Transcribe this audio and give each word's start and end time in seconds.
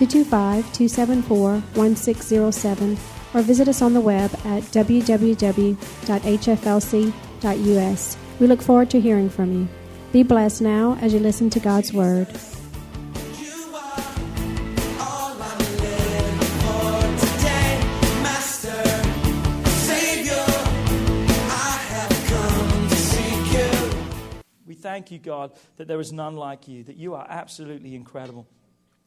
225 0.00 0.72
274 0.72 1.60
1607 1.74 2.96
or 3.34 3.42
visit 3.42 3.68
us 3.68 3.82
on 3.82 3.92
the 3.92 4.00
web 4.00 4.32
at 4.46 4.62
www.hflc.us. 4.62 5.76
We 8.40 8.46
look 8.46 8.62
forward 8.62 8.88
to 8.90 9.00
hearing 9.00 9.28
from 9.28 9.52
you. 9.52 9.68
Be 10.10 10.22
blessed 10.22 10.62
now 10.62 10.96
as 11.02 11.12
you 11.12 11.20
listen 11.20 11.50
to 11.50 11.60
God's 11.60 11.92
Word. 11.92 12.28
We 24.66 24.74
thank 24.76 25.10
you, 25.10 25.18
God, 25.18 25.52
that 25.76 25.88
there 25.88 26.00
is 26.00 26.10
none 26.10 26.36
like 26.36 26.68
you, 26.68 26.84
that 26.84 26.96
you 26.96 27.12
are 27.14 27.26
absolutely 27.28 27.94
incredible. 27.94 28.46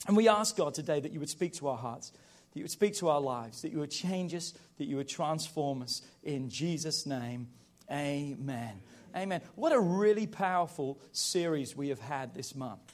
And 0.07 0.17
we 0.17 0.27
ask, 0.27 0.57
God, 0.57 0.73
today 0.73 0.99
that 0.99 1.11
you 1.11 1.19
would 1.19 1.29
speak 1.29 1.53
to 1.53 1.67
our 1.69 1.77
hearts, 1.77 2.11
that 2.11 2.59
you 2.59 2.63
would 2.63 2.71
speak 2.71 2.95
to 2.97 3.09
our 3.09 3.21
lives, 3.21 3.61
that 3.61 3.71
you 3.71 3.79
would 3.79 3.91
change 3.91 4.33
us, 4.33 4.53
that 4.77 4.85
you 4.85 4.97
would 4.97 5.07
transform 5.07 5.81
us. 5.81 6.01
In 6.23 6.49
Jesus' 6.49 7.05
name, 7.05 7.47
amen. 7.91 8.81
Amen. 9.15 9.41
What 9.55 9.71
a 9.71 9.79
really 9.79 10.27
powerful 10.27 10.99
series 11.11 11.75
we 11.75 11.89
have 11.89 11.99
had 11.99 12.33
this 12.33 12.55
month. 12.55 12.92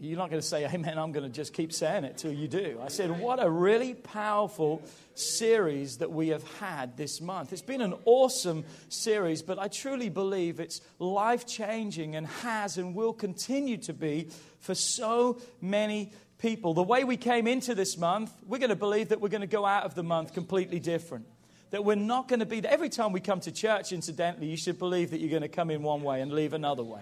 You're 0.00 0.18
not 0.18 0.30
going 0.30 0.40
to 0.40 0.46
say 0.46 0.66
amen. 0.66 0.98
I'm 0.98 1.12
going 1.12 1.24
to 1.24 1.34
just 1.34 1.52
keep 1.52 1.72
saying 1.72 2.04
it 2.04 2.16
till 2.16 2.32
you 2.32 2.48
do. 2.48 2.78
I 2.82 2.88
said, 2.88 3.18
what 3.18 3.42
a 3.42 3.48
really 3.48 3.94
powerful 3.94 4.82
series 5.14 5.98
that 5.98 6.10
we 6.10 6.28
have 6.28 6.42
had 6.58 6.96
this 6.96 7.20
month. 7.20 7.52
It's 7.52 7.62
been 7.62 7.80
an 7.80 7.94
awesome 8.04 8.64
series, 8.88 9.42
but 9.42 9.58
I 9.58 9.68
truly 9.68 10.08
believe 10.08 10.60
it's 10.60 10.80
life 10.98 11.46
changing 11.46 12.16
and 12.16 12.26
has 12.26 12.78
and 12.78 12.94
will 12.94 13.12
continue 13.12 13.78
to 13.78 13.92
be 13.92 14.28
for 14.60 14.74
so 14.74 15.40
many 15.60 16.12
people. 16.38 16.74
The 16.74 16.82
way 16.82 17.04
we 17.04 17.16
came 17.16 17.46
into 17.46 17.74
this 17.74 17.96
month, 17.96 18.30
we're 18.46 18.58
going 18.58 18.70
to 18.70 18.76
believe 18.76 19.08
that 19.08 19.20
we're 19.20 19.28
going 19.28 19.40
to 19.40 19.46
go 19.46 19.64
out 19.64 19.84
of 19.84 19.94
the 19.94 20.02
month 20.02 20.34
completely 20.34 20.80
different. 20.80 21.26
That 21.70 21.84
we're 21.84 21.96
not 21.96 22.28
going 22.28 22.40
to 22.40 22.46
be, 22.46 22.64
every 22.64 22.88
time 22.88 23.12
we 23.12 23.20
come 23.20 23.40
to 23.40 23.52
church, 23.52 23.92
incidentally, 23.92 24.46
you 24.46 24.56
should 24.56 24.78
believe 24.78 25.10
that 25.10 25.20
you're 25.20 25.30
going 25.30 25.42
to 25.42 25.48
come 25.48 25.70
in 25.70 25.82
one 25.82 26.02
way 26.02 26.20
and 26.20 26.32
leave 26.32 26.52
another 26.52 26.84
way. 26.84 27.00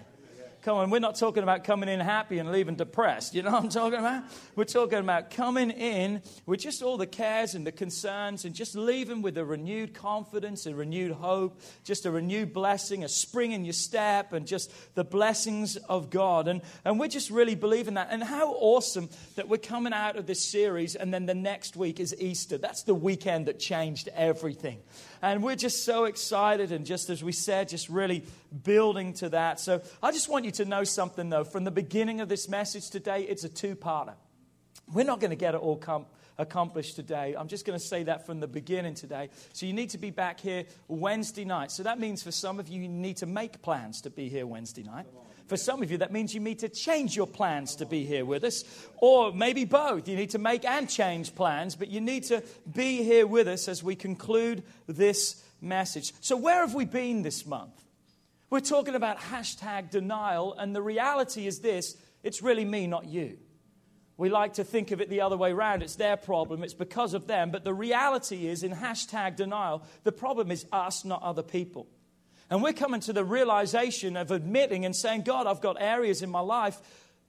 Come 0.65 0.77
on, 0.77 0.89
we're 0.89 0.97
not 0.97 1.13
talking 1.13 1.43
about 1.43 1.63
coming 1.63 1.89
in 1.89 1.99
happy 1.99 2.39
and 2.39 2.51
leaving 2.51 2.73
depressed. 2.73 3.35
You 3.35 3.43
know 3.43 3.51
what 3.51 3.65
I'm 3.65 3.69
talking 3.69 3.99
about? 3.99 4.23
We're 4.55 4.63
talking 4.63 4.97
about 4.97 5.29
coming 5.29 5.69
in 5.69 6.23
with 6.47 6.59
just 6.59 6.81
all 6.81 6.97
the 6.97 7.05
cares 7.05 7.53
and 7.53 7.67
the 7.67 7.71
concerns 7.71 8.45
and 8.45 8.55
just 8.55 8.73
leaving 8.73 9.21
with 9.21 9.37
a 9.37 9.45
renewed 9.45 9.93
confidence, 9.93 10.65
a 10.65 10.73
renewed 10.73 11.11
hope, 11.11 11.61
just 11.83 12.07
a 12.07 12.11
renewed 12.11 12.51
blessing, 12.51 13.03
a 13.03 13.07
spring 13.07 13.51
in 13.51 13.63
your 13.63 13.73
step, 13.73 14.33
and 14.33 14.47
just 14.47 14.71
the 14.95 15.03
blessings 15.03 15.75
of 15.75 16.09
God. 16.09 16.47
And, 16.47 16.63
and 16.83 16.99
we're 16.99 17.09
just 17.09 17.29
really 17.29 17.53
believing 17.53 17.93
that. 17.93 18.07
And 18.09 18.23
how 18.23 18.53
awesome 18.53 19.09
that 19.35 19.47
we're 19.47 19.57
coming 19.57 19.93
out 19.93 20.15
of 20.15 20.25
this 20.25 20.43
series 20.43 20.95
and 20.95 21.13
then 21.13 21.27
the 21.27 21.35
next 21.35 21.75
week 21.75 21.99
is 21.99 22.15
Easter. 22.17 22.57
That's 22.57 22.81
the 22.81 22.95
weekend 22.95 23.45
that 23.45 23.59
changed 23.59 24.09
everything. 24.15 24.79
And 25.21 25.43
we're 25.43 25.55
just 25.55 25.85
so 25.85 26.05
excited 26.05 26.71
and 26.71 26.85
just 26.85 27.09
as 27.09 27.23
we 27.23 27.31
said, 27.31 27.69
just 27.69 27.89
really 27.89 28.23
building 28.63 29.13
to 29.15 29.29
that. 29.29 29.59
So 29.59 29.81
I 30.01 30.11
just 30.11 30.29
want 30.29 30.45
you 30.45 30.51
to 30.51 30.65
know 30.65 30.83
something 30.83 31.29
though. 31.29 31.43
From 31.43 31.63
the 31.63 31.71
beginning 31.71 32.21
of 32.21 32.29
this 32.29 32.47
message 32.49 32.89
today, 32.89 33.23
it's 33.23 33.43
a 33.43 33.49
two 33.49 33.75
parter. 33.75 34.15
We're 34.93 35.05
not 35.05 35.19
going 35.19 35.31
to 35.31 35.35
get 35.35 35.55
it 35.55 35.61
all 35.61 35.77
com- 35.77 36.05
accomplished 36.37 36.95
today. 36.95 37.35
I'm 37.37 37.47
just 37.47 37.65
going 37.65 37.77
to 37.79 37.83
say 37.83 38.03
that 38.03 38.25
from 38.25 38.39
the 38.39 38.47
beginning 38.47 38.93
today. 38.93 39.29
So 39.53 39.65
you 39.65 39.73
need 39.73 39.91
to 39.91 39.97
be 39.97 40.11
back 40.11 40.39
here 40.39 40.65
Wednesday 40.87 41.45
night. 41.45 41.71
So 41.71 41.83
that 41.83 41.99
means 41.99 42.23
for 42.23 42.31
some 42.31 42.59
of 42.59 42.67
you, 42.67 42.81
you 42.83 42.89
need 42.89 43.17
to 43.17 43.25
make 43.25 43.61
plans 43.61 44.01
to 44.01 44.09
be 44.09 44.29
here 44.29 44.45
Wednesday 44.45 44.83
night. 44.83 45.05
For 45.47 45.57
some 45.57 45.83
of 45.83 45.91
you, 45.91 45.99
that 45.99 46.11
means 46.11 46.33
you 46.33 46.39
need 46.39 46.59
to 46.59 46.69
change 46.69 47.15
your 47.15 47.27
plans 47.27 47.75
to 47.75 47.85
be 47.85 48.03
here 48.03 48.25
with 48.25 48.43
us, 48.43 48.63
or 48.97 49.31
maybe 49.31 49.63
both. 49.63 50.07
You 50.07 50.15
need 50.15 50.31
to 50.31 50.39
make 50.39 50.65
and 50.65 50.89
change 50.89 51.35
plans, 51.35 51.75
but 51.75 51.89
you 51.89 52.01
need 52.01 52.23
to 52.25 52.43
be 52.73 53.03
here 53.03 53.27
with 53.27 53.47
us 53.47 53.67
as 53.67 53.83
we 53.83 53.95
conclude 53.95 54.63
this 54.87 55.43
message. 55.61 56.13
So, 56.21 56.35
where 56.35 56.61
have 56.61 56.73
we 56.73 56.85
been 56.85 57.21
this 57.21 57.45
month? 57.45 57.83
We're 58.49 58.59
talking 58.59 58.95
about 58.95 59.19
hashtag 59.19 59.91
denial, 59.91 60.55
and 60.57 60.75
the 60.75 60.81
reality 60.81 61.45
is 61.45 61.59
this 61.59 61.95
it's 62.23 62.41
really 62.41 62.65
me, 62.65 62.87
not 62.87 63.05
you. 63.05 63.37
We 64.17 64.29
like 64.29 64.53
to 64.53 64.63
think 64.63 64.91
of 64.91 65.01
it 65.01 65.09
the 65.09 65.21
other 65.21 65.35
way 65.35 65.51
around. 65.51 65.83
It's 65.83 65.95
their 65.95 66.17
problem, 66.17 66.63
it's 66.63 66.73
because 66.73 67.13
of 67.13 67.27
them. 67.27 67.51
But 67.51 67.63
the 67.63 67.73
reality 67.73 68.47
is, 68.47 68.63
in 68.63 68.71
hashtag 68.71 69.35
denial, 69.35 69.83
the 70.03 70.11
problem 70.11 70.51
is 70.51 70.65
us, 70.71 71.05
not 71.05 71.21
other 71.21 71.43
people. 71.43 71.87
And 72.49 72.61
we're 72.61 72.73
coming 72.73 73.01
to 73.01 73.13
the 73.13 73.23
realization 73.23 74.15
of 74.17 74.31
admitting 74.31 74.85
and 74.85 74.95
saying, 74.95 75.23
God, 75.23 75.47
I've 75.47 75.61
got 75.61 75.77
areas 75.79 76.21
in 76.21 76.29
my 76.29 76.41
life 76.41 76.79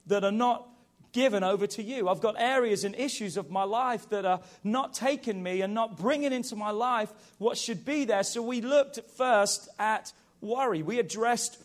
that 0.06 0.24
are 0.24 0.32
not 0.32 0.68
given 1.12 1.42
over 1.42 1.66
to 1.66 1.82
you. 1.82 2.08
I've 2.08 2.20
got 2.20 2.34
areas 2.38 2.84
and 2.84 2.94
issues 2.94 3.38
of 3.38 3.50
my 3.50 3.62
life 3.62 4.10
that 4.10 4.26
are 4.26 4.40
not 4.62 4.92
taking 4.92 5.42
me 5.42 5.62
and 5.62 5.72
not 5.72 5.96
bringing 5.96 6.32
into 6.32 6.56
my 6.56 6.70
life 6.70 7.10
what 7.38 7.56
should 7.56 7.86
be 7.86 8.04
there. 8.04 8.22
So 8.22 8.42
we 8.42 8.60
looked 8.60 9.00
first 9.16 9.68
at 9.78 10.12
worry. 10.42 10.82
We 10.82 10.98
addressed 10.98 11.58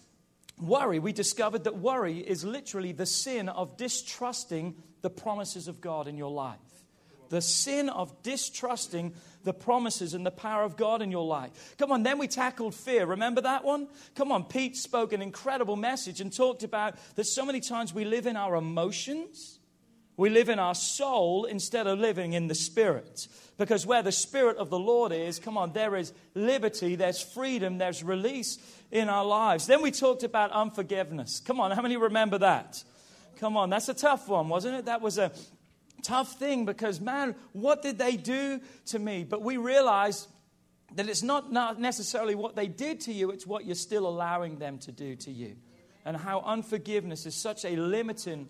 worry. 0.57 0.99
We 0.99 1.11
discovered 1.11 1.65
that 1.65 1.75
worry 1.75 2.19
is 2.19 2.45
literally 2.45 2.93
the 2.93 3.05
sin 3.05 3.49
of 3.49 3.75
distrusting 3.75 4.75
the 5.01 5.09
promises 5.09 5.67
of 5.67 5.81
God 5.81 6.07
in 6.07 6.17
your 6.17 6.31
life. 6.31 6.59
The 7.29 7.41
sin 7.41 7.89
of 7.89 8.23
distrusting 8.23 9.13
the 9.43 9.53
promises 9.53 10.13
and 10.13 10.25
the 10.25 10.31
power 10.31 10.63
of 10.63 10.77
God 10.77 11.01
in 11.01 11.11
your 11.11 11.25
life. 11.25 11.75
Come 11.77 11.91
on, 11.91 12.03
then 12.03 12.17
we 12.17 12.27
tackled 12.27 12.75
fear. 12.75 13.05
Remember 13.05 13.41
that 13.41 13.63
one? 13.63 13.87
Come 14.15 14.31
on, 14.31 14.45
Pete 14.45 14.77
spoke 14.77 15.13
an 15.13 15.21
incredible 15.21 15.75
message 15.75 16.21
and 16.21 16.35
talked 16.35 16.63
about 16.63 16.95
that 17.15 17.25
so 17.25 17.45
many 17.45 17.59
times 17.59 17.93
we 17.93 18.05
live 18.05 18.27
in 18.27 18.35
our 18.35 18.55
emotions. 18.55 19.59
We 20.17 20.29
live 20.29 20.49
in 20.49 20.59
our 20.59 20.75
soul 20.75 21.45
instead 21.45 21.87
of 21.87 21.97
living 21.97 22.33
in 22.33 22.47
the 22.47 22.55
spirit. 22.55 23.27
Because 23.57 23.85
where 23.85 24.03
the 24.03 24.11
spirit 24.11 24.57
of 24.57 24.69
the 24.69 24.79
Lord 24.79 25.11
is, 25.11 25.39
come 25.39 25.57
on, 25.57 25.73
there 25.73 25.95
is 25.95 26.13
liberty, 26.35 26.95
there's 26.95 27.21
freedom, 27.21 27.77
there's 27.77 28.03
release 28.03 28.57
in 28.91 29.09
our 29.09 29.25
lives. 29.25 29.67
Then 29.67 29.81
we 29.81 29.91
talked 29.91 30.23
about 30.23 30.51
unforgiveness. 30.51 31.39
Come 31.39 31.59
on, 31.59 31.71
how 31.71 31.81
many 31.81 31.97
remember 31.97 32.37
that? 32.39 32.83
Come 33.37 33.57
on, 33.57 33.69
that's 33.69 33.89
a 33.89 33.93
tough 33.93 34.27
one, 34.27 34.49
wasn't 34.49 34.75
it? 34.75 34.85
That 34.85 35.01
was 35.01 35.17
a 35.17 35.31
tough 36.01 36.39
thing 36.39 36.65
because, 36.65 36.99
man, 36.99 37.35
what 37.53 37.81
did 37.81 37.97
they 37.97 38.17
do 38.17 38.59
to 38.87 38.99
me? 38.99 39.23
But 39.23 39.41
we 39.41 39.57
realize 39.57 40.27
that 40.95 41.07
it's 41.07 41.23
not, 41.23 41.51
necessarily 41.79 42.35
what 42.35 42.55
they 42.55 42.67
did 42.67 43.01
to 43.01 43.13
you, 43.13 43.31
it's 43.31 43.47
what 43.47 43.65
you're 43.65 43.75
still 43.75 44.07
allowing 44.07 44.57
them 44.57 44.77
to 44.79 44.91
do 44.91 45.15
to 45.17 45.31
you. 45.31 45.55
And 46.03 46.17
how 46.17 46.41
unforgiveness 46.41 47.25
is 47.25 47.35
such 47.35 47.63
a 47.63 47.75
limiting 47.75 48.49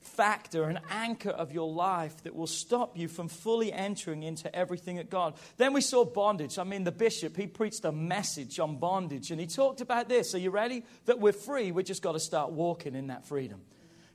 factor, 0.00 0.64
an 0.64 0.80
anchor 0.90 1.30
of 1.30 1.52
your 1.52 1.70
life 1.70 2.22
that 2.24 2.34
will 2.34 2.46
stop 2.46 2.96
you 2.96 3.08
from 3.08 3.28
fully 3.28 3.72
entering 3.72 4.22
into 4.22 4.54
everything 4.54 4.98
at 4.98 5.10
God. 5.10 5.34
Then 5.56 5.72
we 5.72 5.80
saw 5.80 6.04
bondage. 6.04 6.58
I 6.58 6.64
mean, 6.64 6.84
the 6.84 6.92
bishop, 6.92 7.36
he 7.36 7.46
preached 7.46 7.84
a 7.84 7.92
message 7.92 8.58
on 8.58 8.76
bondage 8.76 9.30
and 9.30 9.40
he 9.40 9.46
talked 9.46 9.80
about 9.80 10.08
this. 10.08 10.34
Are 10.34 10.38
you 10.38 10.50
ready? 10.50 10.84
That 11.06 11.20
we're 11.20 11.32
free, 11.32 11.72
we 11.72 11.82
just 11.82 12.02
got 12.02 12.12
to 12.12 12.20
start 12.20 12.52
walking 12.52 12.94
in 12.94 13.08
that 13.08 13.26
freedom. 13.26 13.62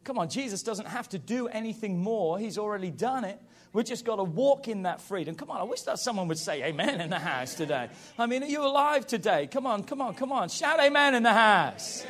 Come 0.03 0.17
on, 0.17 0.29
Jesus 0.29 0.63
doesn't 0.63 0.87
have 0.87 1.09
to 1.09 1.19
do 1.19 1.47
anything 1.47 2.01
more. 2.01 2.39
He's 2.39 2.57
already 2.57 2.91
done 2.91 3.23
it. 3.23 3.39
We've 3.71 3.85
just 3.85 4.03
got 4.03 4.15
to 4.15 4.23
walk 4.23 4.67
in 4.67 4.83
that 4.83 4.99
freedom. 4.99 5.35
Come 5.35 5.51
on, 5.51 5.57
I 5.57 5.63
wish 5.63 5.83
that 5.83 5.99
someone 5.99 6.27
would 6.27 6.39
say 6.39 6.63
amen 6.63 7.01
in 7.01 7.11
the 7.11 7.19
house 7.19 7.53
today. 7.53 7.89
I 8.17 8.25
mean, 8.25 8.41
are 8.41 8.47
you 8.47 8.63
alive 8.65 9.05
today? 9.05 9.47
Come 9.47 9.67
on, 9.67 9.83
come 9.83 10.01
on, 10.01 10.15
come 10.15 10.31
on. 10.31 10.49
Shout 10.49 10.79
amen 10.79 11.13
in 11.13 11.23
the 11.23 11.33
house. 11.33 12.03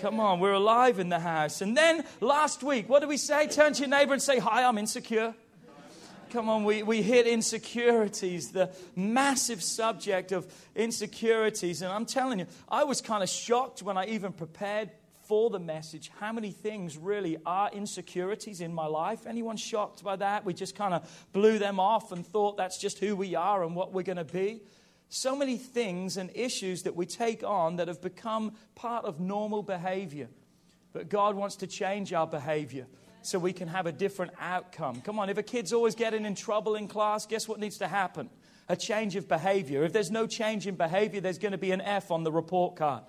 Come 0.00 0.18
on, 0.18 0.40
we're 0.40 0.52
alive 0.52 0.98
in 0.98 1.10
the 1.10 1.18
house. 1.18 1.60
And 1.60 1.76
then 1.76 2.04
last 2.20 2.62
week, 2.62 2.88
what 2.88 3.00
did 3.00 3.08
we 3.08 3.16
say? 3.18 3.48
Turn 3.48 3.74
to 3.74 3.80
your 3.80 3.88
neighbor 3.88 4.14
and 4.14 4.22
say, 4.22 4.38
Hi, 4.38 4.64
I'm 4.64 4.78
insecure. 4.78 5.34
Come 6.30 6.48
on, 6.48 6.64
we, 6.64 6.82
we 6.82 7.00
hit 7.00 7.26
insecurities, 7.26 8.50
the 8.50 8.70
massive 8.96 9.62
subject 9.62 10.32
of 10.32 10.52
insecurities. 10.74 11.80
And 11.80 11.92
I'm 11.92 12.06
telling 12.06 12.40
you, 12.40 12.46
I 12.68 12.84
was 12.84 13.00
kind 13.00 13.22
of 13.22 13.28
shocked 13.28 13.82
when 13.82 13.96
I 13.96 14.06
even 14.06 14.32
prepared 14.32 14.90
for 15.26 15.50
the 15.50 15.58
message 15.58 16.10
how 16.20 16.32
many 16.32 16.50
things 16.50 16.96
really 16.96 17.36
are 17.44 17.70
insecurities 17.72 18.60
in 18.60 18.72
my 18.72 18.86
life. 18.86 19.26
Anyone 19.26 19.56
shocked 19.56 20.02
by 20.02 20.16
that? 20.16 20.44
We 20.44 20.54
just 20.54 20.74
kind 20.74 20.94
of 20.94 21.28
blew 21.32 21.58
them 21.58 21.80
off 21.80 22.12
and 22.12 22.26
thought 22.26 22.56
that's 22.56 22.78
just 22.78 22.98
who 22.98 23.16
we 23.16 23.34
are 23.34 23.64
and 23.64 23.74
what 23.74 23.92
we're 23.92 24.02
going 24.02 24.16
to 24.16 24.24
be. 24.24 24.62
So 25.08 25.36
many 25.36 25.58
things 25.58 26.16
and 26.16 26.30
issues 26.34 26.82
that 26.82 26.96
we 26.96 27.06
take 27.06 27.44
on 27.44 27.76
that 27.76 27.88
have 27.88 28.02
become 28.02 28.54
part 28.74 29.04
of 29.04 29.20
normal 29.20 29.62
behavior. 29.62 30.28
But 30.92 31.08
God 31.08 31.34
wants 31.34 31.56
to 31.56 31.66
change 31.66 32.12
our 32.12 32.26
behavior. 32.26 32.86
so 33.24 33.38
we 33.38 33.52
can 33.52 33.68
have 33.68 33.86
a 33.86 33.92
different 33.92 34.32
outcome. 34.38 35.00
Come 35.00 35.18
on, 35.18 35.30
if 35.30 35.38
a 35.38 35.42
kid's 35.42 35.72
always 35.72 35.94
getting 35.94 36.26
in 36.26 36.34
trouble 36.34 36.74
in 36.74 36.88
class, 36.88 37.26
guess 37.26 37.48
what 37.48 37.58
needs 37.58 37.78
to 37.78 37.88
happen? 37.88 38.28
A 38.68 38.76
change 38.76 39.16
of 39.16 39.28
behavior. 39.28 39.82
If 39.84 39.92
there's 39.92 40.10
no 40.10 40.26
change 40.26 40.66
in 40.66 40.74
behavior, 40.74 41.20
there's 41.20 41.38
going 41.38 41.52
to 41.52 41.58
be 41.58 41.70
an 41.70 41.80
F 41.80 42.10
on 42.10 42.22
the 42.22 42.32
report 42.32 42.76
card. 42.76 43.02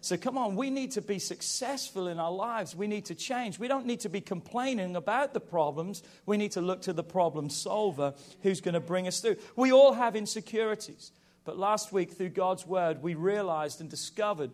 So 0.00 0.16
come 0.16 0.38
on, 0.38 0.56
we 0.56 0.70
need 0.70 0.92
to 0.92 1.02
be 1.02 1.18
successful 1.18 2.08
in 2.08 2.18
our 2.18 2.30
lives. 2.30 2.74
We 2.74 2.86
need 2.86 3.06
to 3.06 3.14
change. 3.14 3.58
We 3.58 3.68
don't 3.68 3.86
need 3.86 4.00
to 4.00 4.08
be 4.08 4.20
complaining 4.20 4.96
about 4.96 5.34
the 5.34 5.40
problems. 5.40 6.02
We 6.26 6.36
need 6.36 6.52
to 6.52 6.60
look 6.60 6.82
to 6.82 6.92
the 6.92 7.02
problem 7.02 7.50
solver 7.50 8.14
who's 8.42 8.60
going 8.60 8.74
to 8.74 8.80
bring 8.80 9.08
us 9.08 9.20
through. 9.20 9.36
We 9.56 9.72
all 9.72 9.92
have 9.92 10.14
insecurities. 10.16 11.12
But 11.44 11.58
last 11.58 11.92
week, 11.92 12.12
through 12.12 12.30
God's 12.30 12.66
word, 12.66 13.02
we 13.02 13.14
realized 13.14 13.80
and 13.80 13.88
discovered 13.88 14.50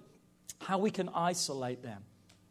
how 0.60 0.78
we 0.78 0.90
can 0.90 1.08
isolate 1.08 1.82
them 1.82 2.04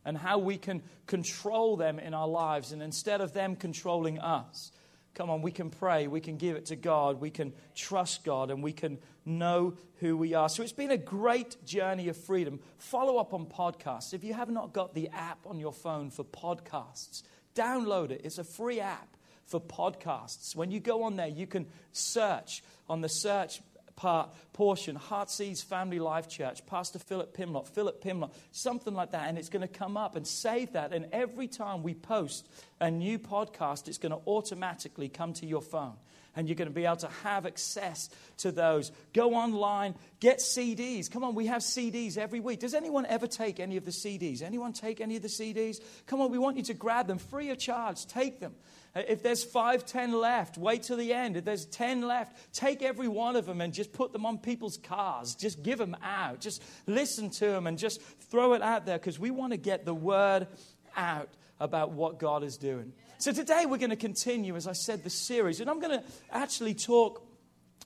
and 0.05 0.17
how 0.17 0.37
we 0.37 0.57
can 0.57 0.83
control 1.07 1.77
them 1.77 1.97
in 1.97 2.13
our 2.13 2.27
lives. 2.27 2.71
And 2.71 2.81
instead 2.81 3.21
of 3.21 3.33
them 3.33 3.55
controlling 3.55 4.19
us, 4.19 4.71
come 5.13 5.29
on, 5.29 5.41
we 5.41 5.51
can 5.51 5.69
pray, 5.69 6.07
we 6.07 6.21
can 6.21 6.37
give 6.37 6.55
it 6.55 6.67
to 6.67 6.75
God, 6.75 7.21
we 7.21 7.29
can 7.29 7.53
trust 7.75 8.23
God, 8.23 8.49
and 8.49 8.63
we 8.63 8.73
can 8.73 8.97
know 9.25 9.73
who 9.99 10.17
we 10.17 10.33
are. 10.33 10.49
So 10.49 10.63
it's 10.63 10.71
been 10.71 10.91
a 10.91 10.97
great 10.97 11.63
journey 11.65 12.09
of 12.09 12.17
freedom. 12.17 12.59
Follow 12.77 13.17
up 13.17 13.33
on 13.33 13.45
podcasts. 13.45 14.13
If 14.13 14.23
you 14.23 14.33
have 14.33 14.49
not 14.49 14.73
got 14.73 14.93
the 14.93 15.09
app 15.09 15.39
on 15.45 15.59
your 15.59 15.73
phone 15.73 16.09
for 16.09 16.23
podcasts, 16.23 17.23
download 17.55 18.11
it. 18.11 18.21
It's 18.23 18.37
a 18.37 18.43
free 18.43 18.79
app 18.79 19.15
for 19.45 19.61
podcasts. 19.61 20.55
When 20.55 20.71
you 20.71 20.79
go 20.79 21.03
on 21.03 21.15
there, 21.15 21.27
you 21.27 21.47
can 21.47 21.67
search 21.91 22.63
on 22.89 23.01
the 23.01 23.09
search 23.09 23.61
part, 23.95 24.33
portion, 24.53 24.95
Heartsease 24.95 25.61
Family 25.61 25.99
Life 25.99 26.27
Church, 26.27 26.65
Pastor 26.65 26.99
Philip 26.99 27.35
Pimlott, 27.35 27.67
Philip 27.67 28.03
Pimlott, 28.03 28.31
something 28.51 28.93
like 28.93 29.11
that, 29.11 29.29
and 29.29 29.37
it's 29.37 29.49
going 29.49 29.61
to 29.61 29.67
come 29.67 29.97
up 29.97 30.15
and 30.15 30.25
save 30.25 30.73
that. 30.73 30.93
And 30.93 31.07
every 31.11 31.47
time 31.47 31.83
we 31.83 31.93
post 31.93 32.47
a 32.79 32.89
new 32.89 33.19
podcast, 33.19 33.87
it's 33.87 33.97
going 33.97 34.11
to 34.11 34.21
automatically 34.27 35.09
come 35.09 35.33
to 35.33 35.45
your 35.45 35.61
phone. 35.61 35.95
And 36.35 36.47
you're 36.47 36.55
going 36.55 36.67
to 36.67 36.73
be 36.73 36.85
able 36.85 36.95
to 36.95 37.09
have 37.21 37.45
access 37.45 38.09
to 38.37 38.51
those. 38.51 38.91
Go 39.13 39.35
online, 39.35 39.93
get 40.19 40.39
CDs. 40.39 41.09
Come 41.11 41.23
on, 41.23 41.35
we 41.35 41.45
have 41.45 41.61
CDs 41.61 42.17
every 42.17 42.39
week. 42.39 42.59
Does 42.59 42.73
anyone 42.73 43.05
ever 43.05 43.27
take 43.27 43.59
any 43.59 43.77
of 43.77 43.85
the 43.85 43.91
CDs? 43.91 44.41
Anyone 44.41 44.73
take 44.73 44.99
any 44.99 45.15
of 45.15 45.21
the 45.21 45.27
CDs? 45.27 45.79
Come 46.07 46.21
on, 46.21 46.31
we 46.31 46.39
want 46.39 46.57
you 46.57 46.63
to 46.63 46.73
grab 46.73 47.05
them 47.05 47.19
free 47.19 47.51
of 47.51 47.59
charge. 47.59 48.07
Take 48.07 48.39
them. 48.39 48.55
If 48.95 49.23
there's 49.23 49.43
five, 49.43 49.85
ten 49.85 50.11
left, 50.13 50.57
wait 50.57 50.83
till 50.83 50.97
the 50.97 51.13
end. 51.13 51.35
If 51.35 51.45
there's 51.45 51.65
ten 51.65 52.01
left, 52.03 52.53
take 52.53 52.83
every 52.83 53.07
one 53.07 53.35
of 53.35 53.45
them 53.47 53.59
and 53.59 53.73
just 53.73 53.91
put 53.91 54.13
them 54.13 54.25
on 54.25 54.37
people's 54.37 54.77
cars. 54.77 55.33
Just 55.33 55.63
give 55.63 55.79
them 55.79 55.97
out. 56.03 56.39
Just 56.39 56.61
listen 56.85 57.31
to 57.31 57.45
them 57.47 57.65
and 57.65 57.77
just 57.77 58.01
throw 58.01 58.53
it 58.53 58.61
out 58.61 58.85
there 58.85 58.99
because 58.99 59.17
we 59.17 59.31
want 59.31 59.51
to 59.51 59.57
get 59.57 59.85
the 59.85 59.95
word 59.95 60.47
out 60.95 61.29
about 61.59 61.91
what 61.91 62.19
God 62.19 62.43
is 62.43 62.57
doing. 62.57 62.93
So 63.17 63.31
today 63.31 63.65
we're 63.65 63.77
going 63.77 63.89
to 63.89 63.95
continue, 63.95 64.55
as 64.55 64.67
I 64.67 64.73
said, 64.73 65.03
the 65.03 65.09
series. 65.09 65.59
And 65.59 65.69
I'm 65.69 65.79
going 65.79 65.99
to 65.99 66.05
actually 66.31 66.75
talk 66.75 67.25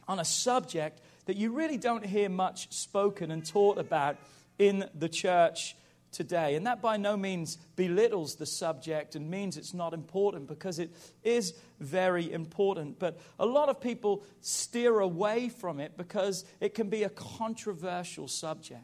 on 0.07 0.19
a 0.19 0.25
subject 0.25 1.00
that 1.25 1.38
you 1.38 1.51
really 1.51 1.77
don't 1.77 2.06
hear 2.06 2.27
much 2.27 2.71
spoken 2.74 3.31
and 3.31 3.45
taught 3.45 3.77
about 3.77 4.18
in 4.57 4.89
the 4.94 5.07
church 5.07 5.75
today. 6.12 6.56
And 6.56 6.65
that 6.65 6.81
by 6.81 6.98
no 6.98 7.18
means 7.18 7.57
belittles 7.75 8.36
the 8.36 8.45
subject 8.45 9.15
and 9.15 9.30
means 9.30 9.57
it's 9.57 9.74
not 9.74 9.94
important 9.94 10.48
because 10.48 10.80
it 10.80 10.92
is 11.24 11.54
very 11.80 12.31
important. 12.31 13.00
But 13.00 13.19
a 13.39 13.45
lot 13.45 13.69
of 13.69 13.81
people 13.81 14.24
steer 14.42 15.00
away 15.00 15.50
from 15.50 15.80
it 15.80 15.98
because 15.98 16.45
it 16.59 16.74
can 16.74 16.89
be 16.89 17.04
a 17.04 17.09
controversial 17.09 18.27
subject. 18.27 18.83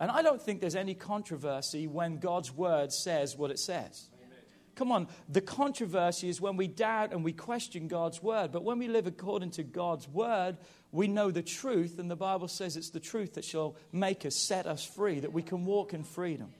And 0.00 0.10
I 0.10 0.22
don't 0.22 0.42
think 0.42 0.60
there's 0.60 0.74
any 0.74 0.94
controversy 0.94 1.86
when 1.86 2.18
God's 2.18 2.52
word 2.52 2.92
says 2.92 3.36
what 3.36 3.50
it 3.50 3.58
says. 3.58 4.08
Come 4.74 4.90
on, 4.90 5.06
the 5.28 5.40
controversy 5.40 6.28
is 6.28 6.40
when 6.40 6.56
we 6.56 6.66
doubt 6.66 7.12
and 7.12 7.22
we 7.22 7.32
question 7.32 7.86
God's 7.86 8.22
word. 8.22 8.50
But 8.50 8.64
when 8.64 8.78
we 8.78 8.88
live 8.88 9.06
according 9.06 9.50
to 9.52 9.62
God's 9.62 10.08
word, 10.08 10.56
we 10.94 11.08
know 11.08 11.32
the 11.32 11.42
truth, 11.42 11.98
and 11.98 12.08
the 12.08 12.14
Bible 12.14 12.46
says 12.46 12.76
it's 12.76 12.90
the 12.90 13.00
truth 13.00 13.34
that 13.34 13.44
shall 13.44 13.74
make 13.90 14.24
us, 14.24 14.36
set 14.36 14.64
us 14.64 14.84
free, 14.84 15.18
that 15.18 15.32
we 15.32 15.42
can 15.42 15.64
walk 15.64 15.92
in 15.92 16.04
freedom. 16.04 16.54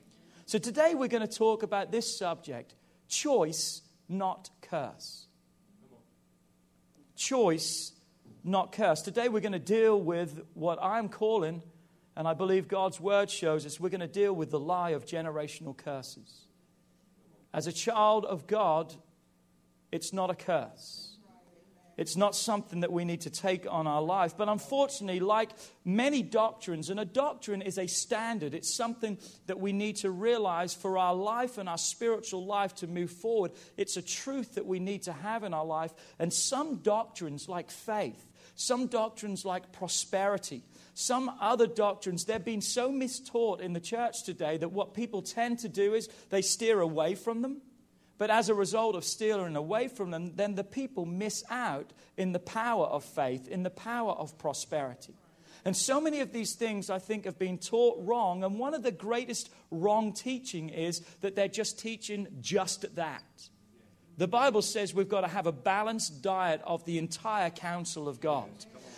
So 0.44 0.58
today 0.58 0.96
we're 0.96 1.06
going 1.06 1.26
to 1.26 1.32
talk 1.32 1.62
about 1.62 1.92
this 1.92 2.18
subject 2.18 2.74
choice, 3.08 3.80
not 4.08 4.50
curse. 4.60 5.26
Choice, 7.14 7.92
not 8.42 8.72
curse. 8.72 9.02
Today 9.02 9.28
we're 9.28 9.38
going 9.38 9.52
to 9.52 9.60
deal 9.60 10.00
with 10.00 10.42
what 10.54 10.80
I'm 10.82 11.08
calling, 11.08 11.62
and 12.16 12.26
I 12.26 12.34
believe 12.34 12.66
God's 12.66 12.98
word 12.98 13.30
shows 13.30 13.64
us, 13.64 13.78
we're 13.78 13.88
going 13.88 14.00
to 14.00 14.08
deal 14.08 14.32
with 14.32 14.50
the 14.50 14.58
lie 14.58 14.90
of 14.90 15.06
generational 15.06 15.76
curses. 15.76 16.40
As 17.52 17.68
a 17.68 17.72
child 17.72 18.24
of 18.24 18.48
God, 18.48 18.92
it's 19.92 20.12
not 20.12 20.28
a 20.28 20.34
curse. 20.34 21.13
It's 21.96 22.16
not 22.16 22.34
something 22.34 22.80
that 22.80 22.92
we 22.92 23.04
need 23.04 23.22
to 23.22 23.30
take 23.30 23.66
on 23.70 23.86
our 23.86 24.02
life. 24.02 24.36
But 24.36 24.48
unfortunately, 24.48 25.20
like 25.20 25.50
many 25.84 26.22
doctrines, 26.22 26.90
and 26.90 26.98
a 26.98 27.04
doctrine 27.04 27.62
is 27.62 27.78
a 27.78 27.86
standard, 27.86 28.54
it's 28.54 28.74
something 28.74 29.18
that 29.46 29.60
we 29.60 29.72
need 29.72 29.96
to 29.96 30.10
realize 30.10 30.74
for 30.74 30.98
our 30.98 31.14
life 31.14 31.58
and 31.58 31.68
our 31.68 31.78
spiritual 31.78 32.44
life 32.44 32.74
to 32.76 32.86
move 32.86 33.10
forward. 33.10 33.52
It's 33.76 33.96
a 33.96 34.02
truth 34.02 34.54
that 34.54 34.66
we 34.66 34.80
need 34.80 35.02
to 35.04 35.12
have 35.12 35.44
in 35.44 35.54
our 35.54 35.64
life. 35.64 35.92
And 36.18 36.32
some 36.32 36.76
doctrines, 36.76 37.48
like 37.48 37.70
faith, 37.70 38.24
some 38.56 38.86
doctrines 38.86 39.44
like 39.44 39.72
prosperity, 39.72 40.62
some 40.94 41.30
other 41.40 41.66
doctrines, 41.66 42.24
they're 42.24 42.38
being 42.38 42.60
so 42.60 42.90
mistaught 42.90 43.60
in 43.60 43.72
the 43.72 43.80
church 43.80 44.22
today 44.24 44.56
that 44.58 44.72
what 44.72 44.94
people 44.94 45.22
tend 45.22 45.60
to 45.60 45.68
do 45.68 45.94
is 45.94 46.08
they 46.30 46.42
steer 46.42 46.80
away 46.80 47.14
from 47.14 47.42
them. 47.42 47.60
But 48.16 48.30
as 48.30 48.48
a 48.48 48.54
result 48.54 48.94
of 48.94 49.04
stealing 49.04 49.56
away 49.56 49.88
from 49.88 50.10
them, 50.10 50.36
then 50.36 50.54
the 50.54 50.64
people 50.64 51.04
miss 51.04 51.42
out 51.50 51.92
in 52.16 52.32
the 52.32 52.38
power 52.38 52.86
of 52.86 53.04
faith, 53.04 53.48
in 53.48 53.62
the 53.64 53.70
power 53.70 54.12
of 54.12 54.38
prosperity. 54.38 55.14
And 55.64 55.76
so 55.76 56.00
many 56.00 56.20
of 56.20 56.32
these 56.32 56.54
things, 56.54 56.90
I 56.90 56.98
think, 56.98 57.24
have 57.24 57.38
been 57.38 57.58
taught 57.58 57.98
wrong. 58.06 58.44
And 58.44 58.58
one 58.58 58.74
of 58.74 58.82
the 58.82 58.92
greatest 58.92 59.50
wrong 59.70 60.12
teaching 60.12 60.68
is 60.68 61.00
that 61.22 61.34
they're 61.34 61.48
just 61.48 61.78
teaching 61.78 62.28
just 62.40 62.94
that. 62.96 63.22
The 64.16 64.28
Bible 64.28 64.62
says 64.62 64.94
we've 64.94 65.08
got 65.08 65.22
to 65.22 65.28
have 65.28 65.46
a 65.46 65.52
balanced 65.52 66.22
diet 66.22 66.60
of 66.64 66.84
the 66.84 66.98
entire 66.98 67.50
counsel 67.50 68.08
of 68.08 68.20
God. 68.20 68.50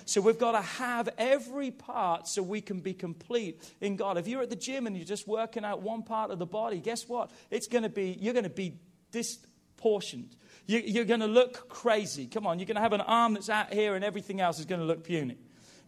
So 0.05 0.21
we've 0.21 0.39
got 0.39 0.53
to 0.53 0.61
have 0.61 1.09
every 1.19 1.71
part 1.71 2.29
so 2.29 2.43
we 2.43 2.61
can 2.61 2.81
be 2.81 2.93
complete 2.93 3.61
in 3.81 3.97
God. 3.97 4.19
If 4.19 4.29
you're 4.29 4.43
at 4.43 4.51
the 4.51 4.57
gym 4.57 4.87
and 4.87 4.97
you're 4.97 5.07
just 5.07 5.27
working 5.27 5.65
out 5.65 5.83
one 5.83 6.03
part 6.03 6.31
of 6.31 6.39
the 6.39 6.47
body, 6.47 6.79
guess 6.81 7.09
what? 7.09 7.31
It's 7.51 7.67
going 7.67 7.83
to 7.83 7.89
be, 7.89 8.17
you're 8.21 8.35
going 8.35 8.45
to 8.45 8.51
be 8.51 8.75
disportioned. 9.17 10.37
You, 10.67 11.01
are 11.01 11.05
going 11.05 11.21
to 11.21 11.27
look 11.27 11.69
crazy. 11.69 12.27
Come 12.27 12.47
on, 12.47 12.59
you're 12.59 12.67
going 12.67 12.77
to 12.77 12.83
have 12.83 12.93
an 12.93 13.01
arm 13.01 13.35
that's 13.35 13.49
out 13.49 13.73
here 13.73 13.95
and 13.95 14.05
everything 14.05 14.41
else 14.41 14.59
is 14.59 14.65
going 14.67 14.81
to 14.81 14.87
look 14.87 15.05
puny. 15.05 15.37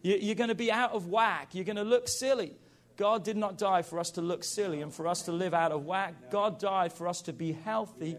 you're 0.01 0.35
going 0.35 0.49
to 0.49 0.55
be 0.55 0.71
out 0.71 0.93
of 0.93 1.07
whack. 1.07 1.49
You're 1.53 1.65
going 1.65 1.75
to 1.75 1.83
look 1.83 2.07
silly. 2.07 2.53
God 2.95 3.23
did 3.23 3.37
not 3.37 3.57
die 3.57 3.81
for 3.81 3.99
us 3.99 4.11
to 4.11 4.21
look 4.21 4.43
silly 4.43 4.81
and 4.81 4.93
for 4.93 5.07
us 5.07 5.23
to 5.23 5.31
live 5.31 5.53
out 5.53 5.71
of 5.71 5.85
whack. 5.85 6.31
God 6.31 6.59
died 6.59 6.91
for 6.91 7.07
us 7.07 7.21
to 7.23 7.33
be 7.33 7.51
healthy 7.51 8.17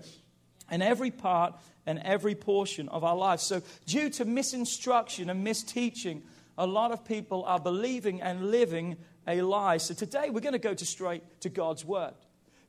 in 0.70 0.82
every 0.82 1.10
part 1.10 1.54
and 1.86 1.98
every 1.98 2.34
portion 2.34 2.88
of 2.88 3.04
our 3.04 3.16
lives. 3.16 3.42
So, 3.42 3.62
due 3.86 4.08
to 4.10 4.24
misinstruction 4.24 5.30
and 5.30 5.46
misteaching, 5.46 6.22
a 6.56 6.66
lot 6.66 6.92
of 6.92 7.04
people 7.04 7.44
are 7.44 7.60
believing 7.60 8.22
and 8.22 8.50
living 8.50 8.96
a 9.26 9.42
lie. 9.42 9.78
So, 9.78 9.92
today 9.92 10.30
we're 10.30 10.40
going 10.40 10.52
to 10.52 10.58
go 10.58 10.74
to 10.74 10.86
straight 10.86 11.40
to 11.40 11.48
God's 11.48 11.84
Word. 11.84 12.14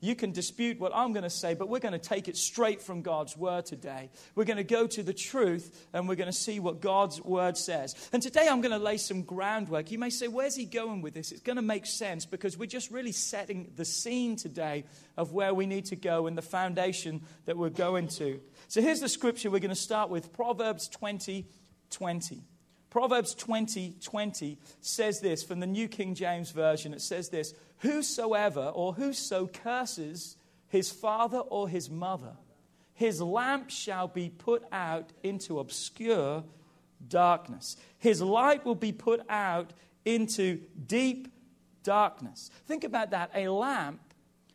You 0.03 0.15
can 0.15 0.31
dispute 0.31 0.79
what 0.79 0.91
I'm 0.95 1.13
going 1.13 1.23
to 1.23 1.29
say, 1.29 1.53
but 1.53 1.69
we're 1.69 1.79
going 1.79 1.91
to 1.93 1.99
take 1.99 2.27
it 2.27 2.35
straight 2.35 2.81
from 2.81 3.03
God's 3.03 3.37
word 3.37 3.67
today. 3.67 4.09
We're 4.33 4.45
going 4.45 4.57
to 4.57 4.63
go 4.63 4.87
to 4.87 5.03
the 5.03 5.13
truth 5.13 5.87
and 5.93 6.09
we're 6.09 6.15
going 6.15 6.31
to 6.31 6.37
see 6.37 6.59
what 6.59 6.81
God's 6.81 7.21
word 7.21 7.55
says. 7.55 7.95
And 8.11 8.21
today 8.21 8.47
I'm 8.49 8.61
going 8.61 8.77
to 8.77 8.83
lay 8.83 8.97
some 8.97 9.21
groundwork. 9.21 9.91
You 9.91 9.99
may 9.99 10.09
say, 10.09 10.27
Where's 10.27 10.55
he 10.55 10.65
going 10.65 11.03
with 11.03 11.13
this? 11.13 11.31
It's 11.31 11.41
going 11.41 11.57
to 11.57 11.61
make 11.61 11.85
sense 11.85 12.25
because 12.25 12.57
we're 12.57 12.65
just 12.65 12.89
really 12.89 13.11
setting 13.11 13.71
the 13.75 13.85
scene 13.85 14.35
today 14.37 14.85
of 15.17 15.33
where 15.33 15.53
we 15.53 15.67
need 15.67 15.85
to 15.85 15.95
go 15.95 16.25
and 16.25 16.35
the 16.35 16.41
foundation 16.41 17.21
that 17.45 17.55
we're 17.55 17.69
going 17.69 18.07
to. 18.07 18.41
So 18.69 18.81
here's 18.81 19.01
the 19.01 19.09
scripture 19.09 19.51
we're 19.51 19.59
going 19.59 19.69
to 19.69 19.75
start 19.75 20.09
with 20.09 20.33
Proverbs 20.33 20.87
20 20.87 21.45
20. 21.91 22.41
Proverbs 22.89 23.35
20 23.35 23.97
20 24.03 24.57
says 24.81 25.21
this 25.21 25.43
from 25.43 25.59
the 25.59 25.67
New 25.67 25.87
King 25.87 26.15
James 26.15 26.51
Version. 26.51 26.93
It 26.93 27.01
says 27.01 27.29
this 27.29 27.53
Whosoever 27.81 28.71
or 28.73 28.93
whoso 28.93 29.47
curses 29.47 30.37
his 30.67 30.91
father 30.91 31.39
or 31.39 31.67
his 31.67 31.89
mother, 31.89 32.33
his 32.93 33.21
lamp 33.21 33.69
shall 33.69 34.07
be 34.07 34.29
put 34.29 34.63
out 34.71 35.11
into 35.23 35.59
obscure 35.59 36.43
darkness. 37.07 37.77
His 37.97 38.21
light 38.21 38.65
will 38.65 38.75
be 38.75 38.91
put 38.91 39.21
out 39.29 39.73
into 40.05 40.61
deep 40.87 41.27
darkness. 41.83 42.51
Think 42.67 42.83
about 42.83 43.11
that. 43.11 43.31
A 43.33 43.47
lamp 43.47 43.99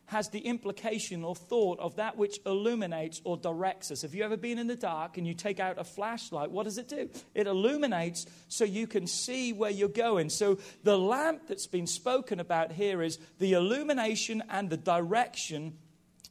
has 0.07 0.29
the 0.29 0.41
implication 0.41 1.25
or 1.25 1.35
thought 1.35 1.79
of 1.81 1.97
that 1.97 2.17
which 2.17 2.39
illuminates 2.47 3.21
or 3.25 3.37
directs 3.37 3.91
us. 3.91 4.03
Have 4.03 4.15
you 4.15 4.25
ever 4.25 4.37
been 4.37 4.59
in 4.59 4.67
the 4.67 4.77
dark 4.77 5.19
and 5.19 5.27
you 5.27 5.35
take 5.35 5.61
out 5.61 5.79
a 5.79 5.85
flashlight? 5.85 6.51
What 6.51 6.65
does 6.65 6.79
it 6.79 6.89
do? 6.89 7.11
It 7.35 7.47
illuminates 7.47 8.27
so 8.49 8.65
you 8.65 8.87
can 8.87 9.07
see 9.07 9.53
where 9.53 9.71
you're 9.71 9.89
going. 9.89 10.31
So 10.31 10.59
the 10.85 10.99
lamp 10.99 11.49
that's 11.49 11.67
been 11.67 11.87
spoken 11.87 12.41
about 12.41 12.73
here 12.73 13.03
is 13.03 13.19
the 13.39 13.55
illumination 13.55 14.43
and 14.49 14.71
the 14.71 14.77
direction 14.77 15.77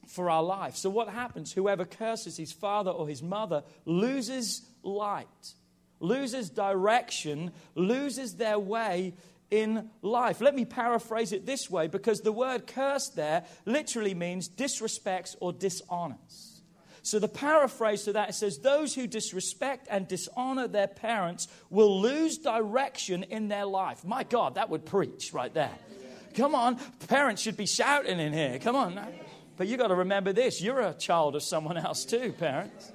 for 0.06 0.30
our 0.30 0.42
life. 0.42 0.76
So, 0.76 0.88
what 0.88 1.08
happens? 1.08 1.52
Whoever 1.52 1.84
curses 1.84 2.36
his 2.36 2.52
father 2.52 2.90
or 2.90 3.08
his 3.08 3.22
mother 3.22 3.64
loses 3.84 4.62
light, 4.82 5.26
loses 6.00 6.48
direction, 6.48 7.52
loses 7.74 8.36
their 8.36 8.58
way 8.58 9.14
in 9.50 9.90
life. 10.02 10.40
Let 10.40 10.54
me 10.54 10.64
paraphrase 10.64 11.32
it 11.32 11.46
this 11.46 11.70
way 11.70 11.86
because 11.86 12.20
the 12.20 12.32
word 12.32 12.66
curse 12.66 13.08
there 13.08 13.44
literally 13.64 14.14
means 14.14 14.48
disrespects 14.48 15.36
or 15.40 15.52
dishonors. 15.52 16.62
So 17.02 17.20
the 17.20 17.28
paraphrase 17.28 18.02
to 18.04 18.14
that 18.14 18.34
says, 18.34 18.58
Those 18.58 18.92
who 18.92 19.06
disrespect 19.06 19.86
and 19.88 20.08
dishonor 20.08 20.66
their 20.66 20.88
parents 20.88 21.46
will 21.70 22.00
lose 22.00 22.38
direction 22.38 23.22
in 23.22 23.46
their 23.46 23.64
life. 23.64 24.04
My 24.04 24.24
God, 24.24 24.56
that 24.56 24.70
would 24.70 24.84
preach 24.84 25.32
right 25.32 25.54
there. 25.54 25.78
Come 26.34 26.54
on, 26.54 26.76
parents 27.06 27.40
should 27.40 27.56
be 27.56 27.66
shouting 27.66 28.18
in 28.18 28.32
here. 28.32 28.58
Come 28.58 28.74
on. 28.74 29.00
But 29.56 29.68
you 29.68 29.76
got 29.76 29.88
to 29.88 29.94
remember 29.94 30.32
this 30.32 30.60
you're 30.60 30.80
a 30.80 30.94
child 30.94 31.36
of 31.36 31.42
someone 31.42 31.76
else 31.76 32.04
too, 32.04 32.32
parents. 32.32 32.92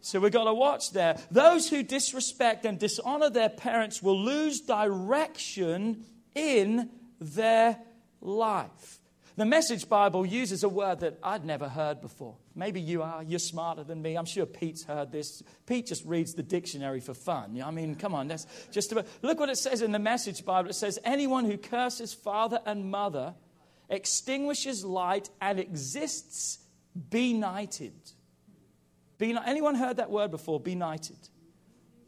So 0.00 0.20
we've 0.20 0.32
got 0.32 0.44
to 0.44 0.54
watch 0.54 0.92
there. 0.92 1.18
Those 1.30 1.68
who 1.68 1.82
disrespect 1.82 2.64
and 2.64 2.78
dishonor 2.78 3.30
their 3.30 3.48
parents 3.48 4.02
will 4.02 4.18
lose 4.18 4.60
direction 4.60 6.04
in 6.34 6.90
their 7.20 7.78
life. 8.20 9.00
The 9.36 9.44
Message 9.44 9.88
Bible 9.88 10.26
uses 10.26 10.64
a 10.64 10.68
word 10.68 10.98
that 11.00 11.20
I'd 11.22 11.44
never 11.44 11.68
heard 11.68 12.00
before. 12.00 12.36
Maybe 12.56 12.80
you 12.80 13.02
are. 13.02 13.22
You're 13.22 13.38
smarter 13.38 13.84
than 13.84 14.02
me. 14.02 14.16
I'm 14.16 14.26
sure 14.26 14.46
Pete's 14.46 14.82
heard 14.82 15.12
this. 15.12 15.44
Pete 15.64 15.86
just 15.86 16.04
reads 16.04 16.34
the 16.34 16.42
dictionary 16.42 16.98
for 16.98 17.14
fun. 17.14 17.62
I 17.64 17.70
mean, 17.70 17.94
come 17.94 18.16
on. 18.16 18.26
That's 18.26 18.48
just 18.72 18.90
about, 18.90 19.06
look 19.22 19.38
what 19.38 19.48
it 19.48 19.56
says 19.56 19.80
in 19.80 19.92
the 19.92 20.00
Message 20.00 20.44
Bible. 20.44 20.70
It 20.70 20.74
says, 20.74 20.98
Anyone 21.04 21.44
who 21.44 21.56
curses 21.56 22.12
father 22.12 22.60
and 22.66 22.90
mother 22.90 23.34
extinguishes 23.88 24.84
light 24.84 25.30
and 25.40 25.60
exists 25.60 26.58
benighted. 27.08 27.94
Be, 29.18 29.36
anyone 29.44 29.74
heard 29.74 29.96
that 29.96 30.10
word 30.10 30.30
before? 30.30 30.60
Benighted 30.60 31.28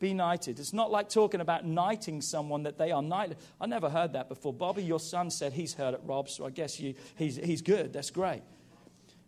benighted. 0.01 0.59
It's 0.59 0.73
not 0.73 0.91
like 0.91 1.09
talking 1.09 1.41
about 1.41 1.65
knighting 1.65 2.23
someone 2.23 2.65
that 2.65 2.79
they 2.79 2.91
are 2.91 3.03
knighted. 3.03 3.37
I 3.61 3.67
never 3.67 3.89
heard 3.89 4.15
that 4.15 4.29
before. 4.29 4.53
Bobby, 4.53 4.83
your 4.83 4.99
son 4.99 5.31
said 5.31 5.53
he's 5.53 5.75
heard 5.75 5.95
it, 5.95 6.01
Rob, 6.05 6.29
so 6.29 6.47
I 6.47 6.51
guess 6.51 6.81
you, 6.81 6.95
he's, 7.17 7.37
he's 7.37 7.63
good. 7.63 7.93
That's 7.93 8.11
great. 8.11 8.43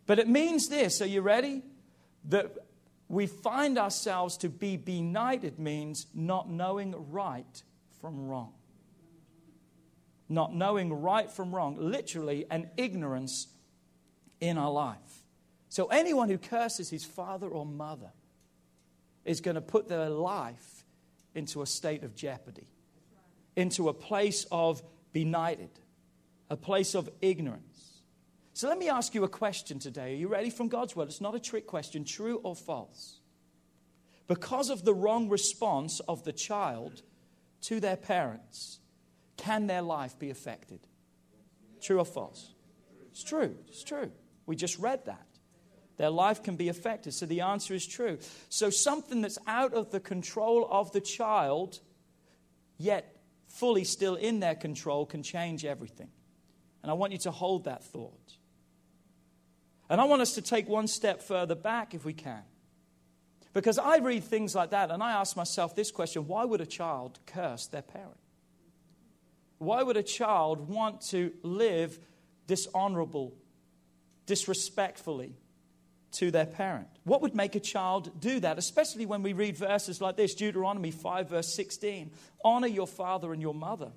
But 0.05 0.19
it 0.19 0.27
means 0.27 0.67
this 0.67 1.01
are 1.01 1.05
you 1.05 1.21
ready? 1.21 1.61
That 2.25 2.51
we 3.07 3.27
find 3.27 3.77
ourselves 3.77 4.37
to 4.37 4.49
be 4.49 4.75
benighted 4.75 5.59
means 5.59 6.07
not 6.13 6.49
knowing 6.49 6.95
right 7.11 7.63
from 8.01 8.27
wrong. 8.27 8.53
Not 10.27 10.53
knowing 10.53 10.91
right 10.91 11.29
from 11.29 11.53
wrong, 11.53 11.77
literally, 11.79 12.45
an 12.49 12.69
ignorance 12.75 13.47
in 14.39 14.57
our 14.57 14.71
life. 14.71 15.22
So, 15.73 15.87
anyone 15.87 16.29
who 16.29 16.37
curses 16.37 16.91
his 16.91 17.03
father 17.03 17.47
or 17.47 17.65
mother, 17.65 18.11
is 19.25 19.41
going 19.41 19.55
to 19.55 19.61
put 19.61 19.87
their 19.87 20.07
life 20.07 20.85
into 21.33 21.63
a 21.63 21.65
state 21.65 22.03
of 22.03 22.13
jeopardy, 22.13 22.67
into 23.55 23.89
a 23.89 23.93
place 23.93 24.45
of 24.51 24.83
benighted, 25.13 25.71
a 26.51 26.55
place 26.55 26.93
of 26.93 27.09
ignorance. 27.23 28.01
So 28.53 28.67
let 28.67 28.77
me 28.77 28.87
ask 28.87 29.15
you 29.15 29.23
a 29.23 29.27
question 29.27 29.79
today. 29.79 30.13
Are 30.13 30.17
you 30.17 30.27
ready 30.27 30.51
from 30.51 30.67
God's 30.67 30.95
word? 30.95 31.07
It's 31.07 31.21
not 31.21 31.33
a 31.33 31.39
trick 31.39 31.65
question, 31.65 32.05
true 32.05 32.39
or 32.43 32.55
false. 32.55 33.19
Because 34.27 34.69
of 34.69 34.85
the 34.85 34.93
wrong 34.93 35.27
response 35.27 36.01
of 36.01 36.23
the 36.23 36.33
child 36.33 37.01
to 37.61 37.79
their 37.79 37.97
parents, 37.97 38.77
can 39.37 39.65
their 39.65 39.81
life 39.81 40.19
be 40.19 40.29
affected? 40.29 40.81
True 41.81 41.97
or 41.97 42.05
false? 42.05 42.53
It's 43.09 43.23
true. 43.23 43.55
It's 43.69 43.83
true. 43.83 44.11
We 44.45 44.55
just 44.55 44.77
read 44.77 45.05
that. 45.05 45.32
Their 45.97 46.09
life 46.09 46.41
can 46.41 46.55
be 46.55 46.69
affected. 46.69 47.13
So 47.13 47.25
the 47.25 47.41
answer 47.41 47.73
is 47.73 47.85
true. 47.85 48.17
So 48.49 48.69
something 48.69 49.21
that's 49.21 49.37
out 49.45 49.73
of 49.73 49.91
the 49.91 49.99
control 49.99 50.67
of 50.69 50.91
the 50.91 51.01
child, 51.01 51.79
yet 52.77 53.15
fully 53.47 53.83
still 53.83 54.15
in 54.15 54.39
their 54.39 54.55
control, 54.55 55.05
can 55.05 55.21
change 55.21 55.65
everything. 55.65 56.09
And 56.81 56.89
I 56.89 56.95
want 56.95 57.11
you 57.11 57.19
to 57.19 57.31
hold 57.31 57.65
that 57.65 57.83
thought. 57.83 58.37
And 59.89 60.01
I 60.01 60.05
want 60.05 60.21
us 60.21 60.33
to 60.33 60.41
take 60.41 60.67
one 60.67 60.87
step 60.87 61.21
further 61.21 61.55
back 61.55 61.93
if 61.93 62.03
we 62.03 62.13
can. 62.13 62.43
Because 63.53 63.77
I 63.77 63.97
read 63.97 64.23
things 64.23 64.55
like 64.55 64.71
that 64.71 64.89
and 64.89 65.03
I 65.03 65.11
ask 65.11 65.37
myself 65.37 65.75
this 65.75 65.91
question 65.91 66.27
why 66.27 66.43
would 66.43 66.61
a 66.61 66.65
child 66.65 67.19
curse 67.27 67.67
their 67.67 67.83
parent? 67.83 68.17
Why 69.59 69.83
would 69.83 69.95
a 69.95 70.03
child 70.03 70.67
want 70.67 71.01
to 71.09 71.31
live 71.43 71.99
dishonorable, 72.47 73.35
disrespectfully, 74.25 75.37
to 76.13 76.31
their 76.31 76.45
parent. 76.45 76.87
What 77.03 77.21
would 77.21 77.35
make 77.35 77.55
a 77.55 77.59
child 77.59 78.19
do 78.19 78.39
that, 78.39 78.57
especially 78.57 79.05
when 79.05 79.23
we 79.23 79.33
read 79.33 79.57
verses 79.57 80.01
like 80.01 80.15
this 80.15 80.33
Deuteronomy 80.35 80.91
5, 80.91 81.29
verse 81.29 81.53
16 81.53 82.11
Honor 82.43 82.67
your 82.67 82.87
father 82.87 83.33
and 83.33 83.41
your 83.41 83.53
mother 83.53 83.91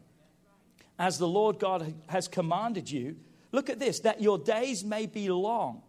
as 0.99 1.19
the 1.19 1.29
Lord 1.29 1.59
God 1.59 1.95
has 2.09 2.29
commanded 2.29 2.91
you. 2.91 3.17
Look 3.53 3.71
at 3.71 3.79
this 3.79 4.01
that 4.01 4.21
your 4.21 4.39
days 4.39 4.85
may 4.85 5.07
be 5.07 5.29
long 5.29 5.83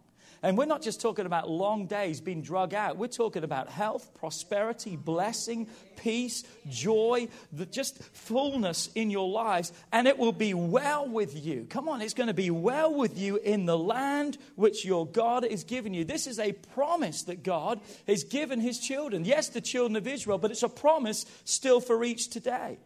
and 0.44 0.58
we're 0.58 0.66
not 0.66 0.82
just 0.82 1.02
talking 1.02 1.26
about 1.26 1.50
long 1.50 1.88
days 1.88 2.22
being 2.22 2.42
drug 2.42 2.74
out. 2.74 2.98
We're 2.98 3.08
talking 3.08 3.44
about 3.44 3.70
health, 3.70 4.14
prosperity, 4.14 4.96
blessing, 4.96 5.68
peace, 5.98 6.44
joy, 6.70 7.28
the, 7.52 7.66
just 7.66 8.02
fullness 8.14 8.90
in 8.96 9.10
your 9.10 9.30
lives. 9.30 9.74
And 9.92 10.08
it 10.08 10.18
will 10.18 10.32
be 10.32 10.54
well 10.54 11.08
with 11.08 11.44
you. 11.44 11.66
Come 11.70 11.90
on, 11.90 12.02
it's 12.02 12.14
going 12.14 12.28
to 12.28 12.34
be 12.34 12.52
well 12.52 12.94
with 12.94 13.18
you 13.18 13.38
in 13.38 13.66
the 13.66 13.78
land 13.78 14.38
which 14.56 14.86
your 14.86 15.08
God 15.08 15.44
is 15.44 15.64
giving 15.64 15.94
you. 15.94 16.04
This 16.04 16.28
is 16.28 16.40
a 16.40 16.54
promise 16.54 17.24
that 17.24 17.44
God 17.44 17.80
has 18.08 18.24
given 18.24 18.60
his 18.60 18.80
children. 18.80 19.26
Yes, 19.26 19.50
the 19.50 19.62
children 19.62 19.96
of 19.96 20.08
Israel, 20.08 20.38
but 20.38 20.52
it's 20.52 20.64
a 20.64 20.70
promise 20.70 21.26
still 21.46 21.82
for 21.82 22.04
each 22.04 22.30
today. 22.30 22.78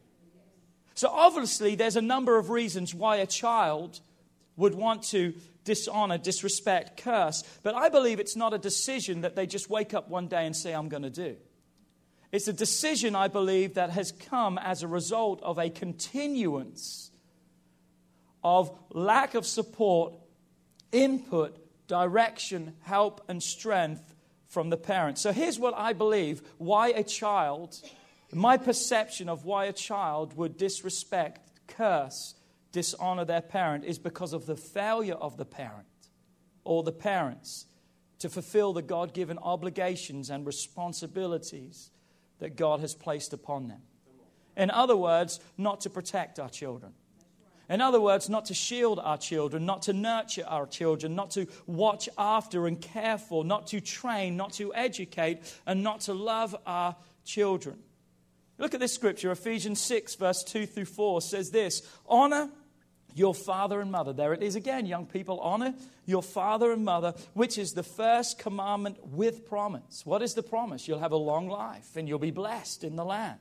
So 0.94 1.10
obviously, 1.10 1.76
there's 1.76 1.96
a 1.96 2.02
number 2.02 2.38
of 2.38 2.50
reasons 2.50 2.94
why 2.94 3.18
a 3.18 3.26
child 3.26 4.00
would 4.56 4.76
want 4.76 5.04
to 5.04 5.34
dishonor, 5.64 6.18
disrespect, 6.18 7.02
curse. 7.02 7.44
But 7.64 7.76
I 7.76 7.90
believe 7.90 8.20
it's 8.20 8.36
not 8.36 8.54
a 8.54 8.58
decision 8.58 9.22
that 9.22 9.36
they 9.36 9.46
just 9.46 9.70
wake 9.70 9.94
up 9.94 10.10
one 10.10 10.28
day 10.28 10.46
and 10.46 10.56
say, 10.56 10.74
I'm 10.74 10.90
going 10.90 11.04
to 11.04 11.10
do. 11.10 11.38
It's 12.32 12.48
a 12.48 12.54
decision, 12.54 13.16
I 13.16 13.28
believe, 13.28 13.74
that 13.74 13.90
has 13.90 14.12
come 14.12 14.58
as 14.58 14.84
a 14.84 14.88
result 14.88 15.42
of 15.44 15.60
a 15.60 15.70
continuance 15.70 17.12
of 18.44 18.72
lack 18.90 19.36
of 19.36 19.46
support, 19.46 20.14
input, 20.92 21.58
direction, 21.88 22.74
help, 22.82 23.22
and 23.28 23.44
strength 23.44 24.16
from 24.48 24.70
the 24.70 24.78
parents. 24.78 25.22
So 25.22 25.32
here's 25.32 25.60
what 25.60 25.74
I 25.76 25.94
believe 25.94 26.42
why 26.58 26.90
a 26.90 27.04
child, 27.04 27.78
my 28.34 28.58
perception 28.58 29.30
of 29.30 29.46
why 29.46 29.66
a 29.66 29.74
child 29.74 30.36
would 30.38 30.58
disrespect, 30.58 31.40
curse, 31.68 32.34
dishonor 32.72 33.26
their 33.26 33.42
parent 33.42 33.84
is 33.86 34.00
because 34.00 34.34
of 34.34 34.46
the 34.46 34.56
failure 34.56 35.16
of 35.16 35.38
the 35.38 35.46
parent 35.46 35.88
or 36.64 36.84
the 36.84 36.92
parents 36.92 37.66
to 38.20 38.30
fulfill 38.30 38.74
the 38.74 38.82
God 38.82 39.14
given 39.14 39.38
obligations 39.40 40.30
and 40.30 40.46
responsibilities 40.46 41.90
that 42.40 42.56
God 42.56 42.80
has 42.80 42.94
placed 42.94 43.34
upon 43.34 43.68
them. 43.68 43.82
In 44.56 44.70
other 44.70 44.96
words, 44.96 45.40
not 45.58 45.82
to 45.82 45.90
protect 45.90 46.40
our 46.40 46.50
children. 46.50 46.94
In 47.70 47.80
other 47.80 48.02
words, 48.02 48.30
not 48.30 48.46
to 48.46 48.54
shield 48.54 49.00
our 49.00 49.18
children, 49.18 49.66
not 49.66 49.84
to 49.84 49.94
nurture 49.94 50.44
our 50.46 50.68
children, 50.68 51.16
not 51.16 51.32
to 51.32 51.48
watch 51.66 52.10
after 52.18 52.68
and 52.68 52.82
care 52.82 53.18
for, 53.18 53.46
not 53.46 53.68
to 53.68 53.80
train, 53.80 54.36
not 54.36 54.52
to 54.54 54.74
educate, 54.74 55.40
and 55.66 55.82
not 55.82 56.02
to 56.02 56.14
love 56.14 56.56
our 56.66 56.98
children. 57.24 57.80
Look 58.58 58.74
at 58.74 58.82
this 58.82 58.94
scripture, 58.94 59.32
Ephesians 59.32 59.80
6, 59.80 60.16
verse 60.16 60.44
2 60.44 60.66
through 60.66 60.86
4 60.86 61.22
says 61.22 61.50
this 61.50 61.82
Honor 62.06 62.50
your 63.14 63.34
father 63.34 63.82
and 63.82 63.92
mother. 63.92 64.14
There 64.14 64.34
it 64.34 64.44
is 64.44 64.56
again, 64.56 64.86
young 64.86 65.06
people. 65.06 65.40
Honor 65.40 65.74
your 66.06 66.24
father 66.24 66.72
and 66.72 66.84
mother, 66.84 67.14
which 67.34 67.58
is 67.58 67.74
the 67.74 67.84
first 67.84 68.38
commandment 68.38 68.98
with 69.08 69.48
promise. 69.48 70.06
What 70.06 70.22
is 70.22 70.34
the 70.34 70.44
promise? 70.44 70.88
You'll 70.88 71.00
have 71.00 71.12
a 71.12 71.18
long 71.18 71.48
life 71.48 71.96
and 71.96 72.08
you'll 72.08 72.20
be 72.20 72.32
blessed 72.32 72.84
in 72.84 72.96
the 72.96 73.06
land. 73.06 73.40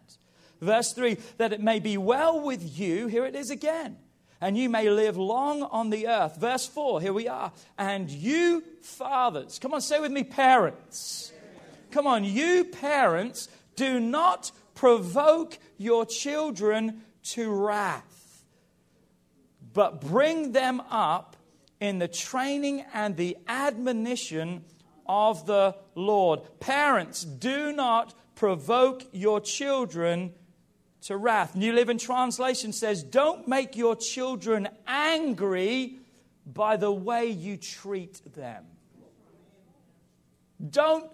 Verse 0.61 0.93
3 0.93 1.17
that 1.39 1.53
it 1.53 1.61
may 1.61 1.79
be 1.81 1.97
well 1.97 2.41
with 2.41 2.79
you. 2.79 3.07
Here 3.07 3.25
it 3.25 3.35
is 3.35 3.51
again. 3.51 3.97
And 4.43 4.57
you 4.57 4.71
may 4.71 4.89
live 4.89 5.19
long 5.19 5.63
on 5.65 5.91
the 5.91 6.09
earth. 6.09 6.37
Verse 6.37 6.67
4, 6.67 7.03
here 7.03 7.13
we 7.13 7.29
are. 7.29 7.53
And 7.77 8.09
you 8.09 8.65
fathers, 8.81 9.59
come 9.59 9.75
on, 9.75 9.83
say 9.83 10.01
with 10.01 10.13
me, 10.13 10.25
parents. 10.25 11.33
Come 11.91 12.07
on, 12.07 12.25
you 12.25 12.65
parents, 12.65 13.49
do 13.77 14.01
not 14.01 14.51
provoke 14.75 15.59
your 15.77 16.07
children 16.07 17.03
to 17.23 17.51
wrath 17.51 18.10
but 19.73 20.01
bring 20.01 20.53
them 20.53 20.81
up 20.91 21.37
in 21.81 21.99
the 21.99 22.09
training 22.09 22.85
and 22.93 23.17
the 23.17 23.37
admonition 23.49 24.65
of 25.07 25.47
the 25.47 25.75
Lord. 25.95 26.41
Parents, 26.61 27.25
do 27.25 27.73
not 27.73 28.15
provoke 28.35 29.05
your 29.13 29.41
children 29.41 30.33
to 31.03 31.17
wrath. 31.17 31.57
New 31.57 31.73
Living 31.73 31.99
Translation 31.99 32.73
says, 32.73 33.03
Don't 33.03 33.49
make 33.49 33.77
your 33.77 33.97
children 33.97 34.69
angry 34.87 35.99
by 36.47 36.77
the 36.77 36.93
way 36.93 37.27
you 37.27 37.57
treat 37.57 38.21
them. 38.35 38.65
Don't 40.69 41.11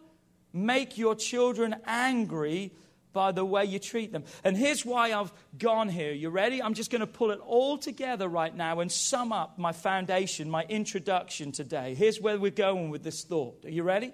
make 0.52 0.98
your 0.98 1.14
children 1.14 1.76
angry 1.84 2.72
by 3.16 3.32
the 3.32 3.46
way 3.46 3.64
you 3.64 3.78
treat 3.78 4.12
them. 4.12 4.24
And 4.44 4.58
here's 4.58 4.84
why 4.84 5.14
I've 5.14 5.32
gone 5.56 5.88
here. 5.88 6.12
You 6.12 6.28
ready? 6.28 6.62
I'm 6.62 6.74
just 6.74 6.90
going 6.90 7.00
to 7.00 7.06
pull 7.06 7.30
it 7.30 7.40
all 7.46 7.78
together 7.78 8.28
right 8.28 8.54
now 8.54 8.80
and 8.80 8.92
sum 8.92 9.32
up 9.32 9.58
my 9.58 9.72
foundation, 9.72 10.50
my 10.50 10.64
introduction 10.64 11.50
today. 11.50 11.94
Here's 11.94 12.20
where 12.20 12.38
we're 12.38 12.50
going 12.50 12.90
with 12.90 13.02
this 13.02 13.24
thought. 13.24 13.64
Are 13.64 13.70
you 13.70 13.84
ready? 13.84 14.12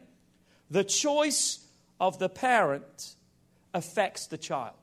The 0.70 0.84
choice 0.84 1.66
of 1.98 2.20
the 2.20 2.28
parent 2.28 3.16
affects 3.74 4.28
the 4.28 4.38
child. 4.38 4.76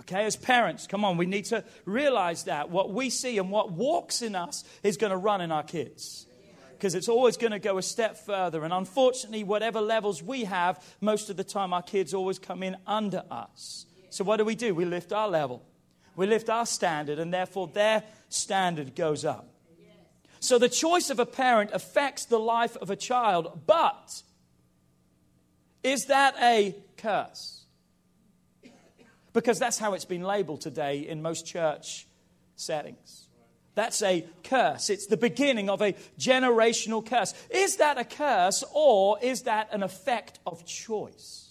Okay, 0.00 0.26
as 0.26 0.36
parents, 0.36 0.86
come 0.86 1.02
on, 1.02 1.16
we 1.16 1.24
need 1.24 1.46
to 1.46 1.64
realize 1.86 2.44
that 2.44 2.68
what 2.68 2.92
we 2.92 3.08
see 3.08 3.38
and 3.38 3.50
what 3.50 3.72
walks 3.72 4.20
in 4.20 4.36
us 4.36 4.64
is 4.82 4.98
going 4.98 5.12
to 5.12 5.16
run 5.16 5.40
in 5.40 5.50
our 5.50 5.62
kids. 5.62 6.26
Because 6.80 6.94
it's 6.94 7.10
always 7.10 7.36
going 7.36 7.52
to 7.52 7.58
go 7.58 7.76
a 7.76 7.82
step 7.82 8.16
further. 8.16 8.64
And 8.64 8.72
unfortunately, 8.72 9.44
whatever 9.44 9.82
levels 9.82 10.22
we 10.22 10.44
have, 10.44 10.82
most 11.02 11.28
of 11.28 11.36
the 11.36 11.44
time 11.44 11.74
our 11.74 11.82
kids 11.82 12.14
always 12.14 12.38
come 12.38 12.62
in 12.62 12.74
under 12.86 13.22
us. 13.30 13.84
So 14.08 14.24
what 14.24 14.38
do 14.38 14.46
we 14.46 14.54
do? 14.54 14.74
We 14.74 14.86
lift 14.86 15.12
our 15.12 15.28
level, 15.28 15.62
we 16.16 16.26
lift 16.26 16.48
our 16.48 16.64
standard, 16.64 17.18
and 17.18 17.34
therefore 17.34 17.66
their 17.68 18.02
standard 18.30 18.96
goes 18.96 19.26
up. 19.26 19.46
So 20.40 20.56
the 20.56 20.70
choice 20.70 21.10
of 21.10 21.18
a 21.18 21.26
parent 21.26 21.72
affects 21.74 22.24
the 22.24 22.38
life 22.38 22.78
of 22.78 22.88
a 22.88 22.96
child, 22.96 23.60
but 23.66 24.22
is 25.82 26.06
that 26.06 26.34
a 26.40 26.74
curse? 26.96 27.66
Because 29.34 29.58
that's 29.58 29.78
how 29.78 29.92
it's 29.92 30.06
been 30.06 30.22
labeled 30.22 30.62
today 30.62 31.00
in 31.00 31.20
most 31.20 31.46
church 31.46 32.06
settings. 32.56 33.26
That's 33.80 34.02
a 34.02 34.26
curse. 34.44 34.90
It's 34.90 35.06
the 35.06 35.16
beginning 35.16 35.70
of 35.70 35.80
a 35.80 35.94
generational 36.18 37.02
curse. 37.04 37.32
Is 37.48 37.76
that 37.76 37.96
a 37.96 38.04
curse 38.04 38.62
or 38.74 39.18
is 39.22 39.44
that 39.44 39.72
an 39.72 39.82
effect 39.82 40.38
of 40.46 40.66
choice? 40.66 41.48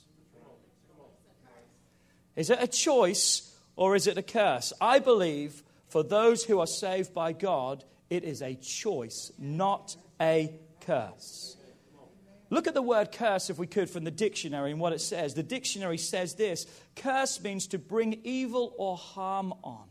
Is 2.35 2.51
it 2.51 2.59
a 2.61 2.67
choice 2.67 3.51
or 3.75 3.95
is 3.95 4.05
it 4.05 4.19
a 4.19 4.21
curse? 4.21 4.73
I 4.79 4.99
believe 4.99 5.63
for 5.87 6.03
those 6.03 6.43
who 6.43 6.59
are 6.59 6.67
saved 6.67 7.15
by 7.15 7.33
God, 7.33 7.83
it 8.11 8.23
is 8.23 8.43
a 8.43 8.53
choice, 8.53 9.31
not 9.39 9.95
a 10.21 10.53
curse. 10.81 11.57
Look 12.51 12.67
at 12.67 12.75
the 12.75 12.83
word 12.83 13.11
curse, 13.11 13.49
if 13.49 13.57
we 13.57 13.65
could, 13.65 13.89
from 13.89 14.03
the 14.03 14.11
dictionary 14.11 14.69
and 14.69 14.79
what 14.79 14.93
it 14.93 15.01
says. 15.01 15.33
The 15.33 15.41
dictionary 15.41 15.97
says 15.97 16.35
this 16.35 16.67
curse 16.95 17.41
means 17.41 17.65
to 17.69 17.79
bring 17.79 18.19
evil 18.23 18.75
or 18.77 18.97
harm 18.97 19.51
on, 19.63 19.88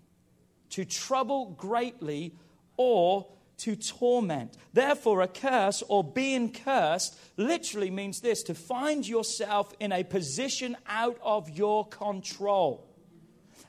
to 0.70 0.84
trouble 0.84 1.54
greatly, 1.58 2.32
or 2.76 3.26
to 3.58 3.76
torment. 3.76 4.56
Therefore, 4.72 5.20
a 5.20 5.28
curse 5.28 5.82
or 5.88 6.04
being 6.04 6.52
cursed 6.52 7.18
literally 7.36 7.90
means 7.90 8.20
this 8.20 8.42
to 8.44 8.54
find 8.54 9.06
yourself 9.06 9.72
in 9.80 9.92
a 9.92 10.04
position 10.04 10.76
out 10.86 11.18
of 11.22 11.50
your 11.50 11.86
control 11.88 12.87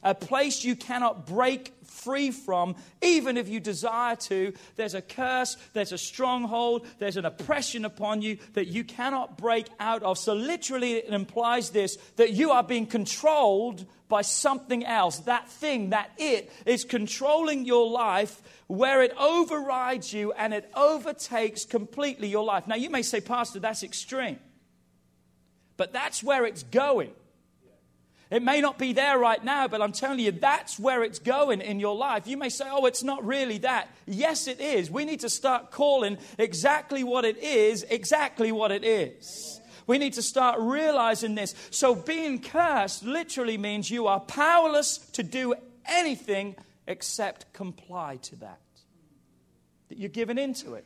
a 0.03 0.15
place 0.15 0.63
you 0.63 0.75
cannot 0.75 1.25
break 1.25 1.73
free 1.83 2.31
from, 2.31 2.75
even 3.01 3.37
if 3.37 3.49
you 3.49 3.59
desire 3.59 4.15
to. 4.15 4.53
There's 4.75 4.93
a 4.93 5.01
curse, 5.01 5.57
there's 5.73 5.91
a 5.91 5.97
stronghold, 5.97 6.87
there's 6.99 7.17
an 7.17 7.25
oppression 7.25 7.85
upon 7.85 8.21
you 8.21 8.37
that 8.53 8.67
you 8.67 8.83
cannot 8.83 9.37
break 9.37 9.67
out 9.79 10.03
of. 10.03 10.17
So, 10.17 10.33
literally, 10.33 10.93
it 10.93 11.13
implies 11.13 11.71
this 11.71 11.97
that 12.15 12.31
you 12.31 12.51
are 12.51 12.63
being 12.63 12.85
controlled 12.85 13.85
by 14.07 14.21
something 14.23 14.85
else. 14.85 15.19
That 15.19 15.49
thing, 15.49 15.91
that 15.91 16.11
it, 16.17 16.51
is 16.65 16.83
controlling 16.83 17.65
your 17.65 17.89
life 17.89 18.41
where 18.67 19.03
it 19.03 19.15
overrides 19.17 20.11
you 20.13 20.31
and 20.33 20.53
it 20.53 20.69
overtakes 20.75 21.65
completely 21.65 22.27
your 22.27 22.43
life. 22.43 22.67
Now, 22.67 22.75
you 22.75 22.89
may 22.89 23.03
say, 23.03 23.21
Pastor, 23.21 23.59
that's 23.59 23.83
extreme. 23.83 24.39
But 25.77 25.93
that's 25.93 26.21
where 26.21 26.45
it's 26.45 26.63
going. 26.63 27.11
It 28.31 28.43
may 28.43 28.61
not 28.61 28.77
be 28.77 28.93
there 28.93 29.17
right 29.17 29.43
now, 29.43 29.67
but 29.67 29.81
I'm 29.81 29.91
telling 29.91 30.19
you, 30.19 30.31
that's 30.31 30.77
where 30.77 31.03
it's 31.03 31.17
going 31.17 31.61
in 31.61 31.79
your 31.79 31.95
life. 31.95 32.27
You 32.27 32.37
may 32.37 32.49
say, 32.49 32.65
oh, 32.69 32.85
it's 32.85 33.03
not 33.03 33.25
really 33.25 33.57
that. 33.59 33.89
Yes, 34.05 34.47
it 34.47 34.59
is. 34.59 34.91
We 34.91 35.03
need 35.03 35.21
to 35.21 35.29
start 35.29 35.71
calling 35.71 36.19
exactly 36.37 37.03
what 37.03 37.25
it 37.25 37.37
is, 37.37 37.83
exactly 37.89 38.51
what 38.51 38.71
it 38.71 38.83
is. 38.83 39.59
We 39.87 39.97
need 39.97 40.13
to 40.13 40.21
start 40.21 40.59
realizing 40.59 41.33
this. 41.33 41.55
So, 41.71 41.95
being 41.95 42.39
cursed 42.39 43.03
literally 43.03 43.57
means 43.57 43.89
you 43.89 44.05
are 44.05 44.19
powerless 44.19 44.99
to 45.13 45.23
do 45.23 45.55
anything 45.87 46.55
except 46.85 47.51
comply 47.53 48.17
to 48.17 48.35
that. 48.37 48.59
That 49.87 49.97
you're 49.97 50.09
given 50.09 50.37
into 50.37 50.75
it. 50.75 50.85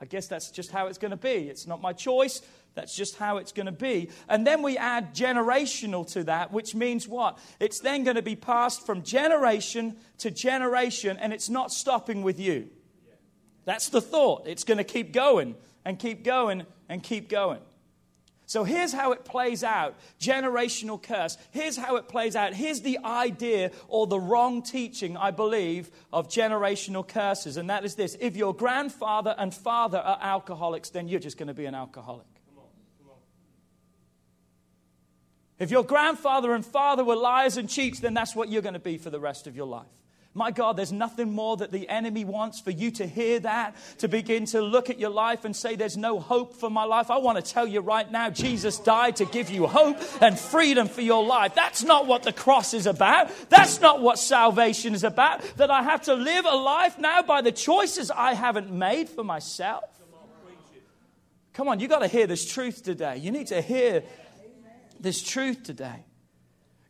I 0.00 0.06
guess 0.06 0.28
that's 0.28 0.50
just 0.50 0.70
how 0.70 0.86
it's 0.86 0.96
going 0.96 1.10
to 1.10 1.18
be. 1.18 1.50
It's 1.50 1.66
not 1.66 1.82
my 1.82 1.92
choice. 1.92 2.40
That's 2.74 2.96
just 2.96 3.16
how 3.16 3.38
it's 3.38 3.52
going 3.52 3.66
to 3.66 3.72
be. 3.72 4.10
And 4.28 4.46
then 4.46 4.62
we 4.62 4.78
add 4.78 5.14
generational 5.14 6.10
to 6.12 6.24
that, 6.24 6.52
which 6.52 6.74
means 6.74 7.08
what? 7.08 7.38
It's 7.58 7.80
then 7.80 8.04
going 8.04 8.16
to 8.16 8.22
be 8.22 8.36
passed 8.36 8.86
from 8.86 9.02
generation 9.02 9.96
to 10.18 10.30
generation, 10.30 11.16
and 11.20 11.32
it's 11.32 11.48
not 11.48 11.72
stopping 11.72 12.22
with 12.22 12.38
you. 12.38 12.68
That's 13.64 13.88
the 13.88 14.00
thought. 14.00 14.46
It's 14.46 14.64
going 14.64 14.78
to 14.78 14.84
keep 14.84 15.12
going 15.12 15.56
and 15.84 15.98
keep 15.98 16.24
going 16.24 16.66
and 16.88 17.02
keep 17.02 17.28
going. 17.28 17.60
So 18.46 18.64
here's 18.64 18.92
how 18.92 19.12
it 19.12 19.24
plays 19.24 19.62
out 19.62 19.94
generational 20.20 21.00
curse. 21.00 21.38
Here's 21.52 21.76
how 21.76 21.94
it 21.96 22.08
plays 22.08 22.34
out. 22.34 22.52
Here's 22.52 22.80
the 22.80 22.98
idea 23.04 23.70
or 23.86 24.08
the 24.08 24.18
wrong 24.18 24.62
teaching, 24.62 25.16
I 25.16 25.30
believe, 25.30 25.88
of 26.12 26.28
generational 26.28 27.06
curses. 27.06 27.56
And 27.56 27.70
that 27.70 27.84
is 27.84 27.94
this 27.94 28.16
if 28.18 28.34
your 28.36 28.52
grandfather 28.52 29.36
and 29.38 29.54
father 29.54 29.98
are 29.98 30.18
alcoholics, 30.20 30.90
then 30.90 31.06
you're 31.06 31.20
just 31.20 31.38
going 31.38 31.46
to 31.46 31.54
be 31.54 31.66
an 31.66 31.76
alcoholic. 31.76 32.26
If 35.60 35.70
your 35.70 35.84
grandfather 35.84 36.54
and 36.54 36.64
father 36.64 37.04
were 37.04 37.14
liars 37.14 37.58
and 37.58 37.68
cheats, 37.68 38.00
then 38.00 38.14
that's 38.14 38.34
what 38.34 38.48
you're 38.48 38.62
going 38.62 38.74
to 38.74 38.80
be 38.80 38.96
for 38.96 39.10
the 39.10 39.20
rest 39.20 39.46
of 39.46 39.54
your 39.54 39.66
life. 39.66 39.86
My 40.32 40.52
God, 40.52 40.76
there's 40.76 40.92
nothing 40.92 41.32
more 41.32 41.56
that 41.56 41.72
the 41.72 41.88
enemy 41.88 42.24
wants 42.24 42.60
for 42.60 42.70
you 42.70 42.92
to 42.92 43.06
hear 43.06 43.40
that, 43.40 43.74
to 43.98 44.06
begin 44.06 44.46
to 44.46 44.62
look 44.62 44.88
at 44.88 45.00
your 45.00 45.10
life 45.10 45.44
and 45.44 45.54
say, 45.54 45.74
There's 45.74 45.96
no 45.96 46.20
hope 46.20 46.54
for 46.54 46.70
my 46.70 46.84
life. 46.84 47.10
I 47.10 47.18
want 47.18 47.44
to 47.44 47.52
tell 47.52 47.66
you 47.66 47.80
right 47.80 48.10
now, 48.10 48.30
Jesus 48.30 48.78
died 48.78 49.16
to 49.16 49.24
give 49.24 49.50
you 49.50 49.66
hope 49.66 49.98
and 50.22 50.38
freedom 50.38 50.86
for 50.86 51.00
your 51.00 51.24
life. 51.24 51.56
That's 51.56 51.82
not 51.82 52.06
what 52.06 52.22
the 52.22 52.32
cross 52.32 52.74
is 52.74 52.86
about. 52.86 53.32
That's 53.50 53.80
not 53.80 54.00
what 54.00 54.20
salvation 54.20 54.94
is 54.94 55.02
about. 55.02 55.42
That 55.56 55.70
I 55.70 55.82
have 55.82 56.02
to 56.02 56.14
live 56.14 56.46
a 56.46 56.56
life 56.56 56.96
now 56.96 57.22
by 57.22 57.42
the 57.42 57.52
choices 57.52 58.12
I 58.12 58.34
haven't 58.34 58.70
made 58.70 59.08
for 59.08 59.24
myself. 59.24 59.84
Come 61.52 61.68
on, 61.68 61.80
you 61.80 61.88
got 61.88 61.98
to 61.98 62.06
hear 62.08 62.28
this 62.28 62.50
truth 62.50 62.84
today. 62.84 63.16
You 63.16 63.32
need 63.32 63.48
to 63.48 63.60
hear 63.60 64.04
this 65.02 65.22
truth 65.22 65.62
today. 65.62 66.04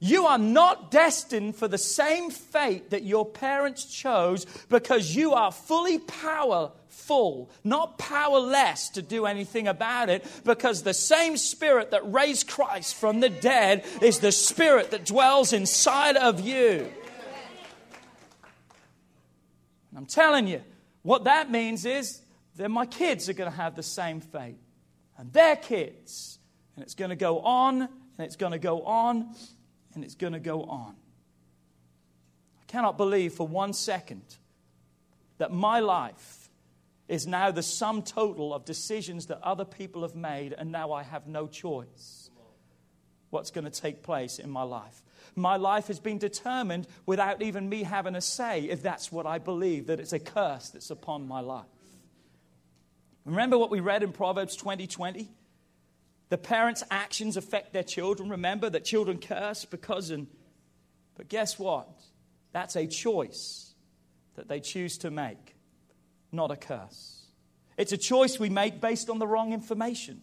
You 0.03 0.27
are 0.27 0.38
not 0.38 0.90
destined 0.90 1.57
for 1.57 1.68
the 1.68 1.77
same 1.77 2.31
fate 2.31 2.88
that 2.90 3.03
your 3.03 3.27
parents 3.27 3.85
chose 3.85 4.46
because 4.70 5.14
you 5.14 5.35
are 5.35 5.53
fully 5.53 5.99
powerful, 5.99 7.51
not 7.64 7.99
powerless 7.99 8.88
to 8.90 9.03
do 9.03 9.27
anything 9.27 9.68
about 9.68 10.09
it, 10.09 10.25
because 10.42 10.83
the 10.83 10.94
same 10.94 11.37
spirit 11.37 11.90
that 11.90 12.11
raised 12.11 12.49
Christ 12.49 12.94
from 12.94 13.20
the 13.20 13.29
dead 13.29 13.85
is 14.01 14.20
the 14.20 14.33
spirit 14.33 14.90
that 14.92 15.05
dwells 15.05 15.53
inside 15.53 16.16
of 16.16 16.40
you. 16.40 16.90
I'm 19.94 20.07
telling 20.07 20.46
you, 20.46 20.62
what 21.03 21.25
that 21.25 21.51
means 21.51 21.85
is 21.85 22.23
that 22.57 22.70
my 22.70 22.87
kids 22.87 23.29
are 23.29 23.35
going 23.35 23.51
to 23.51 23.57
have 23.57 23.77
the 23.77 23.83
same 23.83 24.23
fate, 24.23 24.57
and 25.18 25.31
their 25.31 25.57
kids, 25.57 26.38
and 26.75 26.83
it's 26.83 26.94
going 26.94 27.11
to 27.11 27.16
go 27.16 27.40
on 27.40 27.87
and 28.20 28.26
it's 28.26 28.37
going 28.37 28.52
to 28.52 28.59
go 28.59 28.83
on 28.83 29.35
and 29.94 30.04
it's 30.04 30.14
going 30.14 30.35
to 30.35 30.40
go 30.40 30.64
on. 30.64 30.94
I 32.61 32.64
cannot 32.66 32.98
believe 32.98 33.33
for 33.33 33.48
one 33.48 33.72
second 33.72 34.37
that 35.38 35.50
my 35.50 35.80
life 35.80 36.50
is 37.09 37.26
now 37.26 37.50
the 37.50 37.62
sum 37.62 38.02
total 38.02 38.52
of 38.52 38.66
decisions 38.66 39.24
that 39.28 39.40
other 39.42 39.64
people 39.64 40.02
have 40.02 40.14
made, 40.14 40.52
and 40.52 40.70
now 40.70 40.92
I 40.92 41.02
have 41.02 41.28
no 41.28 41.46
choice 41.46 42.28
what's 43.30 43.50
going 43.50 43.64
to 43.64 43.70
take 43.70 44.02
place 44.02 44.38
in 44.38 44.50
my 44.50 44.64
life. 44.64 45.02
My 45.35 45.56
life 45.56 45.87
has 45.87 45.98
been 45.98 46.18
determined 46.18 46.87
without 47.06 47.40
even 47.40 47.70
me 47.70 47.85
having 47.85 48.16
a 48.16 48.20
say, 48.20 48.64
if 48.64 48.83
that's 48.83 49.11
what 49.11 49.24
I 49.24 49.38
believe, 49.38 49.87
that 49.87 49.98
it's 49.98 50.12
a 50.12 50.18
curse 50.18 50.68
that's 50.68 50.90
upon 50.90 51.26
my 51.26 51.40
life. 51.40 51.64
Remember 53.24 53.56
what 53.56 53.70
we 53.70 53.80
read 53.80 54.02
in 54.02 54.12
Proverbs 54.12 54.56
20 54.56 54.87
20? 54.87 55.30
The 56.30 56.38
parents' 56.38 56.82
actions 56.90 57.36
affect 57.36 57.72
their 57.72 57.82
children. 57.82 58.30
Remember 58.30 58.70
that 58.70 58.84
children 58.84 59.18
curse 59.18 59.64
because 59.64 60.10
and 60.10 60.26
but 61.16 61.28
guess 61.28 61.58
what? 61.58 61.86
That's 62.52 62.76
a 62.76 62.86
choice 62.86 63.74
that 64.36 64.48
they 64.48 64.60
choose 64.60 64.96
to 64.98 65.10
make, 65.10 65.54
not 66.32 66.50
a 66.50 66.56
curse. 66.56 67.26
It's 67.76 67.92
a 67.92 67.98
choice 67.98 68.38
we 68.38 68.48
make 68.48 68.80
based 68.80 69.10
on 69.10 69.18
the 69.18 69.26
wrong 69.26 69.52
information. 69.52 70.22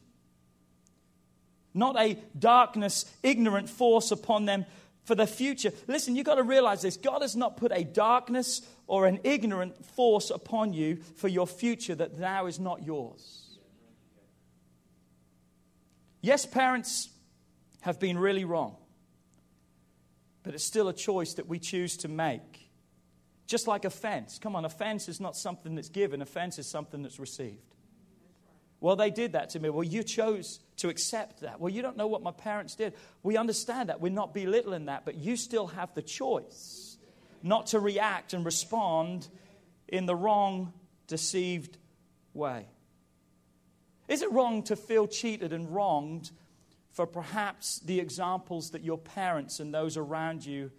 Not 1.74 2.00
a 2.00 2.18
darkness, 2.38 3.06
ignorant 3.22 3.70
force 3.70 4.10
upon 4.10 4.46
them 4.46 4.66
for 5.04 5.14
the 5.14 5.28
future. 5.28 5.72
Listen, 5.88 6.16
you've 6.16 6.26
got 6.26 6.36
to 6.36 6.44
realize 6.44 6.82
this. 6.82 6.98
God 6.98 7.22
has 7.22 7.36
not 7.36 7.58
put 7.58 7.72
a 7.72 7.84
darkness 7.84 8.62
or 8.88 9.06
an 9.06 9.20
ignorant 9.24 9.86
force 9.86 10.32
upon 10.32 10.74
you 10.74 10.98
for 11.18 11.28
your 11.28 11.46
future 11.46 11.94
that 11.96 12.18
now 12.18 12.48
is 12.48 12.60
not 12.60 12.84
yours. 12.84 13.47
Yes, 16.22 16.46
parents 16.46 17.10
have 17.82 18.00
been 18.00 18.18
really 18.18 18.46
wrong, 18.46 18.76
but 20.44 20.54
it's 20.54 20.64
still 20.64 20.88
a 20.88 20.94
choice 20.94 21.36
that 21.36 21.48
we 21.48 21.60
choose 21.60 21.98
to 21.98 22.08
make. 22.08 22.70
Just 23.46 23.68
like 23.68 23.86
offense. 23.86 24.40
Come 24.40 24.56
on, 24.56 24.66
offense 24.66 25.08
is 25.08 25.22
not 25.22 25.38
something 25.38 25.76
that's 25.76 25.90
given, 25.90 26.22
offense 26.22 26.60
is 26.60 26.68
something 26.68 27.02
that's 27.02 27.20
received. 27.20 27.76
Well, 28.80 28.96
they 28.96 29.10
did 29.10 29.32
that 29.34 29.52
to 29.52 29.60
me. 29.60 29.70
Well, 29.70 29.84
you 29.84 30.04
chose 30.04 30.60
to 30.78 30.90
accept 30.90 31.42
that. 31.42 31.60
Well, 31.60 31.72
you 31.72 31.82
don't 31.82 31.98
know 31.98 32.08
what 32.08 32.22
my 32.22 32.32
parents 32.32 32.76
did. 32.76 32.94
We 33.24 33.36
understand 33.38 33.90
that. 33.90 34.02
We're 34.02 34.12
not 34.12 34.34
belittling 34.34 34.86
that, 34.86 35.04
but 35.04 35.16
you 35.16 35.36
still 35.36 35.68
have 35.68 35.94
the 35.96 36.04
choice 36.04 36.98
not 37.42 37.68
to 37.68 37.80
react 37.80 38.34
and 38.34 38.46
respond 38.46 39.28
in 39.88 40.06
the 40.06 40.16
wrong, 40.16 40.74
deceived 41.08 41.78
way. 42.34 42.68
Is 44.08 44.22
it 44.22 44.32
wrong 44.32 44.64
to 44.64 44.76
feel 44.76 45.08
cheated 45.08 45.54
and 45.54 45.74
wronged 45.74 46.32
for 46.92 47.06
perhaps 47.06 47.80
the 47.80 48.00
examples 48.00 48.72
that 48.72 48.84
your 48.84 48.98
parents 48.98 49.60
and 49.60 49.74
those 49.74 49.98
around 49.98 50.46
you 50.46 50.72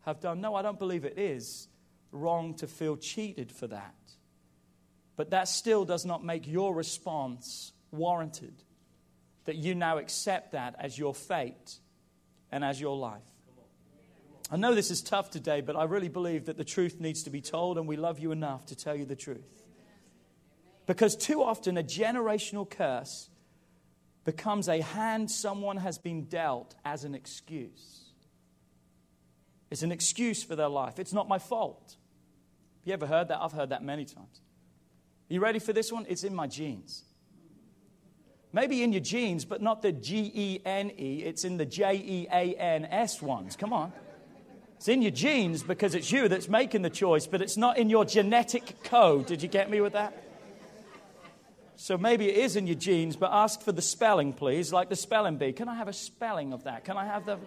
have 0.00 0.20
done? 0.20 0.40
No, 0.40 0.54
I 0.54 0.62
don't 0.62 0.78
believe 0.78 1.04
it 1.04 1.18
is 1.18 1.68
wrong 2.10 2.54
to 2.54 2.66
feel 2.66 2.96
cheated 2.96 3.50
for 3.50 3.66
that. 3.68 3.94
But 5.16 5.30
that 5.30 5.48
still 5.48 5.84
does 5.84 6.04
not 6.04 6.24
make 6.24 6.46
your 6.46 6.74
response 6.74 7.72
warranted. 7.90 8.54
That 9.44 9.56
you 9.56 9.74
now 9.74 9.98
accept 9.98 10.52
that 10.52 10.76
as 10.78 10.98
your 10.98 11.14
fate 11.14 11.78
and 12.50 12.64
as 12.64 12.80
your 12.80 12.96
life. 12.96 13.22
I 14.50 14.56
know 14.56 14.74
this 14.74 14.90
is 14.90 15.00
tough 15.00 15.30
today, 15.30 15.62
but 15.62 15.76
I 15.76 15.84
really 15.84 16.08
believe 16.08 16.46
that 16.46 16.58
the 16.58 16.64
truth 16.64 17.00
needs 17.00 17.22
to 17.22 17.30
be 17.30 17.40
told, 17.40 17.78
and 17.78 17.88
we 17.88 17.96
love 17.96 18.18
you 18.18 18.32
enough 18.32 18.66
to 18.66 18.76
tell 18.76 18.94
you 18.94 19.06
the 19.06 19.16
truth. 19.16 19.61
Because 20.86 21.16
too 21.16 21.42
often 21.42 21.78
a 21.78 21.82
generational 21.82 22.68
curse 22.68 23.30
becomes 24.24 24.68
a 24.68 24.80
hand 24.80 25.30
someone 25.30 25.78
has 25.78 25.98
been 25.98 26.24
dealt 26.24 26.74
as 26.84 27.04
an 27.04 27.14
excuse. 27.14 28.02
It's 29.70 29.82
an 29.82 29.92
excuse 29.92 30.42
for 30.42 30.54
their 30.54 30.68
life. 30.68 30.98
It's 30.98 31.12
not 31.12 31.28
my 31.28 31.38
fault. 31.38 31.96
You 32.84 32.92
ever 32.92 33.06
heard 33.06 33.28
that? 33.28 33.40
I've 33.40 33.52
heard 33.52 33.70
that 33.70 33.82
many 33.82 34.04
times. 34.04 34.40
Are 35.30 35.34
you 35.34 35.40
ready 35.40 35.58
for 35.58 35.72
this 35.72 35.92
one? 35.92 36.04
It's 36.08 36.24
in 36.24 36.34
my 36.34 36.46
genes. 36.46 37.04
Maybe 38.52 38.82
in 38.82 38.92
your 38.92 39.00
genes, 39.00 39.46
but 39.46 39.62
not 39.62 39.80
the 39.80 39.92
G 39.92 40.30
E 40.34 40.60
N 40.66 40.90
E, 40.98 41.22
it's 41.24 41.44
in 41.44 41.56
the 41.56 41.64
J 41.64 41.94
E 41.94 42.26
A 42.30 42.54
N 42.54 42.84
S 42.84 43.22
ones. 43.22 43.56
Come 43.56 43.72
on. 43.72 43.92
It's 44.76 44.88
in 44.88 45.00
your 45.00 45.12
genes 45.12 45.62
because 45.62 45.94
it's 45.94 46.12
you 46.12 46.28
that's 46.28 46.48
making 46.48 46.82
the 46.82 46.90
choice, 46.90 47.26
but 47.26 47.40
it's 47.40 47.56
not 47.56 47.78
in 47.78 47.88
your 47.88 48.04
genetic 48.04 48.82
code. 48.84 49.26
Did 49.26 49.42
you 49.42 49.48
get 49.48 49.70
me 49.70 49.80
with 49.80 49.94
that? 49.94 50.21
So 51.76 51.98
maybe 51.98 52.28
it 52.28 52.36
is 52.36 52.56
in 52.56 52.66
your 52.66 52.76
genes, 52.76 53.16
but 53.16 53.30
ask 53.32 53.60
for 53.62 53.72
the 53.72 53.82
spelling, 53.82 54.32
please, 54.32 54.72
like 54.72 54.88
the 54.88 54.96
spelling 54.96 55.36
bee. 55.36 55.52
Can 55.52 55.68
I 55.68 55.74
have 55.74 55.88
a 55.88 55.92
spelling 55.92 56.52
of 56.52 56.64
that? 56.64 56.84
Can 56.84 56.96
I 56.96 57.06
have 57.06 57.26
the. 57.26 57.38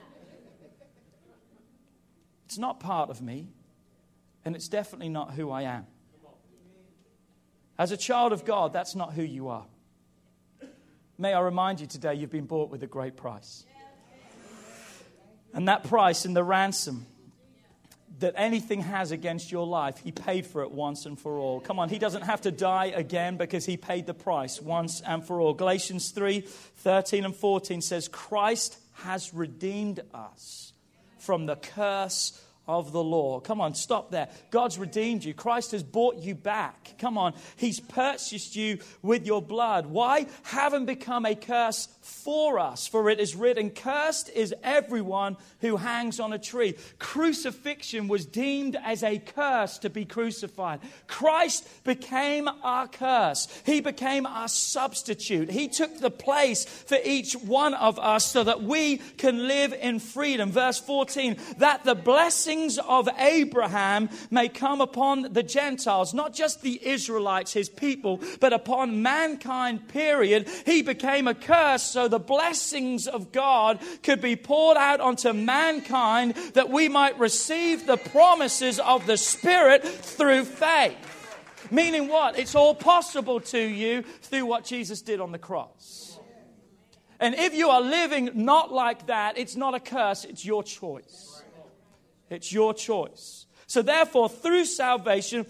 It's 2.46 2.58
not 2.58 2.80
part 2.80 3.10
of 3.10 3.22
me, 3.22 3.48
and 4.44 4.56
it's 4.56 4.68
definitely 4.68 5.10
not 5.10 5.34
who 5.34 5.52
I 5.52 5.64
am. 5.64 5.88
As 7.78 7.92
a 7.92 7.98
child 7.98 8.32
of 8.34 8.46
God, 8.46 8.72
that's 8.72 8.96
not 8.96 9.14
who 9.14 9.24
you 9.24 9.50
are. 9.50 9.66
May 11.18 11.34
I 11.34 11.40
remind 11.40 11.80
you 11.80 11.88
today, 11.88 12.16
you've 12.16 12.30
been 12.30 12.46
bought 12.46 12.70
with 12.70 12.84
a 12.84 12.88
great 12.88 13.16
price. 13.16 13.66
And 15.54 15.70
that 15.70 15.86
price 15.86 16.26
and 16.26 16.36
the 16.36 16.44
ransom 16.44 17.06
that 18.20 18.34
anything 18.38 18.82
has 18.82 19.12
against 19.12 19.52
your 19.52 19.68
life, 19.68 19.98
he 19.98 20.12
paid 20.12 20.46
for 20.46 20.62
it 20.62 20.72
once 20.72 21.06
and 21.06 21.20
for 21.20 21.38
all. 21.38 21.60
Come 21.60 21.80
on, 21.80 21.90
he 21.90 22.00
doesn't 22.00 22.22
have 22.22 22.42
to 22.42 22.52
die 22.52 22.86
again 22.86 23.38
because 23.38 23.66
he 23.66 23.78
paid 23.78 24.06
the 24.06 24.14
price 24.14 24.62
once 24.62 25.02
and 25.02 25.26
for 25.26 25.42
all. 25.42 25.54
Galatians 25.54 26.12
3 26.12 26.42
13 26.42 27.26
and 27.26 27.36
14 27.36 27.82
says, 27.82 28.08
Christ 28.08 28.78
has 28.94 29.34
redeemed 29.34 30.00
us 30.14 30.74
from 31.18 31.46
the 31.46 31.56
curse 31.56 32.42
of 32.68 32.92
the 32.92 33.04
law. 33.04 33.40
Come 33.40 33.62
on, 33.62 33.76
stop 33.76 34.12
there. 34.12 34.30
God's 34.52 34.78
redeemed 34.78 35.24
you. 35.24 35.34
Christ 35.34 35.72
has 35.72 35.84
bought 35.84 36.18
you 36.18 36.36
back. 36.36 36.96
Come 37.00 37.18
on, 37.18 37.34
He's 37.56 37.80
purchased 37.80 38.56
you 38.56 38.80
with 39.02 39.26
your 39.26 39.42
blood. 39.42 39.86
Why? 39.86 40.28
Haven't 40.44 40.86
become 40.86 41.26
a 41.26 41.36
curse 41.36 41.88
for 42.02 42.60
us, 42.60 42.88
for 42.88 43.10
it 43.10 43.20
is 43.20 43.36
written, 43.36 43.70
Cursed 43.70 44.30
is 44.30 44.54
everyone 44.64 45.38
who 45.62 45.78
hangs 45.78 46.20
on 46.20 46.34
a 46.34 46.40
tree. 46.40 46.76
Crucifixion 47.00 48.08
was 48.08 48.26
deemed 48.26 48.78
as 48.84 49.04
a 49.04 49.20
curse 49.20 49.78
to 49.80 49.90
be 49.90 50.06
crucified. 50.06 50.80
Christ 51.08 51.68
became 51.84 52.48
our 52.64 52.88
curse, 52.88 53.48
He 53.66 53.82
became 53.82 54.26
our 54.26 54.48
substitute. 54.48 55.52
He 55.52 55.68
took 55.68 56.00
the 56.00 56.12
place 56.12 56.66
for 56.66 56.98
each 57.04 57.34
one 57.34 57.74
of 57.74 58.00
us 58.00 58.26
so 58.26 58.44
that 58.44 58.64
we 58.64 58.98
can 58.98 59.48
live 59.48 59.74
in 59.74 60.00
freedom. 60.00 60.52
Verse 60.52 60.80
14, 60.80 61.38
that 61.58 61.84
the 61.84 61.96
blessings 62.56 62.78
of 62.78 63.10
Abraham 63.18 64.10
may 64.32 64.48
come 64.48 64.80
upon 64.80 65.34
the 65.34 65.44
Gentiles, 65.44 66.14
not 66.14 66.34
just 66.34 66.62
the 66.62 66.80
Israelites, 66.88 67.52
his 67.52 67.68
people, 67.68 68.22
but 68.40 68.54
upon 68.54 69.02
mankind, 69.02 69.90
period. 69.90 70.48
He 70.66 70.82
became 70.82 71.28
a 71.28 71.34
curse 71.34 71.84
so 71.84 72.08
the 72.08 72.20
blessings 72.20 73.08
of 73.08 73.34
God 73.34 73.80
could 74.04 74.22
be 74.22 74.38
poured 74.38 74.78
out 74.78 75.02
onto 75.02 75.34
mankind 75.34 76.36
that 76.54 76.70
we 76.70 76.88
might 76.88 77.20
receive 77.20 77.86
the 77.86 77.98
promises 77.98 78.80
of 78.80 79.06
the 79.06 79.18
Spirit 79.18 79.84
through 79.84 80.46
faith. 80.46 80.96
Meaning 81.70 82.08
what? 82.08 82.40
It's 82.40 82.56
all 82.56 82.74
possible 82.74 83.42
to 83.42 83.60
you 83.60 84.04
through 84.22 84.46
what 84.46 84.64
Jesus 84.64 85.02
did 85.02 85.20
on 85.20 85.34
the 85.34 85.40
cross. 85.40 86.20
And 87.20 87.36
if 87.36 87.54
you 87.54 87.70
are 87.70 87.82
living 87.82 88.30
not 88.34 88.72
like 88.72 89.08
that, 89.08 89.38
it's 89.38 89.58
not 89.58 89.74
a 89.74 89.80
curse, 89.80 90.24
it's 90.24 90.46
your 90.46 90.64
choice. 90.64 91.35
It's 92.30 92.52
your 92.52 92.74
choice. 92.74 93.46
So, 93.68 93.82
therefore, 93.82 94.30
through 94.30 94.66
salvation, 94.66 95.46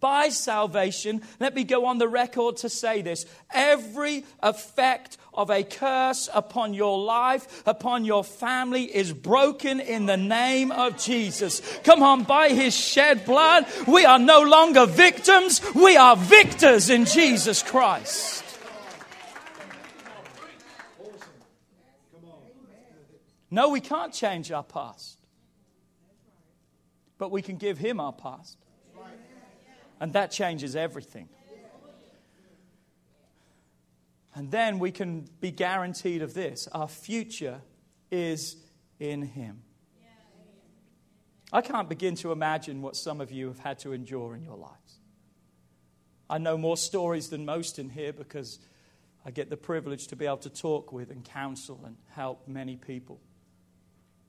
by 0.00 0.30
salvation, 0.30 1.22
let 1.40 1.54
me 1.54 1.62
go 1.62 1.84
on 1.84 1.98
the 1.98 2.08
record 2.08 2.56
to 2.58 2.70
say 2.70 3.02
this 3.02 3.26
every 3.52 4.24
effect 4.42 5.18
of 5.34 5.50
a 5.50 5.62
curse 5.62 6.28
upon 6.32 6.72
your 6.72 6.98
life, 6.98 7.62
upon 7.66 8.04
your 8.04 8.24
family, 8.24 8.84
is 8.84 9.12
broken 9.12 9.80
in 9.80 10.06
the 10.06 10.16
name 10.16 10.72
of 10.72 10.96
Jesus. 10.96 11.60
Come 11.84 12.02
on, 12.02 12.22
by 12.24 12.48
his 12.48 12.74
shed 12.74 13.26
blood, 13.26 13.66
we 13.86 14.04
are 14.06 14.18
no 14.18 14.40
longer 14.40 14.86
victims, 14.86 15.60
we 15.74 15.96
are 15.96 16.16
victors 16.16 16.88
in 16.88 17.04
Jesus 17.04 17.62
Christ. 17.62 18.42
No, 23.50 23.68
we 23.68 23.80
can't 23.80 24.12
change 24.12 24.50
our 24.50 24.64
past, 24.64 25.18
but 27.18 27.30
we 27.30 27.42
can 27.42 27.56
give 27.56 27.78
him 27.78 28.00
our 28.00 28.12
past. 28.12 28.58
And 30.00 30.12
that 30.12 30.30
changes 30.30 30.76
everything. 30.76 31.28
And 34.34 34.50
then 34.50 34.78
we 34.78 34.90
can 34.90 35.28
be 35.40 35.50
guaranteed 35.50 36.20
of 36.22 36.34
this 36.34 36.68
our 36.72 36.88
future 36.88 37.60
is 38.10 38.56
in 38.98 39.22
Him. 39.22 39.62
I 41.52 41.60
can't 41.60 41.88
begin 41.88 42.16
to 42.16 42.32
imagine 42.32 42.82
what 42.82 42.96
some 42.96 43.20
of 43.20 43.30
you 43.30 43.46
have 43.46 43.60
had 43.60 43.78
to 43.80 43.92
endure 43.92 44.34
in 44.34 44.42
your 44.42 44.56
lives. 44.56 44.98
I 46.28 46.38
know 46.38 46.56
more 46.56 46.76
stories 46.76 47.28
than 47.28 47.44
most 47.44 47.78
in 47.78 47.88
here 47.88 48.12
because 48.12 48.58
I 49.24 49.30
get 49.30 49.50
the 49.50 49.56
privilege 49.56 50.08
to 50.08 50.16
be 50.16 50.26
able 50.26 50.38
to 50.38 50.50
talk 50.50 50.90
with 50.90 51.10
and 51.10 51.24
counsel 51.24 51.80
and 51.84 51.96
help 52.08 52.48
many 52.48 52.76
people. 52.76 53.20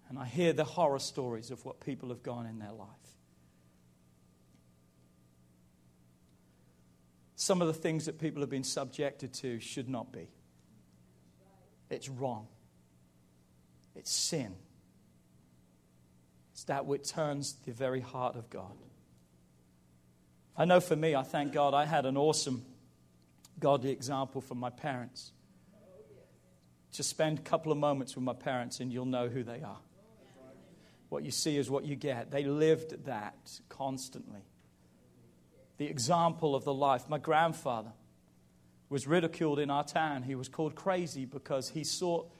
And 0.09 0.19
I 0.19 0.25
hear 0.25 0.53
the 0.53 0.63
horror 0.63 0.99
stories 0.99 1.51
of 1.51 1.65
what 1.65 1.79
people 1.79 2.09
have 2.09 2.23
gone 2.23 2.45
in 2.45 2.59
their 2.59 2.71
life. 2.71 3.05
some 7.45 7.61
of 7.61 7.67
the 7.67 7.73
things 7.73 8.05
that 8.05 8.19
people 8.19 8.41
have 8.41 8.49
been 8.49 8.63
subjected 8.63 9.31
to 9.31 9.59
should 9.59 9.87
not 9.87 10.11
be. 10.11 10.27
It's 11.91 12.09
wrong. 12.09 12.47
It's 13.95 14.11
sin. 14.11 14.55
It's 16.53 16.63
that 16.63 16.87
which 16.87 17.07
turns 17.07 17.53
the 17.65 17.71
very 17.71 18.01
heart 18.01 18.35
of 18.35 18.49
God. 18.49 18.71
I 20.57 20.65
know 20.65 20.79
for 20.79 20.95
me, 20.95 21.13
I 21.13 21.21
thank 21.21 21.53
God 21.53 21.75
I 21.75 21.85
had 21.85 22.07
an 22.07 22.17
awesome 22.17 22.65
godly 23.59 23.91
example 23.91 24.41
from 24.41 24.57
my 24.57 24.71
parents. 24.71 25.31
Just 26.91 27.09
spend 27.11 27.39
a 27.39 27.41
couple 27.43 27.71
of 27.71 27.77
moments 27.77 28.15
with 28.15 28.23
my 28.23 28.33
parents 28.33 28.79
and 28.79 28.91
you'll 28.91 29.05
know 29.05 29.27
who 29.27 29.43
they 29.43 29.61
are. 29.61 29.81
What 31.09 31.23
you 31.23 31.31
see 31.31 31.57
is 31.57 31.69
what 31.69 31.85
you 31.85 31.95
get. 31.95 32.31
They 32.31 32.43
lived 32.43 33.05
that 33.05 33.59
constantly 33.69 34.41
the 35.77 35.85
example 35.85 36.55
of 36.55 36.63
the 36.63 36.73
life. 36.73 37.09
My 37.09 37.17
grandfather 37.17 37.91
was 38.89 39.07
ridiculed 39.07 39.59
in 39.59 39.69
our 39.69 39.83
town. 39.83 40.23
He 40.23 40.35
was 40.35 40.47
called 40.47 40.75
crazy 40.75 41.25
because 41.25 41.69
he 41.69 41.83
sought 41.83 42.31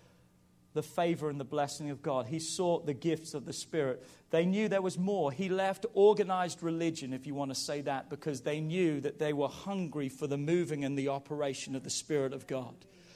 the 0.73 0.83
favor 0.83 1.29
and 1.29 1.39
the 1.39 1.45
blessing 1.45 1.89
of 1.89 2.01
God. 2.01 2.27
He 2.27 2.39
sought 2.39 2.85
the 2.85 2.93
gifts 2.93 3.33
of 3.33 3.45
the 3.45 3.53
Spirit. 3.53 4.05
They 4.29 4.45
knew 4.45 4.67
there 4.67 4.81
was 4.81 4.97
more. 4.97 5.31
He 5.31 5.49
left 5.49 5.85
organized 5.93 6.61
religion, 6.61 7.13
if 7.13 7.25
you 7.25 7.33
want 7.33 7.51
to 7.51 7.55
say 7.55 7.81
that, 7.81 8.09
because 8.09 8.41
they 8.41 8.59
knew 8.59 8.99
that 9.01 9.17
they 9.17 9.33
were 9.33 9.47
hungry 9.47 10.09
for 10.09 10.27
the 10.27 10.37
moving 10.37 10.83
and 10.83 10.97
the 10.97 11.07
operation 11.07 11.75
of 11.75 11.83
the 11.83 11.89
Spirit 11.89 12.33
of 12.33 12.45
God. 12.45 12.75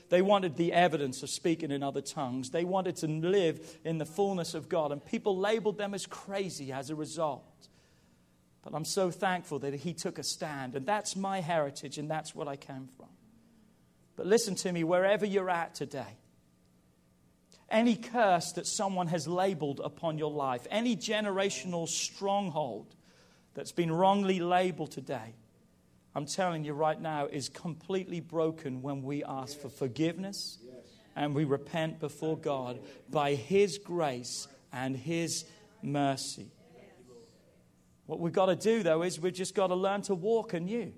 They 0.10 0.22
wanted 0.22 0.58
the 0.58 0.74
evidence 0.74 1.22
of 1.24 1.30
speaking 1.30 1.72
in 1.72 1.84
other 1.84 2.02
tongues. 2.02 2.50
They 2.50 2.66
wanted 2.66 2.96
to 2.98 3.08
live 3.08 3.78
in 3.86 4.00
the 4.00 4.06
fullness 4.06 4.56
of 4.56 4.68
God. 4.68 4.92
And 4.92 5.04
people 5.04 5.38
labeled 5.38 5.78
them 5.78 5.94
as 5.94 6.06
crazy 6.06 6.72
as 6.72 6.90
a 6.90 6.96
result. 6.96 7.44
But 8.64 8.74
I'm 8.74 8.86
so 8.86 9.12
thankful 9.12 9.60
that 9.60 9.74
he 9.74 9.94
took 9.94 10.18
a 10.18 10.24
stand. 10.24 10.76
And 10.76 10.86
that's 10.86 11.16
my 11.16 11.42
heritage, 11.42 11.98
and 11.98 12.10
that's 12.10 12.34
what 12.34 12.48
I 12.48 12.56
came 12.56 12.90
from. 12.98 13.08
But 14.16 14.26
listen 14.26 14.56
to 14.56 14.72
me, 14.72 14.84
wherever 14.84 15.26
you're 15.26 15.50
at 15.50 15.76
today, 15.76 16.18
any 17.70 17.96
curse 17.96 18.52
that 18.54 18.66
someone 18.66 19.08
has 19.08 19.28
labeled 19.28 19.80
upon 19.84 20.18
your 20.18 20.32
life, 20.32 20.66
any 20.72 20.98
generational 20.98 21.88
stronghold 21.88 22.96
that's 23.54 23.72
been 23.72 23.92
wrongly 23.92 24.40
labeled 24.40 24.92
today, 24.92 25.36
I'm 26.16 26.26
telling 26.26 26.64
you 26.64 26.74
right 26.74 27.00
now, 27.00 27.28
is 27.28 27.50
completely 27.50 28.20
broken 28.20 28.82
when 28.82 29.04
we 29.04 29.24
ask 29.24 29.60
for 29.60 29.70
forgiveness 29.70 30.58
and 31.16 31.36
we 31.36 31.44
repent 31.44 32.00
before 32.00 32.38
God 32.38 32.80
by 33.10 33.36
His 33.36 33.78
grace 33.78 34.48
and 34.74 34.96
His 34.96 35.46
mercy. 35.82 36.52
What 38.06 38.20
we've 38.20 38.34
got 38.34 38.48
to 38.48 38.56
do, 38.56 38.82
though, 38.82 39.04
is 39.04 39.20
we've 39.20 39.34
just 39.34 39.54
got 39.54 39.68
to 39.68 39.76
learn 39.76 40.02
to 40.04 40.16
walk 40.16 40.54
anew. 40.54 40.92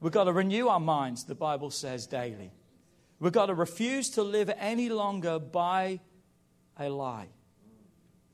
We've 0.00 0.12
got 0.12 0.24
to 0.24 0.32
renew 0.32 0.68
our 0.68 0.80
minds, 0.80 1.24
the 1.24 1.34
Bible 1.34 1.70
says 1.70 2.06
daily. 2.06 2.50
We've 3.18 3.32
got 3.32 3.46
to 3.46 3.54
refuse 3.54 4.10
to 4.10 4.22
live 4.22 4.50
any 4.58 4.88
longer 4.88 5.38
by 5.38 6.00
a 6.78 6.88
lie. 6.88 7.28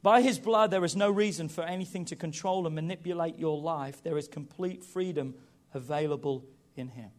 By 0.02 0.20
his 0.20 0.38
blood, 0.38 0.70
there 0.72 0.84
is 0.84 0.96
no 0.96 1.10
reason 1.10 1.48
for 1.48 1.62
anything 1.62 2.04
to 2.06 2.16
control 2.16 2.66
and 2.66 2.74
manipulate 2.74 3.38
your 3.38 3.60
life. 3.60 4.02
There 4.02 4.18
is 4.18 4.26
complete 4.26 4.84
freedom 4.84 5.34
available 5.72 6.44
in 6.76 6.88
him. 6.88 7.10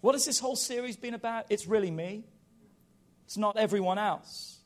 What 0.00 0.14
has 0.14 0.24
this 0.24 0.40
whole 0.40 0.56
series 0.56 0.96
been 0.96 1.14
about? 1.14 1.46
It's 1.50 1.66
really 1.66 1.90
me, 1.90 2.24
it's 3.26 3.36
not 3.36 3.56
everyone 3.56 3.98
else. 3.98 4.57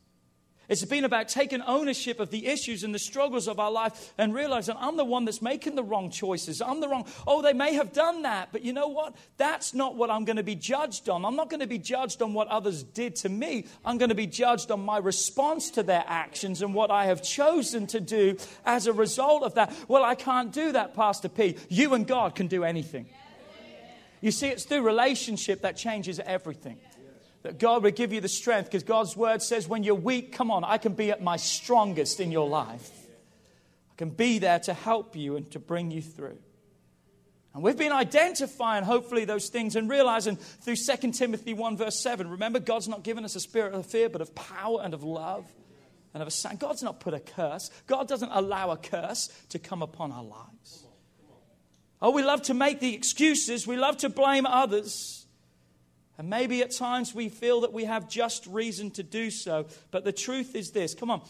It's 0.72 0.86
been 0.86 1.04
about 1.04 1.28
taking 1.28 1.60
ownership 1.60 2.18
of 2.18 2.30
the 2.30 2.46
issues 2.46 2.82
and 2.82 2.94
the 2.94 2.98
struggles 2.98 3.46
of 3.46 3.60
our 3.60 3.70
life 3.70 4.14
and 4.16 4.34
realizing 4.34 4.74
I'm 4.78 4.96
the 4.96 5.04
one 5.04 5.26
that's 5.26 5.42
making 5.42 5.74
the 5.74 5.84
wrong 5.84 6.08
choices. 6.10 6.62
I'm 6.62 6.80
the 6.80 6.88
wrong. 6.88 7.04
Oh, 7.26 7.42
they 7.42 7.52
may 7.52 7.74
have 7.74 7.92
done 7.92 8.22
that, 8.22 8.48
but 8.52 8.62
you 8.62 8.72
know 8.72 8.88
what? 8.88 9.14
That's 9.36 9.74
not 9.74 9.96
what 9.96 10.10
I'm 10.10 10.24
going 10.24 10.38
to 10.38 10.42
be 10.42 10.54
judged 10.54 11.10
on. 11.10 11.26
I'm 11.26 11.36
not 11.36 11.50
going 11.50 11.60
to 11.60 11.66
be 11.66 11.76
judged 11.76 12.22
on 12.22 12.32
what 12.32 12.48
others 12.48 12.84
did 12.84 13.16
to 13.16 13.28
me. 13.28 13.66
I'm 13.84 13.98
going 13.98 14.08
to 14.08 14.14
be 14.14 14.26
judged 14.26 14.70
on 14.70 14.80
my 14.82 14.96
response 14.96 15.72
to 15.72 15.82
their 15.82 16.04
actions 16.06 16.62
and 16.62 16.72
what 16.72 16.90
I 16.90 17.04
have 17.04 17.22
chosen 17.22 17.86
to 17.88 18.00
do 18.00 18.38
as 18.64 18.86
a 18.86 18.94
result 18.94 19.42
of 19.42 19.56
that. 19.56 19.74
Well, 19.88 20.04
I 20.04 20.14
can't 20.14 20.54
do 20.54 20.72
that, 20.72 20.94
Pastor 20.94 21.28
P. 21.28 21.58
You 21.68 21.92
and 21.92 22.06
God 22.06 22.34
can 22.34 22.46
do 22.46 22.64
anything. 22.64 23.04
You 24.22 24.30
see, 24.30 24.48
it's 24.48 24.64
through 24.64 24.86
relationship 24.86 25.60
that 25.60 25.76
changes 25.76 26.18
everything 26.18 26.78
that 27.42 27.58
God 27.58 27.82
would 27.82 27.96
give 27.96 28.12
you 28.12 28.20
the 28.20 28.28
strength 28.28 28.66
because 28.66 28.82
God's 28.82 29.16
word 29.16 29.42
says, 29.42 29.68
when 29.68 29.82
you're 29.82 29.94
weak, 29.94 30.32
come 30.32 30.50
on, 30.50 30.64
I 30.64 30.78
can 30.78 30.94
be 30.94 31.10
at 31.10 31.22
my 31.22 31.36
strongest 31.36 32.20
in 32.20 32.30
your 32.30 32.48
life. 32.48 32.90
I 33.90 33.94
can 33.96 34.10
be 34.10 34.38
there 34.38 34.60
to 34.60 34.74
help 34.74 35.16
you 35.16 35.36
and 35.36 35.50
to 35.50 35.58
bring 35.58 35.90
you 35.90 36.02
through. 36.02 36.38
And 37.54 37.62
we've 37.62 37.76
been 37.76 37.92
identifying, 37.92 38.84
hopefully, 38.84 39.26
those 39.26 39.48
things 39.50 39.76
and 39.76 39.90
realizing 39.90 40.36
through 40.36 40.76
2 40.76 41.12
Timothy 41.12 41.52
1, 41.52 41.76
verse 41.76 42.00
7. 42.00 42.30
Remember, 42.30 42.58
God's 42.58 42.88
not 42.88 43.02
given 43.02 43.24
us 43.24 43.36
a 43.36 43.40
spirit 43.40 43.74
of 43.74 43.84
fear, 43.84 44.08
but 44.08 44.22
of 44.22 44.34
power 44.34 44.80
and 44.82 44.94
of 44.94 45.02
love 45.02 45.44
and 46.14 46.22
of 46.22 46.28
a 46.28 46.30
sound. 46.30 46.60
God's 46.60 46.82
not 46.82 47.00
put 47.00 47.12
a 47.12 47.20
curse. 47.20 47.70
God 47.86 48.08
doesn't 48.08 48.30
allow 48.32 48.70
a 48.70 48.78
curse 48.78 49.28
to 49.50 49.58
come 49.58 49.82
upon 49.82 50.12
our 50.12 50.24
lives. 50.24 50.84
Oh, 52.00 52.10
we 52.10 52.22
love 52.22 52.42
to 52.42 52.54
make 52.54 52.80
the 52.80 52.94
excuses, 52.94 53.66
we 53.66 53.76
love 53.76 53.98
to 53.98 54.08
blame 54.08 54.46
others. 54.46 55.21
And 56.18 56.28
maybe 56.28 56.62
at 56.62 56.70
times 56.70 57.14
we 57.14 57.28
feel 57.28 57.62
that 57.62 57.72
we 57.72 57.84
have 57.84 58.08
just 58.08 58.46
reason 58.46 58.90
to 58.92 59.02
do 59.02 59.30
so. 59.30 59.66
But 59.90 60.04
the 60.04 60.12
truth 60.12 60.54
is 60.54 60.70
this 60.70 60.94
come 60.94 61.10
on, 61.10 61.22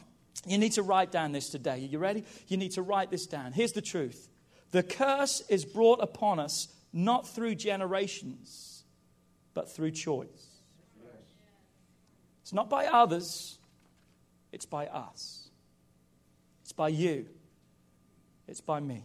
you 0.46 0.58
need 0.58 0.72
to 0.72 0.82
write 0.82 1.12
down 1.12 1.32
this 1.32 1.48
today. 1.48 1.74
Are 1.74 1.76
you 1.76 1.98
ready? 1.98 2.24
You 2.48 2.56
need 2.56 2.72
to 2.72 2.82
write 2.82 3.10
this 3.10 3.26
down. 3.26 3.52
Here's 3.52 3.72
the 3.72 3.82
truth 3.82 4.28
the 4.72 4.82
curse 4.82 5.42
is 5.48 5.64
brought 5.64 6.02
upon 6.02 6.38
us 6.40 6.68
not 6.92 7.28
through 7.28 7.54
generations, 7.54 8.84
but 9.54 9.70
through 9.70 9.92
choice. 9.92 10.48
It's 12.42 12.52
not 12.52 12.68
by 12.68 12.86
others, 12.86 13.58
it's 14.50 14.66
by 14.66 14.86
us. 14.86 15.48
It's 16.62 16.72
by 16.72 16.88
you, 16.88 17.26
it's 18.48 18.60
by 18.60 18.80
me. 18.80 19.04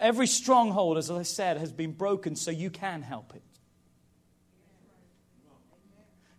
Every 0.00 0.26
stronghold, 0.26 0.98
as 0.98 1.10
I 1.10 1.22
said, 1.22 1.56
has 1.58 1.72
been 1.72 1.92
broken 1.92 2.36
so 2.36 2.50
you 2.50 2.70
can 2.70 3.02
help 3.02 3.34
it. 3.34 3.42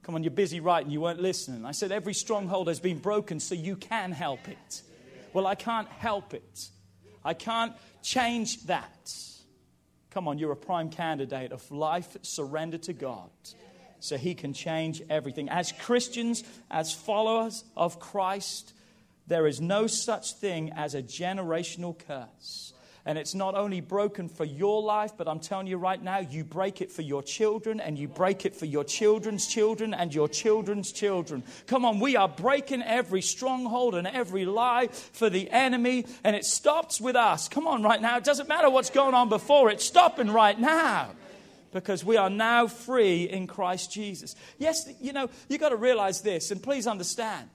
Come 0.05 0.13
on, 0.13 0.23
you're 0.23 0.29
busy 0.29 0.59
writing, 0.59 0.91
you 0.91 1.01
weren't 1.01 1.19
listening. 1.19 1.65
I 1.65 1.71
said, 1.71 1.91
every 1.91 2.13
stronghold 2.13 2.67
has 2.67 2.79
been 2.79 2.99
broken 2.99 3.39
so 3.39 3.55
you 3.55 3.75
can 3.75 4.11
help 4.11 4.47
it. 4.47 4.83
Well, 5.33 5.47
I 5.47 5.55
can't 5.55 5.87
help 5.87 6.35
it. 6.35 6.69
I 7.23 7.33
can't 7.33 7.73
change 8.03 8.67
that. 8.67 9.11
Come 10.11 10.27
on, 10.27 10.37
you're 10.37 10.51
a 10.51 10.55
prime 10.55 10.91
candidate 10.91 11.51
of 11.51 11.71
life 11.71 12.17
surrendered 12.21 12.83
to 12.83 12.93
God 12.93 13.31
so 13.99 14.15
He 14.15 14.35
can 14.35 14.53
change 14.53 15.01
everything. 15.09 15.49
As 15.49 15.71
Christians, 15.71 16.43
as 16.69 16.93
followers 16.93 17.63
of 17.75 17.99
Christ, 17.99 18.73
there 19.25 19.47
is 19.47 19.59
no 19.59 19.87
such 19.87 20.33
thing 20.33 20.71
as 20.73 20.93
a 20.93 21.01
generational 21.01 21.97
curse. 21.97 22.74
And 23.07 23.19
it's 23.19 23.35
not 23.35 23.53
only 23.53 23.81
broken 23.81 24.27
for 24.27 24.45
your 24.45 24.81
life, 24.81 25.11
but 25.15 25.27
I'm 25.27 25.39
telling 25.39 25.67
you 25.67 25.77
right 25.77 26.01
now, 26.01 26.19
you 26.19 26.43
break 26.43 26.81
it 26.81 26.91
for 26.91 27.03
your 27.03 27.21
children, 27.21 27.79
and 27.79 27.99
you 27.99 28.07
break 28.07 28.45
it 28.45 28.55
for 28.55 28.65
your 28.65 28.83
children's 28.83 29.45
children 29.45 29.93
and 29.93 30.13
your 30.13 30.27
children's 30.27 30.91
children. 30.91 31.43
Come 31.67 31.85
on, 31.85 31.99
we 31.99 32.15
are 32.15 32.27
breaking 32.27 32.81
every 32.81 33.21
stronghold 33.21 33.93
and 33.93 34.07
every 34.07 34.45
lie 34.45 34.87
for 34.87 35.29
the 35.29 35.51
enemy, 35.51 36.07
and 36.23 36.35
it 36.35 36.45
stops 36.45 36.99
with 36.99 37.15
us. 37.15 37.47
Come 37.47 37.67
on, 37.67 37.83
right 37.83 38.01
now. 38.01 38.17
It 38.17 38.23
doesn't 38.23 38.49
matter 38.49 38.71
what's 38.71 38.89
going 38.89 39.13
on 39.13 39.29
before, 39.29 39.69
it's 39.69 39.85
stopping 39.85 40.31
right 40.31 40.59
now 40.59 41.11
because 41.71 42.05
we 42.05 42.15
are 42.15 42.29
now 42.29 42.67
free 42.67 43.25
in 43.25 43.45
Christ 43.45 43.91
Jesus. 43.91 44.33
Yes, 44.57 44.89
you 45.01 45.11
know, 45.11 45.29
you've 45.49 45.59
got 45.59 45.69
to 45.69 45.75
realize 45.75 46.21
this, 46.21 46.49
and 46.49 46.63
please 46.63 46.87
understand 46.87 47.49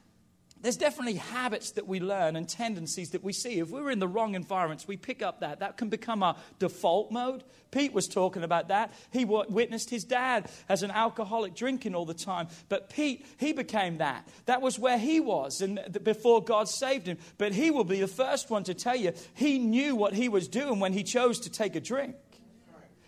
there's 0.61 0.77
definitely 0.77 1.15
habits 1.15 1.71
that 1.71 1.87
we 1.87 1.99
learn 1.99 2.35
and 2.35 2.47
tendencies 2.47 3.11
that 3.11 3.23
we 3.23 3.33
see. 3.33 3.59
If 3.59 3.69
we're 3.69 3.89
in 3.89 3.99
the 3.99 4.07
wrong 4.07 4.35
environments, 4.35 4.87
we 4.87 4.97
pick 4.97 5.21
up 5.21 5.39
that. 5.39 5.59
That 5.59 5.77
can 5.77 5.89
become 5.89 6.21
our 6.21 6.35
default 6.59 7.11
mode. 7.11 7.43
Pete 7.71 7.93
was 7.93 8.07
talking 8.07 8.43
about 8.43 8.67
that. 8.67 8.93
He 9.11 9.25
witnessed 9.25 9.89
his 9.89 10.03
dad 10.03 10.49
as 10.69 10.83
an 10.83 10.91
alcoholic 10.91 11.55
drinking 11.55 11.95
all 11.95 12.05
the 12.05 12.13
time. 12.13 12.47
But 12.69 12.89
Pete, 12.89 13.25
he 13.37 13.53
became 13.53 13.97
that. 13.97 14.27
That 14.45 14.61
was 14.61 14.77
where 14.77 14.97
he 14.97 15.19
was 15.19 15.61
and 15.61 15.79
before 16.03 16.43
God 16.43 16.69
saved 16.69 17.07
him. 17.07 17.17
But 17.37 17.53
he 17.53 17.71
will 17.71 17.83
be 17.83 17.99
the 17.99 18.07
first 18.07 18.49
one 18.49 18.63
to 18.65 18.73
tell 18.73 18.95
you 18.95 19.13
he 19.33 19.57
knew 19.57 19.95
what 19.95 20.13
he 20.13 20.29
was 20.29 20.47
doing 20.47 20.79
when 20.79 20.93
he 20.93 21.03
chose 21.03 21.39
to 21.41 21.49
take 21.49 21.75
a 21.75 21.81
drink. 21.81 22.15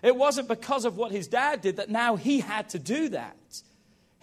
It 0.01 0.15
wasn't 0.15 0.47
because 0.49 0.85
of 0.85 0.97
what 0.97 1.11
his 1.11 1.27
dad 1.27 1.61
did 1.61 1.77
that 1.77 1.89
now 1.89 2.15
he 2.15 2.41
had 2.41 2.69
to 2.69 2.79
do 2.79 3.09
that. 3.09 3.37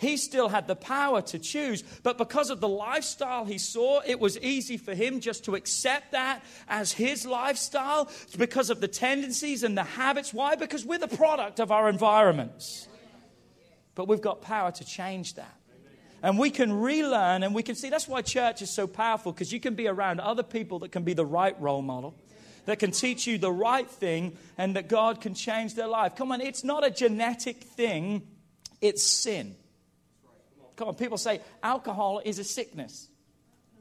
He 0.00 0.16
still 0.16 0.48
had 0.48 0.66
the 0.66 0.74
power 0.74 1.20
to 1.20 1.38
choose, 1.38 1.82
but 2.02 2.16
because 2.16 2.48
of 2.48 2.60
the 2.60 2.68
lifestyle 2.68 3.44
he 3.44 3.58
saw, 3.58 4.00
it 4.06 4.18
was 4.18 4.38
easy 4.38 4.78
for 4.78 4.94
him 4.94 5.20
just 5.20 5.44
to 5.44 5.54
accept 5.56 6.12
that 6.12 6.42
as 6.68 6.90
his 6.90 7.26
lifestyle 7.26 8.10
because 8.38 8.70
of 8.70 8.80
the 8.80 8.88
tendencies 8.88 9.62
and 9.62 9.76
the 9.76 9.84
habits. 9.84 10.32
Why? 10.32 10.56
Because 10.56 10.86
we're 10.86 10.98
the 10.98 11.06
product 11.06 11.60
of 11.60 11.70
our 11.70 11.90
environments. 11.90 12.88
But 13.94 14.08
we've 14.08 14.22
got 14.22 14.40
power 14.40 14.72
to 14.72 14.84
change 14.86 15.34
that. 15.34 15.54
And 16.22 16.38
we 16.38 16.48
can 16.48 16.72
relearn 16.72 17.42
and 17.42 17.54
we 17.54 17.62
can 17.62 17.74
see 17.74 17.90
that's 17.90 18.08
why 18.08 18.22
church 18.22 18.62
is 18.62 18.70
so 18.70 18.86
powerful 18.86 19.32
because 19.32 19.52
you 19.52 19.60
can 19.60 19.74
be 19.74 19.86
around 19.86 20.20
other 20.20 20.42
people 20.42 20.78
that 20.78 20.92
can 20.92 21.02
be 21.02 21.12
the 21.12 21.26
right 21.26 21.60
role 21.60 21.82
model 21.82 22.14
that 22.64 22.78
can 22.78 22.90
teach 22.90 23.26
you 23.26 23.36
the 23.36 23.52
right 23.52 23.90
thing 23.90 24.36
and 24.56 24.76
that 24.76 24.88
God 24.88 25.20
can 25.20 25.34
change 25.34 25.74
their 25.74 25.88
life. 25.88 26.14
Come 26.16 26.32
on, 26.32 26.40
it's 26.40 26.64
not 26.64 26.86
a 26.86 26.90
genetic 26.90 27.64
thing, 27.64 28.22
it's 28.80 29.02
sin. 29.02 29.56
Come 30.80 30.88
on, 30.88 30.94
people 30.94 31.18
say 31.18 31.42
alcohol 31.62 32.22
is 32.24 32.38
a 32.38 32.44
sickness. 32.44 33.10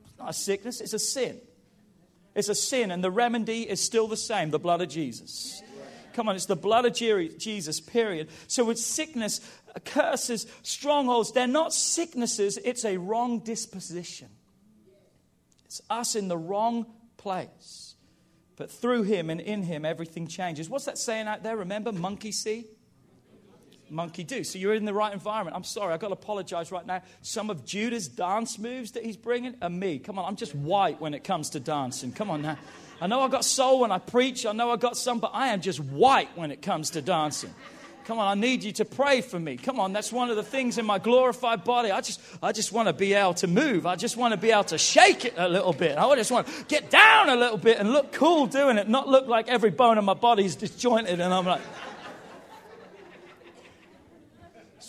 It's 0.03 0.19
not 0.19 0.31
a 0.31 0.33
sickness, 0.33 0.81
it's 0.81 0.91
a 0.91 0.99
sin. 0.99 1.39
It's 2.35 2.49
a 2.49 2.55
sin, 2.55 2.91
and 2.91 3.01
the 3.01 3.09
remedy 3.09 3.62
is 3.62 3.79
still 3.79 4.09
the 4.09 4.17
same 4.17 4.49
the 4.49 4.59
blood 4.59 4.81
of 4.81 4.89
Jesus. 4.89 5.63
Come 6.12 6.27
on, 6.27 6.35
it's 6.35 6.47
the 6.47 6.57
blood 6.57 6.83
of 6.83 6.93
Jesus, 6.93 7.79
period. 7.79 8.27
So 8.47 8.65
with 8.65 8.77
sickness, 8.77 9.39
curses, 9.85 10.45
strongholds, 10.62 11.31
they're 11.31 11.47
not 11.47 11.73
sicknesses, 11.73 12.57
it's 12.65 12.83
a 12.83 12.97
wrong 12.97 13.39
disposition. 13.39 14.27
It's 15.67 15.81
us 15.89 16.17
in 16.17 16.27
the 16.27 16.38
wrong 16.38 16.85
place. 17.15 17.95
But 18.57 18.69
through 18.69 19.03
him 19.03 19.29
and 19.29 19.39
in 19.39 19.63
him, 19.63 19.85
everything 19.85 20.27
changes. 20.27 20.69
What's 20.69 20.83
that 20.83 20.97
saying 20.97 21.27
out 21.27 21.43
there? 21.43 21.55
Remember, 21.55 21.93
monkey 21.93 22.33
see? 22.33 22.65
Monkey 23.91 24.23
do. 24.23 24.43
So 24.43 24.60
you're 24.60 24.73
in 24.73 24.86
the 24.86 24.93
right 24.93 25.13
environment. 25.13 25.56
I'm 25.56 25.63
sorry, 25.63 25.93
I've 25.93 25.99
got 25.99 26.08
to 26.08 26.13
apologize 26.13 26.71
right 26.71 26.86
now. 26.86 27.02
Some 27.21 27.49
of 27.49 27.65
Judah's 27.65 28.08
dance 28.08 28.60
moves 28.60 28.91
that 28.91 29.06
he's 29.06 29.17
bringing 29.17 29.56
are 29.62 29.69
me. 29.69 29.99
Come 29.99 30.19
on, 30.19 30.25
I'm 30.25 30.36
just 30.36 30.56
white 30.56 30.99
when 30.99 31.13
it 31.13 31.23
comes 31.23 31.52
to 31.52 31.60
dancing. 31.60 32.12
Come 32.12 32.30
on 32.30 32.41
now. 32.41 32.58
I 33.02 33.08
know 33.08 33.21
I've 33.21 33.32
got 33.32 33.45
soul 33.45 33.82
when 33.82 33.91
I 33.91 33.97
preach. 33.97 34.45
I 34.45 34.52
know 34.52 34.71
I've 34.71 34.80
got 34.80 34.97
some, 34.97 35.19
but 35.19 35.32
I 35.34 35.47
am 35.49 35.62
just 35.62 35.80
white 35.80 36.30
when 36.36 36.52
it 36.52 36.62
comes 36.62 36.91
to 36.91 37.02
dancing. 37.02 37.54
Come 38.10 38.17
on, 38.17 38.38
I 38.38 38.41
need 38.41 38.63
you 38.63 38.71
to 38.71 38.86
pray 38.86 39.21
for 39.21 39.39
me. 39.39 39.56
Come 39.56 39.80
on, 39.80 39.93
that's 39.93 40.12
one 40.12 40.32
of 40.32 40.36
the 40.36 40.41
things 40.41 40.80
in 40.80 40.86
my 40.86 40.97
glorified 40.97 41.63
body. 41.63 41.91
I 41.91 42.02
just, 42.02 42.19
I 42.41 42.52
just 42.52 42.71
want 42.71 42.88
to 42.88 42.93
be 42.93 43.13
able 43.13 43.36
to 43.36 43.45
move. 43.47 43.86
I 43.86 43.95
just 43.95 44.17
want 44.17 44.32
to 44.32 44.38
be 44.38 44.49
able 44.49 44.63
to 44.63 44.80
shake 44.80 45.25
it 45.25 45.36
a 45.38 45.47
little 45.47 45.73
bit. 45.73 45.95
I 45.95 46.15
just 46.15 46.32
want 46.32 46.47
to 46.47 46.63
get 46.65 46.89
down 46.89 47.30
a 47.30 47.36
little 47.36 47.60
bit 47.60 47.78
and 47.78 47.93
look 47.93 48.12
cool 48.12 48.47
doing 48.47 48.80
it, 48.80 48.89
not 48.89 49.08
look 49.08 49.28
like 49.28 49.47
every 49.47 49.69
bone 49.69 49.99
in 49.99 50.06
my 50.06 50.15
body 50.15 50.43
is 50.43 50.56
disjointed 50.56 51.19
and 51.19 51.32
I'm 51.34 51.45
like. 51.45 51.62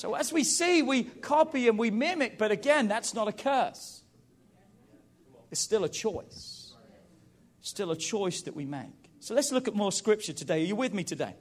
So 0.00 0.14
as 0.14 0.32
we 0.32 0.44
see, 0.44 0.80
we 0.80 1.02
copy 1.02 1.68
and 1.68 1.78
we 1.78 1.90
mimic, 1.90 2.38
but 2.38 2.50
again, 2.50 2.88
that's 2.88 3.12
not 3.12 3.28
a 3.28 3.32
curse. 3.32 4.02
It's 5.50 5.60
still 5.60 5.84
a 5.84 5.90
choice. 5.90 6.72
Still 7.60 7.90
a 7.90 7.96
choice 7.96 8.40
that 8.42 8.56
we 8.56 8.64
make. 8.64 9.10
So 9.18 9.34
let's 9.34 9.52
look 9.52 9.68
at 9.68 9.74
more 9.74 9.92
scripture 9.92 10.32
today. 10.32 10.62
Are 10.62 10.64
you 10.64 10.74
with 10.74 10.94
me 10.94 11.04
today? 11.04 11.34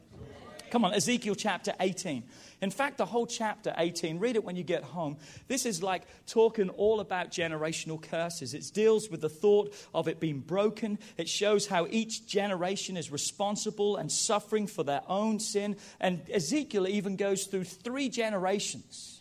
Come 0.72 0.84
on, 0.84 0.94
Ezekiel 0.94 1.36
chapter 1.36 1.74
18. 1.80 2.26
In 2.62 2.72
fact, 2.72 2.98
the 2.98 3.06
whole 3.06 3.26
chapter 3.26 3.74
18, 3.78 4.20
read 4.20 4.36
it 4.36 4.44
when 4.44 4.56
you 4.56 4.64
get 4.64 4.84
home. 4.84 5.18
This 5.48 5.66
is 5.66 5.82
like 5.82 6.04
talking 6.28 6.70
all 6.70 7.00
about 7.00 7.32
generational 7.32 8.02
curses. 8.02 8.54
It 8.54 8.70
deals 8.74 9.10
with 9.10 9.22
the 9.22 9.30
thought 9.30 9.74
of 9.94 10.08
it 10.08 10.20
being 10.20 10.40
broken. 10.40 11.00
It 11.18 11.30
shows 11.30 11.68
how 11.68 11.88
each 11.90 12.28
generation 12.28 12.98
is 12.98 13.12
responsible 13.12 13.96
and 13.96 14.12
suffering 14.12 14.68
for 14.68 14.84
their 14.84 15.02
own 15.08 15.40
sin. 15.40 15.78
And 16.02 16.22
Ezekiel 16.30 16.88
even 16.88 17.16
goes 17.16 17.46
through 17.46 17.64
three 17.64 18.10
generations 18.10 19.20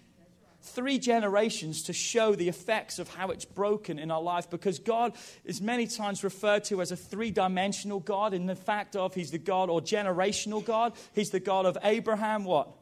three 0.60 0.98
generations 0.98 1.84
to 1.84 1.92
show 1.92 2.34
the 2.34 2.48
effects 2.48 2.98
of 2.98 3.08
how 3.08 3.30
it's 3.30 3.44
broken 3.44 3.98
in 3.98 4.10
our 4.10 4.22
life 4.22 4.50
because 4.50 4.78
God 4.78 5.14
is 5.44 5.60
many 5.60 5.86
times 5.86 6.22
referred 6.22 6.64
to 6.64 6.80
as 6.80 6.92
a 6.92 6.96
three 6.96 7.30
dimensional 7.30 8.00
God 8.00 8.34
in 8.34 8.46
the 8.46 8.54
fact 8.54 8.94
of 8.94 9.14
He's 9.14 9.30
the 9.30 9.38
God 9.38 9.70
or 9.70 9.80
generational 9.80 10.64
God. 10.64 10.92
He's 11.14 11.30
the 11.30 11.40
God 11.40 11.66
of 11.66 11.78
Abraham, 11.82 12.44
what? 12.44 12.77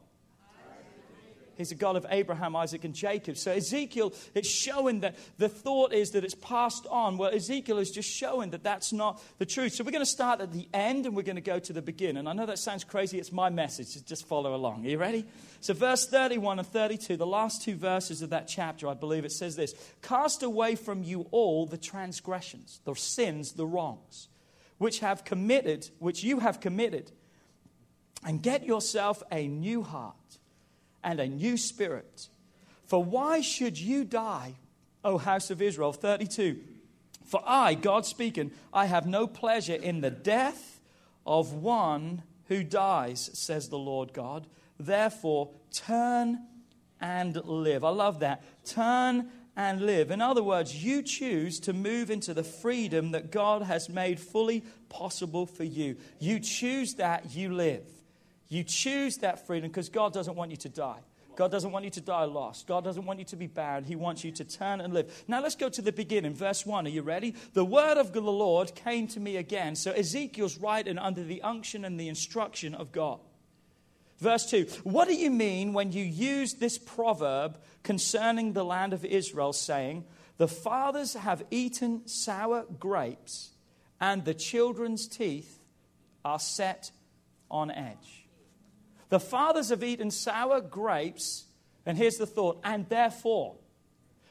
He's 1.57 1.69
the 1.69 1.75
God 1.75 1.95
of 1.95 2.05
Abraham, 2.09 2.55
Isaac, 2.55 2.83
and 2.83 2.93
Jacob. 2.93 3.37
So 3.37 3.51
Ezekiel, 3.51 4.13
it's 4.35 4.49
showing 4.49 5.01
that 5.01 5.15
the 5.37 5.49
thought 5.49 5.93
is 5.93 6.11
that 6.11 6.23
it's 6.23 6.35
passed 6.35 6.85
on. 6.89 7.17
Well, 7.17 7.33
Ezekiel 7.33 7.79
is 7.79 7.89
just 7.89 8.09
showing 8.09 8.51
that 8.51 8.63
that's 8.63 8.93
not 8.93 9.21
the 9.39 9.45
truth. 9.45 9.73
So 9.73 9.83
we're 9.83 9.91
going 9.91 10.05
to 10.05 10.09
start 10.09 10.39
at 10.39 10.51
the 10.51 10.67
end 10.73 11.05
and 11.05 11.15
we're 11.15 11.23
going 11.23 11.35
to 11.35 11.41
go 11.41 11.59
to 11.59 11.73
the 11.73 11.81
beginning. 11.81 12.17
And 12.17 12.29
I 12.29 12.33
know 12.33 12.45
that 12.45 12.59
sounds 12.59 12.83
crazy. 12.83 13.19
It's 13.19 13.31
my 13.31 13.49
message. 13.49 14.05
Just 14.05 14.27
follow 14.27 14.55
along. 14.55 14.85
Are 14.85 14.89
you 14.89 14.97
ready? 14.97 15.25
So 15.61 15.73
verse 15.73 16.07
31 16.07 16.59
and 16.59 16.67
32, 16.67 17.17
the 17.17 17.25
last 17.25 17.63
two 17.63 17.75
verses 17.75 18.21
of 18.21 18.29
that 18.29 18.47
chapter, 18.47 18.87
I 18.87 18.93
believe 18.93 19.25
it 19.25 19.31
says 19.31 19.55
this 19.55 19.73
Cast 20.01 20.43
away 20.43 20.75
from 20.75 21.03
you 21.03 21.27
all 21.31 21.65
the 21.65 21.77
transgressions, 21.77 22.79
the 22.85 22.93
sins, 22.93 23.53
the 23.53 23.65
wrongs, 23.65 24.27
which 24.77 24.99
have 24.99 25.25
committed, 25.25 25.89
which 25.99 26.23
you 26.23 26.39
have 26.39 26.59
committed, 26.59 27.11
and 28.23 28.41
get 28.41 28.65
yourself 28.65 29.23
a 29.31 29.47
new 29.47 29.83
heart 29.83 30.15
and 31.03 31.19
a 31.19 31.27
new 31.27 31.57
spirit. 31.57 32.27
For 32.85 33.03
why 33.03 33.41
should 33.41 33.79
you 33.79 34.03
die, 34.03 34.55
O 35.03 35.17
house 35.17 35.49
of 35.51 35.61
Israel? 35.61 35.93
32. 35.93 36.59
For 37.25 37.41
I, 37.45 37.73
God 37.73 38.05
speaking, 38.05 38.51
I 38.73 38.85
have 38.85 39.05
no 39.05 39.27
pleasure 39.27 39.75
in 39.75 40.01
the 40.01 40.09
death 40.09 40.79
of 41.25 41.53
one 41.53 42.23
who 42.47 42.63
dies, 42.63 43.29
says 43.33 43.67
the 43.67 43.77
Lord 43.77 44.13
God. 44.13 44.47
Therefore, 44.79 45.51
turn 45.73 46.39
and 47.01 47.35
live. 47.45 47.83
I 47.83 47.89
love 47.89 48.19
that. 48.21 48.43
Turn 48.65 49.29
and 49.57 49.81
live. 49.81 50.11
In 50.11 50.21
other 50.21 50.43
words, 50.43 50.83
you 50.83 51.01
choose 51.01 51.59
to 51.61 51.73
move 51.73 52.09
into 52.09 52.33
the 52.33 52.43
freedom 52.43 53.11
that 53.11 53.31
God 53.31 53.63
has 53.63 53.89
made 53.89 54.19
fully 54.19 54.63
possible 54.87 55.45
for 55.45 55.63
you. 55.63 55.97
You 56.19 56.39
choose 56.39 56.93
that, 56.95 57.35
you 57.35 57.53
live. 57.53 57.83
You 58.49 58.63
choose 58.63 59.17
that 59.17 59.45
freedom 59.45 59.69
because 59.69 59.89
God 59.89 60.13
doesn't 60.13 60.35
want 60.35 60.51
you 60.51 60.57
to 60.57 60.69
die. 60.69 60.99
God 61.37 61.51
doesn't 61.51 61.71
want 61.71 61.85
you 61.85 61.91
to 61.91 62.01
die 62.01 62.23
lost. 62.23 62.65
God 62.65 62.83
doesn't 62.83 63.05
want 63.05 63.19
you 63.19 63.25
to 63.25 63.35
be 63.35 63.45
bound. 63.45 63.85
He 63.85 63.95
wants 63.95 64.23
you 64.23 64.31
to 64.31 64.43
turn 64.43 64.81
and 64.81 64.91
live. 64.91 65.23
Now 65.27 65.41
let's 65.41 65.55
go 65.55 65.69
to 65.69 65.81
the 65.83 65.91
beginning. 65.91 66.33
Verse 66.33 66.65
1. 66.65 66.87
Are 66.87 66.89
you 66.89 67.03
ready? 67.03 67.35
The 67.53 67.63
word 67.63 67.97
of 67.97 68.11
the 68.11 68.21
Lord 68.21 68.73
came 68.73 69.07
to 69.09 69.19
me 69.19 69.37
again. 69.37 69.75
So 69.75 69.91
Ezekiel's 69.91 70.57
writing 70.57 70.97
under 70.97 71.23
the 71.23 71.43
unction 71.43 71.85
and 71.85 71.99
the 71.99 72.09
instruction 72.09 72.73
of 72.73 72.91
God. 72.91 73.19
Verse 74.17 74.49
2 74.49 74.65
What 74.83 75.07
do 75.07 75.15
you 75.15 75.29
mean 75.29 75.73
when 75.73 75.91
you 75.91 76.03
use 76.03 76.55
this 76.55 76.79
proverb 76.79 77.59
concerning 77.83 78.53
the 78.53 78.65
land 78.65 78.93
of 78.93 79.05
Israel, 79.05 79.53
saying, 79.53 80.05
The 80.37 80.47
fathers 80.47 81.13
have 81.13 81.43
eaten 81.51 82.07
sour 82.07 82.65
grapes, 82.79 83.51
and 84.01 84.25
the 84.25 84.33
children's 84.33 85.07
teeth 85.07 85.59
are 86.25 86.39
set 86.39 86.89
on 87.51 87.69
edge? 87.69 88.26
The 89.09 89.19
fathers 89.19 89.69
have 89.69 89.83
eaten 89.83 90.11
sour 90.11 90.61
grapes, 90.61 91.45
and 91.85 91.97
here's 91.97 92.17
the 92.17 92.25
thought, 92.25 92.59
and 92.63 92.87
therefore, 92.89 93.55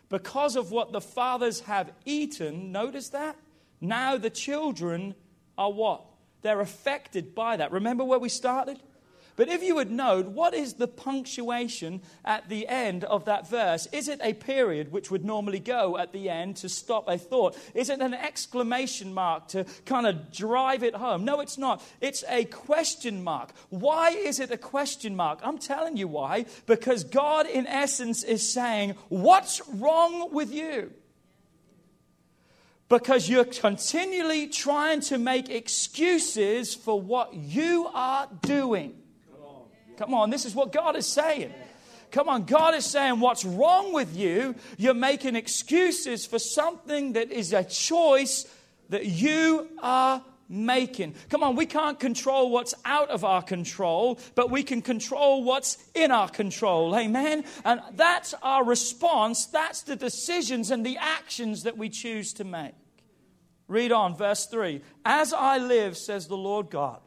because 0.08 0.56
of 0.56 0.70
what 0.70 0.92
the 0.92 1.00
fathers 1.00 1.60
have 1.60 1.92
eaten, 2.04 2.72
notice 2.72 3.08
that? 3.10 3.36
Now 3.80 4.16
the 4.16 4.30
children 4.30 5.14
are 5.58 5.72
what? 5.72 6.04
They're 6.42 6.60
affected 6.60 7.34
by 7.34 7.56
that. 7.56 7.72
Remember 7.72 8.04
where 8.04 8.18
we 8.18 8.28
started? 8.28 8.80
But 9.36 9.48
if 9.48 9.62
you 9.62 9.74
would 9.74 9.90
note, 9.90 10.28
what 10.28 10.54
is 10.54 10.74
the 10.74 10.88
punctuation 10.88 12.00
at 12.24 12.48
the 12.48 12.66
end 12.66 13.04
of 13.04 13.26
that 13.26 13.48
verse? 13.48 13.86
Is 13.92 14.08
it 14.08 14.18
a 14.22 14.32
period 14.32 14.90
which 14.90 15.10
would 15.10 15.24
normally 15.24 15.60
go 15.60 15.98
at 15.98 16.12
the 16.12 16.30
end 16.30 16.56
to 16.56 16.70
stop 16.70 17.06
a 17.06 17.18
thought? 17.18 17.56
Is 17.74 17.90
it 17.90 18.00
an 18.00 18.14
exclamation 18.14 19.12
mark 19.12 19.48
to 19.48 19.64
kind 19.84 20.06
of 20.06 20.32
drive 20.32 20.82
it 20.82 20.94
home? 20.94 21.26
No, 21.26 21.40
it's 21.40 21.58
not. 21.58 21.82
It's 22.00 22.24
a 22.28 22.46
question 22.46 23.22
mark. 23.22 23.52
Why 23.68 24.10
is 24.10 24.40
it 24.40 24.50
a 24.50 24.56
question 24.56 25.14
mark? 25.14 25.40
I'm 25.42 25.58
telling 25.58 25.98
you 25.98 26.08
why. 26.08 26.46
Because 26.64 27.04
God, 27.04 27.46
in 27.46 27.66
essence, 27.66 28.24
is 28.24 28.50
saying, 28.50 28.94
What's 29.08 29.60
wrong 29.68 30.32
with 30.32 30.52
you? 30.52 30.92
because 32.88 33.28
you're 33.28 33.44
continually 33.44 34.46
trying 34.46 35.00
to 35.00 35.18
make 35.18 35.50
excuses 35.50 36.72
for 36.72 37.00
what 37.00 37.34
you 37.34 37.90
are 37.92 38.28
doing. 38.42 38.94
Come 39.96 40.14
on, 40.14 40.30
this 40.30 40.44
is 40.44 40.54
what 40.54 40.72
God 40.72 40.96
is 40.96 41.06
saying. 41.06 41.52
Come 42.10 42.28
on, 42.28 42.44
God 42.44 42.74
is 42.74 42.84
saying, 42.84 43.20
What's 43.20 43.44
wrong 43.44 43.92
with 43.92 44.16
you? 44.16 44.54
You're 44.78 44.94
making 44.94 45.36
excuses 45.36 46.24
for 46.26 46.38
something 46.38 47.14
that 47.14 47.30
is 47.30 47.52
a 47.52 47.64
choice 47.64 48.46
that 48.88 49.06
you 49.06 49.68
are 49.82 50.22
making. 50.48 51.14
Come 51.28 51.42
on, 51.42 51.56
we 51.56 51.66
can't 51.66 51.98
control 51.98 52.50
what's 52.50 52.74
out 52.84 53.10
of 53.10 53.24
our 53.24 53.42
control, 53.42 54.18
but 54.34 54.50
we 54.50 54.62
can 54.62 54.82
control 54.82 55.42
what's 55.42 55.78
in 55.94 56.10
our 56.10 56.28
control. 56.28 56.94
Amen? 56.96 57.44
And 57.64 57.80
that's 57.94 58.34
our 58.42 58.64
response. 58.64 59.46
That's 59.46 59.82
the 59.82 59.96
decisions 59.96 60.70
and 60.70 60.86
the 60.86 60.98
actions 60.98 61.64
that 61.64 61.76
we 61.76 61.88
choose 61.88 62.32
to 62.34 62.44
make. 62.44 62.74
Read 63.68 63.90
on, 63.90 64.16
verse 64.16 64.46
3. 64.46 64.80
As 65.04 65.32
I 65.32 65.58
live, 65.58 65.96
says 65.96 66.28
the 66.28 66.36
Lord 66.36 66.70
God, 66.70 67.00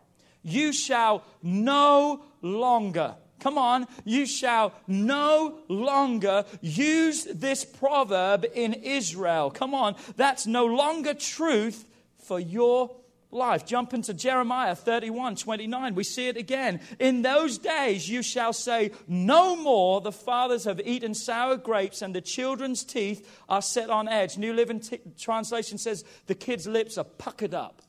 you 0.51 0.73
shall 0.73 1.23
no 1.41 2.23
longer, 2.41 3.15
come 3.39 3.57
on, 3.57 3.87
you 4.05 4.25
shall 4.25 4.73
no 4.87 5.59
longer 5.67 6.45
use 6.61 7.25
this 7.25 7.65
proverb 7.65 8.45
in 8.53 8.73
Israel. 8.73 9.51
Come 9.51 9.73
on, 9.73 9.95
that's 10.15 10.45
no 10.47 10.65
longer 10.65 11.13
truth 11.13 11.85
for 12.17 12.39
your 12.39 12.91
life. 13.31 13.65
Jump 13.65 13.93
into 13.93 14.13
Jeremiah 14.13 14.75
31 14.75 15.35
29. 15.35 15.95
We 15.95 16.03
see 16.03 16.27
it 16.27 16.37
again. 16.37 16.79
In 16.99 17.21
those 17.21 17.57
days 17.57 18.09
you 18.09 18.21
shall 18.21 18.53
say, 18.53 18.91
No 19.07 19.55
more 19.55 20.01
the 20.01 20.11
fathers 20.11 20.65
have 20.65 20.81
eaten 20.81 21.13
sour 21.13 21.57
grapes, 21.57 22.01
and 22.01 22.13
the 22.13 22.21
children's 22.21 22.83
teeth 22.83 23.41
are 23.47 23.61
set 23.61 23.89
on 23.89 24.07
edge. 24.07 24.37
New 24.37 24.53
Living 24.53 24.79
T- 24.79 24.99
Translation 25.17 25.77
says, 25.77 26.03
The 26.27 26.35
kids' 26.35 26.67
lips 26.67 26.97
are 26.97 27.03
puckered 27.03 27.53
up. 27.53 27.81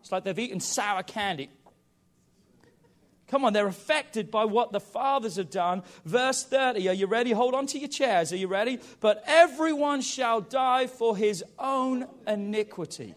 It's 0.00 0.12
like 0.12 0.24
they've 0.24 0.38
eaten 0.38 0.60
sour 0.60 1.02
candy. 1.02 1.50
Come 3.28 3.44
on, 3.44 3.52
they're 3.52 3.66
affected 3.66 4.30
by 4.30 4.46
what 4.46 4.72
the 4.72 4.80
fathers 4.80 5.36
have 5.36 5.50
done. 5.50 5.82
Verse 6.04 6.44
30, 6.44 6.88
are 6.88 6.94
you 6.94 7.06
ready? 7.06 7.32
Hold 7.32 7.54
on 7.54 7.66
to 7.68 7.78
your 7.78 7.88
chairs. 7.88 8.32
Are 8.32 8.36
you 8.36 8.48
ready? 8.48 8.80
But 9.00 9.22
everyone 9.26 10.00
shall 10.00 10.40
die 10.40 10.86
for 10.86 11.16
his 11.16 11.44
own 11.58 12.06
iniquity. 12.26 13.14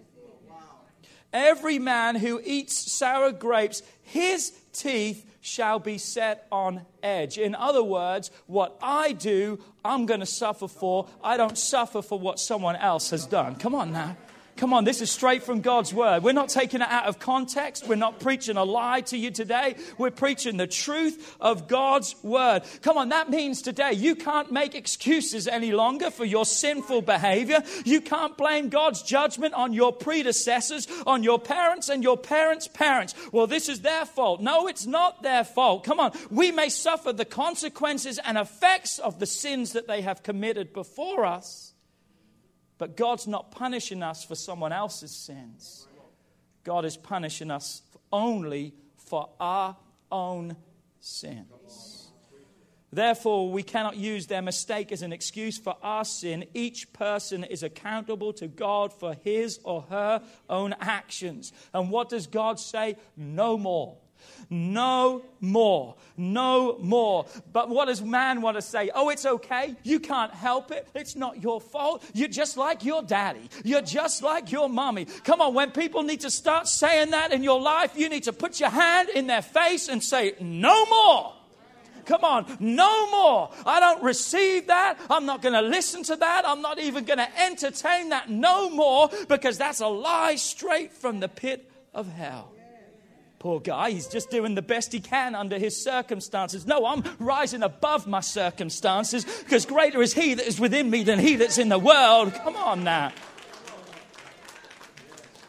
Every 1.33 1.79
man 1.79 2.15
who 2.15 2.41
eats 2.43 2.91
sour 2.91 3.31
grapes, 3.31 3.83
his 4.01 4.51
teeth 4.73 5.25
shall 5.39 5.79
be 5.79 5.97
set 5.97 6.45
on 6.51 6.85
edge. 7.01 7.37
In 7.37 7.55
other 7.55 7.83
words, 7.83 8.31
what 8.47 8.77
I 8.81 9.13
do, 9.13 9.59
I'm 9.83 10.05
going 10.05 10.19
to 10.19 10.25
suffer 10.25 10.67
for. 10.67 11.07
I 11.23 11.37
don't 11.37 11.57
suffer 11.57 12.01
for 12.01 12.19
what 12.19 12.37
someone 12.37 12.75
else 12.75 13.11
has 13.11 13.25
done. 13.25 13.55
Come 13.55 13.75
on 13.75 13.93
now. 13.93 14.17
Come 14.61 14.73
on, 14.73 14.83
this 14.83 15.01
is 15.01 15.09
straight 15.09 15.41
from 15.41 15.61
God's 15.61 15.91
word. 15.91 16.21
We're 16.21 16.33
not 16.33 16.49
taking 16.49 16.81
it 16.81 16.87
out 16.87 17.05
of 17.05 17.17
context. 17.17 17.87
We're 17.87 17.95
not 17.95 18.19
preaching 18.19 18.57
a 18.57 18.63
lie 18.63 19.01
to 19.01 19.17
you 19.17 19.31
today. 19.31 19.73
We're 19.97 20.11
preaching 20.11 20.57
the 20.57 20.67
truth 20.67 21.35
of 21.41 21.67
God's 21.67 22.13
word. 22.21 22.61
Come 22.83 22.95
on, 22.95 23.09
that 23.09 23.31
means 23.31 23.63
today 23.63 23.93
you 23.93 24.13
can't 24.13 24.51
make 24.51 24.75
excuses 24.75 25.47
any 25.47 25.71
longer 25.71 26.11
for 26.11 26.25
your 26.25 26.45
sinful 26.45 27.01
behavior. 27.01 27.63
You 27.85 28.01
can't 28.01 28.37
blame 28.37 28.69
God's 28.69 29.01
judgment 29.01 29.55
on 29.55 29.73
your 29.73 29.91
predecessors, 29.91 30.87
on 31.07 31.23
your 31.23 31.39
parents 31.39 31.89
and 31.89 32.03
your 32.03 32.15
parents' 32.15 32.67
parents. 32.67 33.15
Well, 33.31 33.47
this 33.47 33.67
is 33.67 33.81
their 33.81 34.05
fault. 34.05 34.41
No, 34.41 34.67
it's 34.67 34.85
not 34.85 35.23
their 35.23 35.43
fault. 35.43 35.85
Come 35.85 35.99
on, 35.99 36.11
we 36.29 36.51
may 36.51 36.69
suffer 36.69 37.11
the 37.11 37.25
consequences 37.25 38.19
and 38.23 38.37
effects 38.37 38.99
of 38.99 39.17
the 39.17 39.25
sins 39.25 39.73
that 39.73 39.87
they 39.87 40.03
have 40.03 40.21
committed 40.21 40.71
before 40.71 41.25
us. 41.25 41.70
But 42.81 42.97
God's 42.97 43.27
not 43.27 43.51
punishing 43.51 44.01
us 44.01 44.23
for 44.23 44.33
someone 44.33 44.71
else's 44.71 45.11
sins. 45.11 45.87
God 46.63 46.83
is 46.83 46.97
punishing 46.97 47.51
us 47.51 47.83
only 48.11 48.73
for 48.97 49.29
our 49.39 49.77
own 50.11 50.55
sins. 50.99 52.09
Therefore, 52.91 53.51
we 53.51 53.61
cannot 53.61 53.97
use 53.97 54.25
their 54.25 54.41
mistake 54.41 54.91
as 54.91 55.03
an 55.03 55.13
excuse 55.13 55.59
for 55.59 55.77
our 55.83 56.03
sin. 56.03 56.45
Each 56.55 56.91
person 56.91 57.43
is 57.43 57.61
accountable 57.61 58.33
to 58.33 58.47
God 58.47 58.91
for 58.91 59.13
his 59.13 59.59
or 59.63 59.83
her 59.83 60.23
own 60.49 60.73
actions. 60.79 61.53
And 61.75 61.91
what 61.91 62.09
does 62.09 62.25
God 62.25 62.59
say? 62.59 62.97
No 63.15 63.59
more. 63.59 63.97
No 64.49 65.23
more. 65.39 65.95
No 66.17 66.77
more. 66.79 67.25
But 67.53 67.69
what 67.69 67.85
does 67.85 68.01
man 68.01 68.41
want 68.41 68.57
to 68.57 68.61
say? 68.61 68.89
Oh, 68.93 69.09
it's 69.09 69.25
okay. 69.25 69.75
You 69.83 69.99
can't 69.99 70.33
help 70.33 70.71
it. 70.71 70.87
It's 70.93 71.15
not 71.15 71.41
your 71.41 71.61
fault. 71.61 72.03
You're 72.13 72.27
just 72.27 72.57
like 72.57 72.83
your 72.83 73.01
daddy. 73.01 73.49
You're 73.63 73.81
just 73.81 74.21
like 74.21 74.51
your 74.51 74.67
mommy. 74.67 75.05
Come 75.23 75.41
on, 75.41 75.53
when 75.53 75.71
people 75.71 76.03
need 76.03 76.21
to 76.21 76.29
start 76.29 76.67
saying 76.67 77.11
that 77.11 77.31
in 77.31 77.43
your 77.43 77.61
life, 77.61 77.93
you 77.95 78.09
need 78.09 78.23
to 78.23 78.33
put 78.33 78.59
your 78.59 78.69
hand 78.69 79.09
in 79.09 79.27
their 79.27 79.41
face 79.41 79.87
and 79.87 80.03
say, 80.03 80.35
No 80.39 80.85
more. 80.85 81.33
Come 82.05 82.23
on, 82.23 82.57
no 82.59 83.09
more. 83.11 83.51
I 83.65 83.79
don't 83.79 84.03
receive 84.03 84.67
that. 84.67 84.99
I'm 85.09 85.25
not 85.25 85.41
going 85.41 85.53
to 85.53 85.61
listen 85.61 86.03
to 86.03 86.15
that. 86.15 86.43
I'm 86.45 86.61
not 86.61 86.79
even 86.79 87.05
going 87.05 87.19
to 87.19 87.41
entertain 87.41 88.09
that 88.09 88.29
no 88.29 88.69
more 88.69 89.09
because 89.29 89.57
that's 89.57 89.81
a 89.81 89.87
lie 89.87 90.35
straight 90.35 90.91
from 90.91 91.19
the 91.19 91.29
pit 91.29 91.71
of 91.93 92.11
hell. 92.11 92.51
Poor 93.41 93.59
guy, 93.59 93.89
he's 93.89 94.05
just 94.05 94.29
doing 94.29 94.53
the 94.53 94.61
best 94.61 94.93
he 94.93 94.99
can 94.99 95.33
under 95.33 95.57
his 95.57 95.75
circumstances. 95.75 96.67
No, 96.67 96.85
I'm 96.85 97.03
rising 97.17 97.63
above 97.63 98.05
my 98.05 98.19
circumstances 98.19 99.25
because 99.25 99.65
greater 99.65 99.99
is 100.03 100.13
he 100.13 100.35
that 100.35 100.45
is 100.45 100.59
within 100.59 100.91
me 100.91 101.01
than 101.01 101.17
he 101.17 101.37
that's 101.37 101.57
in 101.57 101.67
the 101.67 101.79
world. 101.79 102.35
Come 102.35 102.55
on 102.55 102.83
now. 102.83 103.11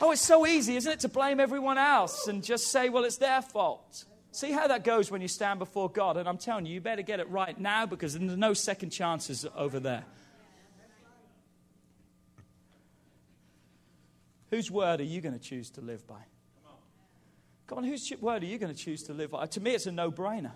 Oh, 0.01 0.11
it's 0.11 0.22
so 0.22 0.47
easy, 0.47 0.76
isn't 0.76 0.90
it, 0.90 1.01
to 1.01 1.09
blame 1.11 1.38
everyone 1.38 1.76
else 1.76 2.28
and 2.28 2.43
just 2.43 2.68
say, 2.68 2.88
well, 2.88 3.05
it's 3.05 3.18
their 3.18 3.43
fault. 3.43 4.07
See 4.30 4.53
how 4.53 4.68
that 4.68 4.84
goes 4.84 5.11
when 5.11 5.20
you 5.20 5.28
stand 5.28 5.59
before 5.59 5.90
God. 5.90 6.16
And 6.16 6.26
I'm 6.26 6.38
telling 6.38 6.64
you, 6.64 6.72
you 6.72 6.80
better 6.80 7.03
get 7.03 7.20
it 7.20 7.28
right 7.28 7.61
now 7.61 7.84
because 7.84 8.14
there's 8.14 8.38
no 8.38 8.55
second 8.55 8.88
chances 8.88 9.45
over 9.55 9.78
there. 9.78 10.05
Whose 14.49 14.70
word 14.70 15.03
are 15.03 15.05
you 15.05 15.20
going 15.20 15.38
to 15.38 15.38
choose 15.38 15.68
to 15.72 15.82
live 15.82 16.07
by? 16.07 16.22
Come 17.67 17.79
on, 17.79 17.85
whose 17.85 18.13
word 18.21 18.43
are 18.43 18.47
you 18.47 18.59
going 18.59 18.75
to 18.75 18.79
choose 18.79 19.03
to 19.05 19.13
live 19.13 19.31
by? 19.31 19.47
To 19.47 19.61
me, 19.61 19.73
it's 19.73 19.87
a 19.87 19.93
no 19.93 20.11
brainer 20.11 20.53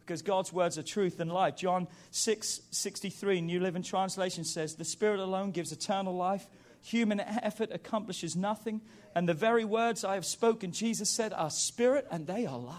because 0.00 0.22
God's 0.22 0.52
words 0.52 0.76
are 0.78 0.82
truth 0.82 1.20
and 1.20 1.32
life. 1.32 1.56
John 1.56 1.86
6 2.10 2.62
63, 2.70 3.40
New 3.40 3.60
Living 3.60 3.82
Translation 3.82 4.44
says, 4.44 4.74
The 4.74 4.84
Spirit 4.84 5.20
alone 5.20 5.52
gives 5.52 5.72
eternal 5.72 6.16
life. 6.16 6.46
Human 6.82 7.20
effort 7.20 7.70
accomplishes 7.72 8.36
nothing. 8.36 8.80
And 9.14 9.28
the 9.28 9.34
very 9.34 9.64
words 9.64 10.04
I 10.04 10.14
have 10.14 10.24
spoken, 10.26 10.72
Jesus 10.72 11.10
said, 11.10 11.32
are 11.32 11.50
spirit 11.50 12.06
and 12.10 12.26
they 12.26 12.46
are 12.46 12.58
life. 12.58 12.76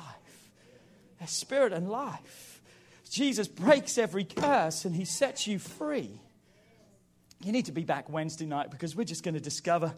They're 1.19 1.27
spirit 1.27 1.71
and 1.71 1.89
life. 1.89 2.61
Jesus 3.09 3.47
breaks 3.47 3.97
every 3.97 4.23
curse 4.23 4.85
and 4.85 4.95
he 4.95 5.05
sets 5.05 5.45
you 5.45 5.59
free. 5.59 6.19
You 7.43 7.51
need 7.51 7.65
to 7.65 7.71
be 7.71 7.83
back 7.83 8.09
Wednesday 8.09 8.45
night 8.45 8.71
because 8.71 8.95
we're 8.95 9.03
just 9.03 9.23
going 9.23 9.33
to 9.33 9.41
discover 9.41 9.93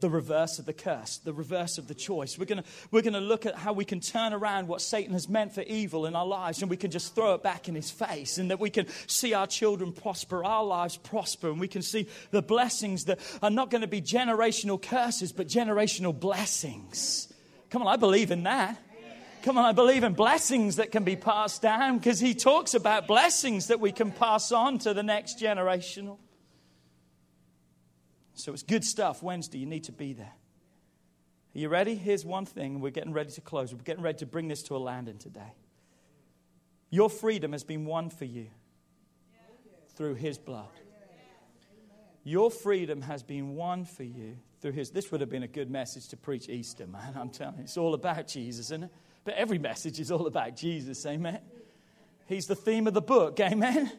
the 0.00 0.10
reverse 0.10 0.58
of 0.58 0.66
the 0.66 0.72
curse, 0.72 1.18
the 1.18 1.32
reverse 1.32 1.78
of 1.78 1.88
the 1.88 1.94
choice. 1.94 2.38
We're 2.38 2.46
going 2.46 2.62
we're 2.90 3.02
to 3.02 3.20
look 3.20 3.46
at 3.46 3.54
how 3.54 3.72
we 3.72 3.84
can 3.84 4.00
turn 4.00 4.32
around 4.32 4.68
what 4.68 4.80
Satan 4.80 5.12
has 5.12 5.28
meant 5.28 5.54
for 5.54 5.62
evil 5.62 6.06
in 6.06 6.14
our 6.14 6.26
lives 6.26 6.60
and 6.62 6.70
we 6.70 6.76
can 6.76 6.90
just 6.90 7.14
throw 7.14 7.34
it 7.34 7.42
back 7.42 7.68
in 7.68 7.74
his 7.74 7.90
face 7.90 8.38
and 8.38 8.50
that 8.50 8.60
we 8.60 8.70
can 8.70 8.86
see 9.06 9.34
our 9.34 9.46
children 9.46 9.92
prosper, 9.92 10.44
our 10.44 10.64
lives 10.64 10.96
prosper, 10.96 11.50
and 11.50 11.60
we 11.60 11.68
can 11.68 11.82
see 11.82 12.08
the 12.30 12.42
blessings 12.42 13.06
that 13.06 13.18
are 13.42 13.50
not 13.50 13.70
going 13.70 13.82
to 13.82 13.88
be 13.88 14.02
generational 14.02 14.80
curses 14.80 15.32
but 15.32 15.48
generational 15.48 16.18
blessings. 16.18 17.32
Come 17.70 17.82
on, 17.82 17.88
I 17.88 17.96
believe 17.96 18.30
in 18.30 18.44
that. 18.44 18.78
Come 19.42 19.56
on, 19.56 19.64
I 19.64 19.72
believe 19.72 20.02
in 20.02 20.14
blessings 20.14 20.76
that 20.76 20.90
can 20.90 21.04
be 21.04 21.16
passed 21.16 21.62
down 21.62 21.98
because 21.98 22.18
he 22.18 22.34
talks 22.34 22.74
about 22.74 23.06
blessings 23.06 23.68
that 23.68 23.78
we 23.78 23.92
can 23.92 24.10
pass 24.10 24.50
on 24.50 24.78
to 24.80 24.92
the 24.92 25.02
next 25.02 25.38
generation. 25.38 26.16
So 28.38 28.52
it's 28.52 28.62
good 28.62 28.84
stuff. 28.84 29.20
Wednesday, 29.20 29.58
you 29.58 29.66
need 29.66 29.84
to 29.84 29.92
be 29.92 30.12
there. 30.12 30.32
Are 31.54 31.58
you 31.58 31.68
ready? 31.68 31.96
Here's 31.96 32.24
one 32.24 32.46
thing. 32.46 32.80
We're 32.80 32.90
getting 32.92 33.12
ready 33.12 33.32
to 33.32 33.40
close. 33.40 33.74
We're 33.74 33.82
getting 33.82 34.02
ready 34.02 34.18
to 34.18 34.26
bring 34.26 34.46
this 34.46 34.62
to 34.64 34.76
a 34.76 34.78
landing 34.78 35.18
today. 35.18 35.54
Your 36.90 37.10
freedom 37.10 37.50
has 37.50 37.64
been 37.64 37.84
won 37.84 38.10
for 38.10 38.24
you 38.24 38.46
through 39.96 40.14
His 40.14 40.38
blood. 40.38 40.68
Your 42.22 42.50
freedom 42.50 43.02
has 43.02 43.24
been 43.24 43.56
won 43.56 43.84
for 43.84 44.04
you 44.04 44.36
through 44.60 44.72
His. 44.72 44.90
This 44.90 45.10
would 45.10 45.20
have 45.20 45.30
been 45.30 45.42
a 45.42 45.48
good 45.48 45.68
message 45.68 46.08
to 46.08 46.16
preach 46.16 46.48
Easter, 46.48 46.86
man. 46.86 47.14
I'm 47.16 47.30
telling 47.30 47.56
you. 47.56 47.64
It's 47.64 47.76
all 47.76 47.94
about 47.94 48.28
Jesus, 48.28 48.66
isn't 48.66 48.84
it? 48.84 48.90
But 49.24 49.34
every 49.34 49.58
message 49.58 49.98
is 49.98 50.12
all 50.12 50.28
about 50.28 50.54
Jesus, 50.54 51.04
amen? 51.04 51.40
He's 52.28 52.46
the 52.46 52.54
theme 52.54 52.86
of 52.86 52.94
the 52.94 53.02
book, 53.02 53.40
amen? 53.40 53.90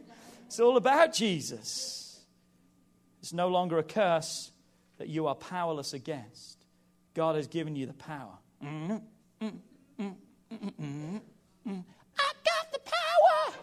It's 0.46 0.62
all 0.62 0.78
about 0.78 1.14
Jesus. 1.14 2.09
It's 3.20 3.34
no 3.34 3.50
longer 3.50 3.78
a 3.78 3.84
curse 3.84 4.52
that 4.98 5.08
you 5.08 5.28
are 5.28 5.36
powerless 5.36 5.94
against. 5.94 6.58
God 7.14 7.36
has 7.36 7.48
given 7.48 7.76
you 7.76 7.86
the 7.86 7.94
power. 7.94 8.38
I 8.62 9.02
got 12.46 12.72
the 12.72 12.80
power. 12.80 13.54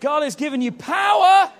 God 0.00 0.22
has 0.22 0.36
given 0.36 0.60
you 0.60 0.72
power. 0.72 1.50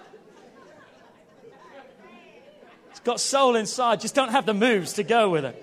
It's 2.91 3.01
got 3.01 3.21
soul 3.21 3.57
inside, 3.57 4.01
just 4.01 4.15
don't 4.15 4.31
have 4.31 4.47
the 4.47 4.55
moves 4.55 4.95
to 4.95 5.03
go 5.03 5.31
with 5.31 5.45
it. 5.45 5.61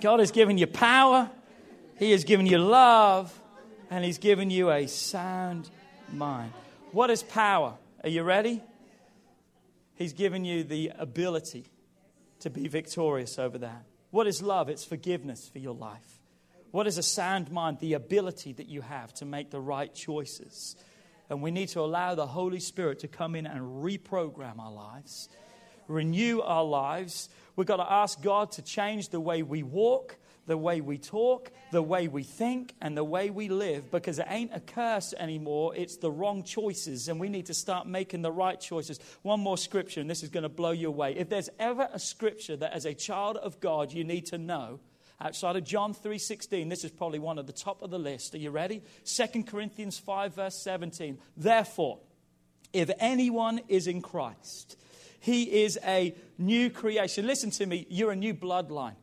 God 0.00 0.20
has 0.20 0.30
given 0.30 0.58
you 0.58 0.66
power, 0.66 1.30
He 1.98 2.10
has 2.12 2.24
given 2.24 2.46
you 2.46 2.58
love, 2.58 3.32
and 3.90 4.04
He's 4.04 4.18
given 4.18 4.50
you 4.50 4.70
a 4.70 4.86
sound 4.86 5.70
mind. 6.12 6.52
What 6.92 7.10
is 7.10 7.22
power? 7.22 7.74
Are 8.04 8.08
you 8.08 8.22
ready? 8.22 8.62
He's 9.96 10.12
given 10.12 10.44
you 10.44 10.62
the 10.62 10.92
ability 10.98 11.66
to 12.40 12.50
be 12.50 12.68
victorious 12.68 13.38
over 13.38 13.58
that. 13.58 13.84
What 14.10 14.26
is 14.26 14.40
love? 14.40 14.68
It's 14.68 14.84
forgiveness 14.84 15.48
for 15.48 15.58
your 15.58 15.74
life. 15.74 16.20
What 16.70 16.86
is 16.86 16.96
a 16.96 17.02
sound 17.02 17.50
mind? 17.50 17.80
The 17.80 17.94
ability 17.94 18.52
that 18.54 18.68
you 18.68 18.82
have 18.82 19.12
to 19.14 19.24
make 19.24 19.50
the 19.50 19.60
right 19.60 19.92
choices. 19.94 20.76
And 21.28 21.42
we 21.42 21.50
need 21.50 21.70
to 21.70 21.80
allow 21.80 22.14
the 22.14 22.26
Holy 22.26 22.60
Spirit 22.60 23.00
to 23.00 23.08
come 23.08 23.34
in 23.34 23.46
and 23.46 23.82
reprogram 23.82 24.60
our 24.60 24.72
lives, 24.72 25.28
renew 25.88 26.40
our 26.40 26.64
lives. 26.64 27.28
We've 27.56 27.66
got 27.66 27.78
to 27.78 27.92
ask 27.92 28.22
God 28.22 28.52
to 28.52 28.62
change 28.62 29.08
the 29.08 29.20
way 29.20 29.42
we 29.42 29.62
walk, 29.64 30.16
the 30.46 30.56
way 30.56 30.80
we 30.80 30.98
talk, 30.98 31.50
the 31.72 31.82
way 31.82 32.08
we 32.08 32.22
think, 32.22 32.74
and 32.80 32.96
the 32.96 33.04
way 33.04 33.30
we 33.30 33.48
live 33.48 33.90
because 33.90 34.18
it 34.18 34.26
ain't 34.28 34.54
a 34.54 34.60
curse 34.60 35.12
anymore. 35.18 35.74
It's 35.76 35.96
the 35.96 36.10
wrong 36.10 36.42
choices, 36.42 37.08
and 37.08 37.20
we 37.20 37.28
need 37.28 37.46
to 37.46 37.54
start 37.54 37.86
making 37.86 38.22
the 38.22 38.32
right 38.32 38.60
choices. 38.60 39.00
One 39.22 39.40
more 39.40 39.58
scripture, 39.58 40.00
and 40.00 40.08
this 40.08 40.22
is 40.22 40.28
going 40.28 40.42
to 40.42 40.48
blow 40.48 40.70
you 40.70 40.88
away. 40.88 41.16
If 41.16 41.28
there's 41.28 41.50
ever 41.58 41.88
a 41.92 41.98
scripture 41.98 42.56
that, 42.56 42.72
as 42.72 42.84
a 42.84 42.94
child 42.94 43.36
of 43.36 43.60
God, 43.60 43.92
you 43.92 44.04
need 44.04 44.26
to 44.26 44.38
know, 44.38 44.80
outside 45.20 45.56
of 45.56 45.64
John 45.64 45.94
3:16 45.94 46.68
this 46.68 46.84
is 46.84 46.90
probably 46.90 47.18
one 47.18 47.38
of 47.38 47.46
the 47.46 47.52
top 47.52 47.82
of 47.82 47.90
the 47.90 47.98
list 47.98 48.34
are 48.34 48.38
you 48.38 48.50
ready 48.50 48.82
2 49.04 49.44
Corinthians 49.44 49.98
5 49.98 50.34
verse 50.34 50.56
17 50.56 51.18
therefore 51.36 52.00
if 52.74 52.90
anyone 52.98 53.60
is 53.68 53.86
in 53.86 54.02
Christ 54.02 54.76
he 55.18 55.64
is 55.64 55.78
a 55.86 56.14
new 56.36 56.68
creation 56.68 57.26
listen 57.26 57.50
to 57.52 57.64
me 57.64 57.86
you're 57.88 58.12
a 58.12 58.16
new 58.16 58.34
bloodline 58.34 58.96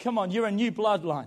Come 0.00 0.18
on, 0.18 0.30
you're 0.30 0.46
a 0.46 0.52
new 0.52 0.72
bloodline. 0.72 1.26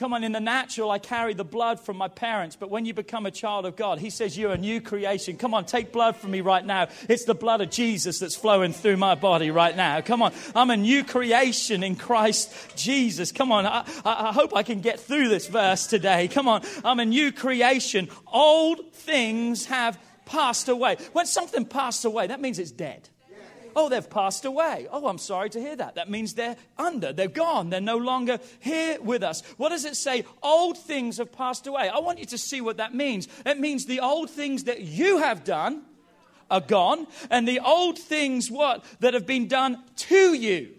Come 0.00 0.14
on, 0.14 0.24
in 0.24 0.32
the 0.32 0.40
natural, 0.40 0.90
I 0.90 0.98
carry 0.98 1.34
the 1.34 1.44
blood 1.44 1.78
from 1.78 1.98
my 1.98 2.08
parents, 2.08 2.56
but 2.56 2.70
when 2.70 2.86
you 2.86 2.94
become 2.94 3.26
a 3.26 3.30
child 3.30 3.66
of 3.66 3.76
God, 3.76 3.98
He 3.98 4.08
says 4.08 4.38
you're 4.38 4.52
a 4.52 4.56
new 4.56 4.80
creation. 4.80 5.36
Come 5.36 5.52
on, 5.52 5.66
take 5.66 5.92
blood 5.92 6.16
from 6.16 6.30
me 6.30 6.40
right 6.40 6.64
now. 6.64 6.88
It's 7.06 7.26
the 7.26 7.34
blood 7.34 7.60
of 7.60 7.68
Jesus 7.68 8.18
that's 8.18 8.34
flowing 8.34 8.72
through 8.72 8.96
my 8.96 9.14
body 9.14 9.50
right 9.50 9.76
now. 9.76 10.00
Come 10.00 10.22
on, 10.22 10.32
I'm 10.54 10.70
a 10.70 10.76
new 10.78 11.04
creation 11.04 11.82
in 11.82 11.96
Christ 11.96 12.74
Jesus. 12.76 13.30
Come 13.30 13.52
on, 13.52 13.66
I, 13.66 13.84
I 14.02 14.32
hope 14.32 14.56
I 14.56 14.62
can 14.62 14.80
get 14.80 15.00
through 15.00 15.28
this 15.28 15.48
verse 15.48 15.86
today. 15.86 16.28
Come 16.28 16.48
on, 16.48 16.62
I'm 16.82 16.98
a 16.98 17.04
new 17.04 17.30
creation. 17.30 18.08
Old 18.26 18.94
things 18.94 19.66
have 19.66 19.98
passed 20.24 20.70
away. 20.70 20.96
When 21.12 21.26
something 21.26 21.66
passed 21.66 22.06
away, 22.06 22.28
that 22.28 22.40
means 22.40 22.58
it's 22.58 22.70
dead. 22.70 23.10
Oh, 23.74 23.88
they've 23.88 24.08
passed 24.08 24.44
away. 24.44 24.86
Oh, 24.90 25.06
I'm 25.06 25.18
sorry 25.18 25.50
to 25.50 25.60
hear 25.60 25.76
that. 25.76 25.94
That 25.94 26.10
means 26.10 26.34
they're 26.34 26.56
under, 26.78 27.12
they're 27.12 27.28
gone, 27.28 27.70
they're 27.70 27.80
no 27.80 27.96
longer 27.96 28.38
here 28.60 29.00
with 29.00 29.22
us. 29.22 29.42
What 29.56 29.70
does 29.70 29.84
it 29.84 29.96
say? 29.96 30.24
Old 30.42 30.78
things 30.78 31.18
have 31.18 31.32
passed 31.32 31.66
away. 31.66 31.88
I 31.88 31.98
want 31.98 32.18
you 32.18 32.26
to 32.26 32.38
see 32.38 32.60
what 32.60 32.78
that 32.78 32.94
means. 32.94 33.28
It 33.46 33.58
means 33.58 33.86
the 33.86 34.00
old 34.00 34.30
things 34.30 34.64
that 34.64 34.80
you 34.80 35.18
have 35.18 35.44
done 35.44 35.82
are 36.50 36.60
gone, 36.60 37.06
and 37.30 37.46
the 37.46 37.60
old 37.60 37.98
things, 37.98 38.50
what, 38.50 38.84
that 38.98 39.14
have 39.14 39.26
been 39.26 39.46
done 39.46 39.82
to 39.96 40.34
you 40.34 40.70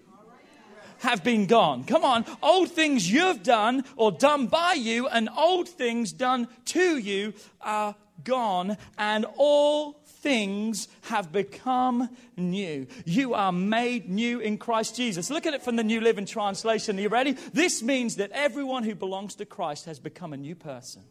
have 1.00 1.24
been 1.24 1.48
gone. 1.48 1.84
Come 1.84 2.04
on, 2.04 2.26
old 2.44 2.72
things 2.72 3.12
you've 3.12 3.42
done 3.42 3.84
or 3.96 4.12
done 4.12 4.48
by 4.48 4.74
you, 4.74 5.08
and 5.08 5.30
old 5.36 5.68
things 5.68 6.12
done 6.12 6.48
to 6.66 6.98
you 6.98 7.34
are 7.60 7.96
gone, 8.24 8.78
and 8.98 9.26
all 9.38 10.01
things 10.22 10.88
have 11.04 11.32
become 11.32 12.10
new. 12.38 12.88
You 13.06 13.34
are 13.34 13.52
made 13.52 14.10
new 14.10 14.40
in 14.40 14.58
Christ 14.58 14.96
Jesus. 14.96 15.30
Look 15.30 15.46
at 15.46 15.54
it 15.54 15.64
from 15.64 15.76
the 15.76 15.84
New 15.84 16.00
Living 16.00 16.26
Translation. 16.26 16.98
Are 16.98 17.02
you 17.02 17.10
ready? 17.10 17.32
This 17.54 17.82
means 17.82 18.18
that 18.18 18.32
everyone 18.32 18.84
who 18.84 18.96
belongs 18.96 19.36
to 19.36 19.46
Christ 19.46 19.86
has 19.86 20.00
become 20.00 20.32
a 20.32 20.38
new 20.38 20.56
person. 20.56 21.02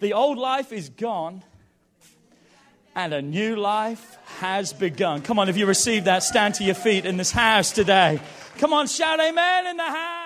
The 0.00 0.12
old 0.12 0.38
life 0.38 0.72
is 0.72 0.88
gone. 0.88 1.42
And 2.94 3.12
a 3.12 3.20
new 3.20 3.56
life 3.56 4.16
has 4.38 4.72
begun. 4.72 5.20
Come 5.20 5.38
on, 5.38 5.50
if 5.50 5.58
you 5.58 5.66
receive 5.66 6.04
that, 6.04 6.22
stand 6.22 6.54
to 6.54 6.64
your 6.64 6.74
feet 6.74 7.04
in 7.04 7.18
this 7.18 7.30
house 7.30 7.70
today. 7.70 8.18
Come 8.56 8.72
on, 8.72 8.86
shout 8.86 9.20
amen 9.20 9.66
in 9.66 9.76
the 9.76 9.82
house. 9.82 10.25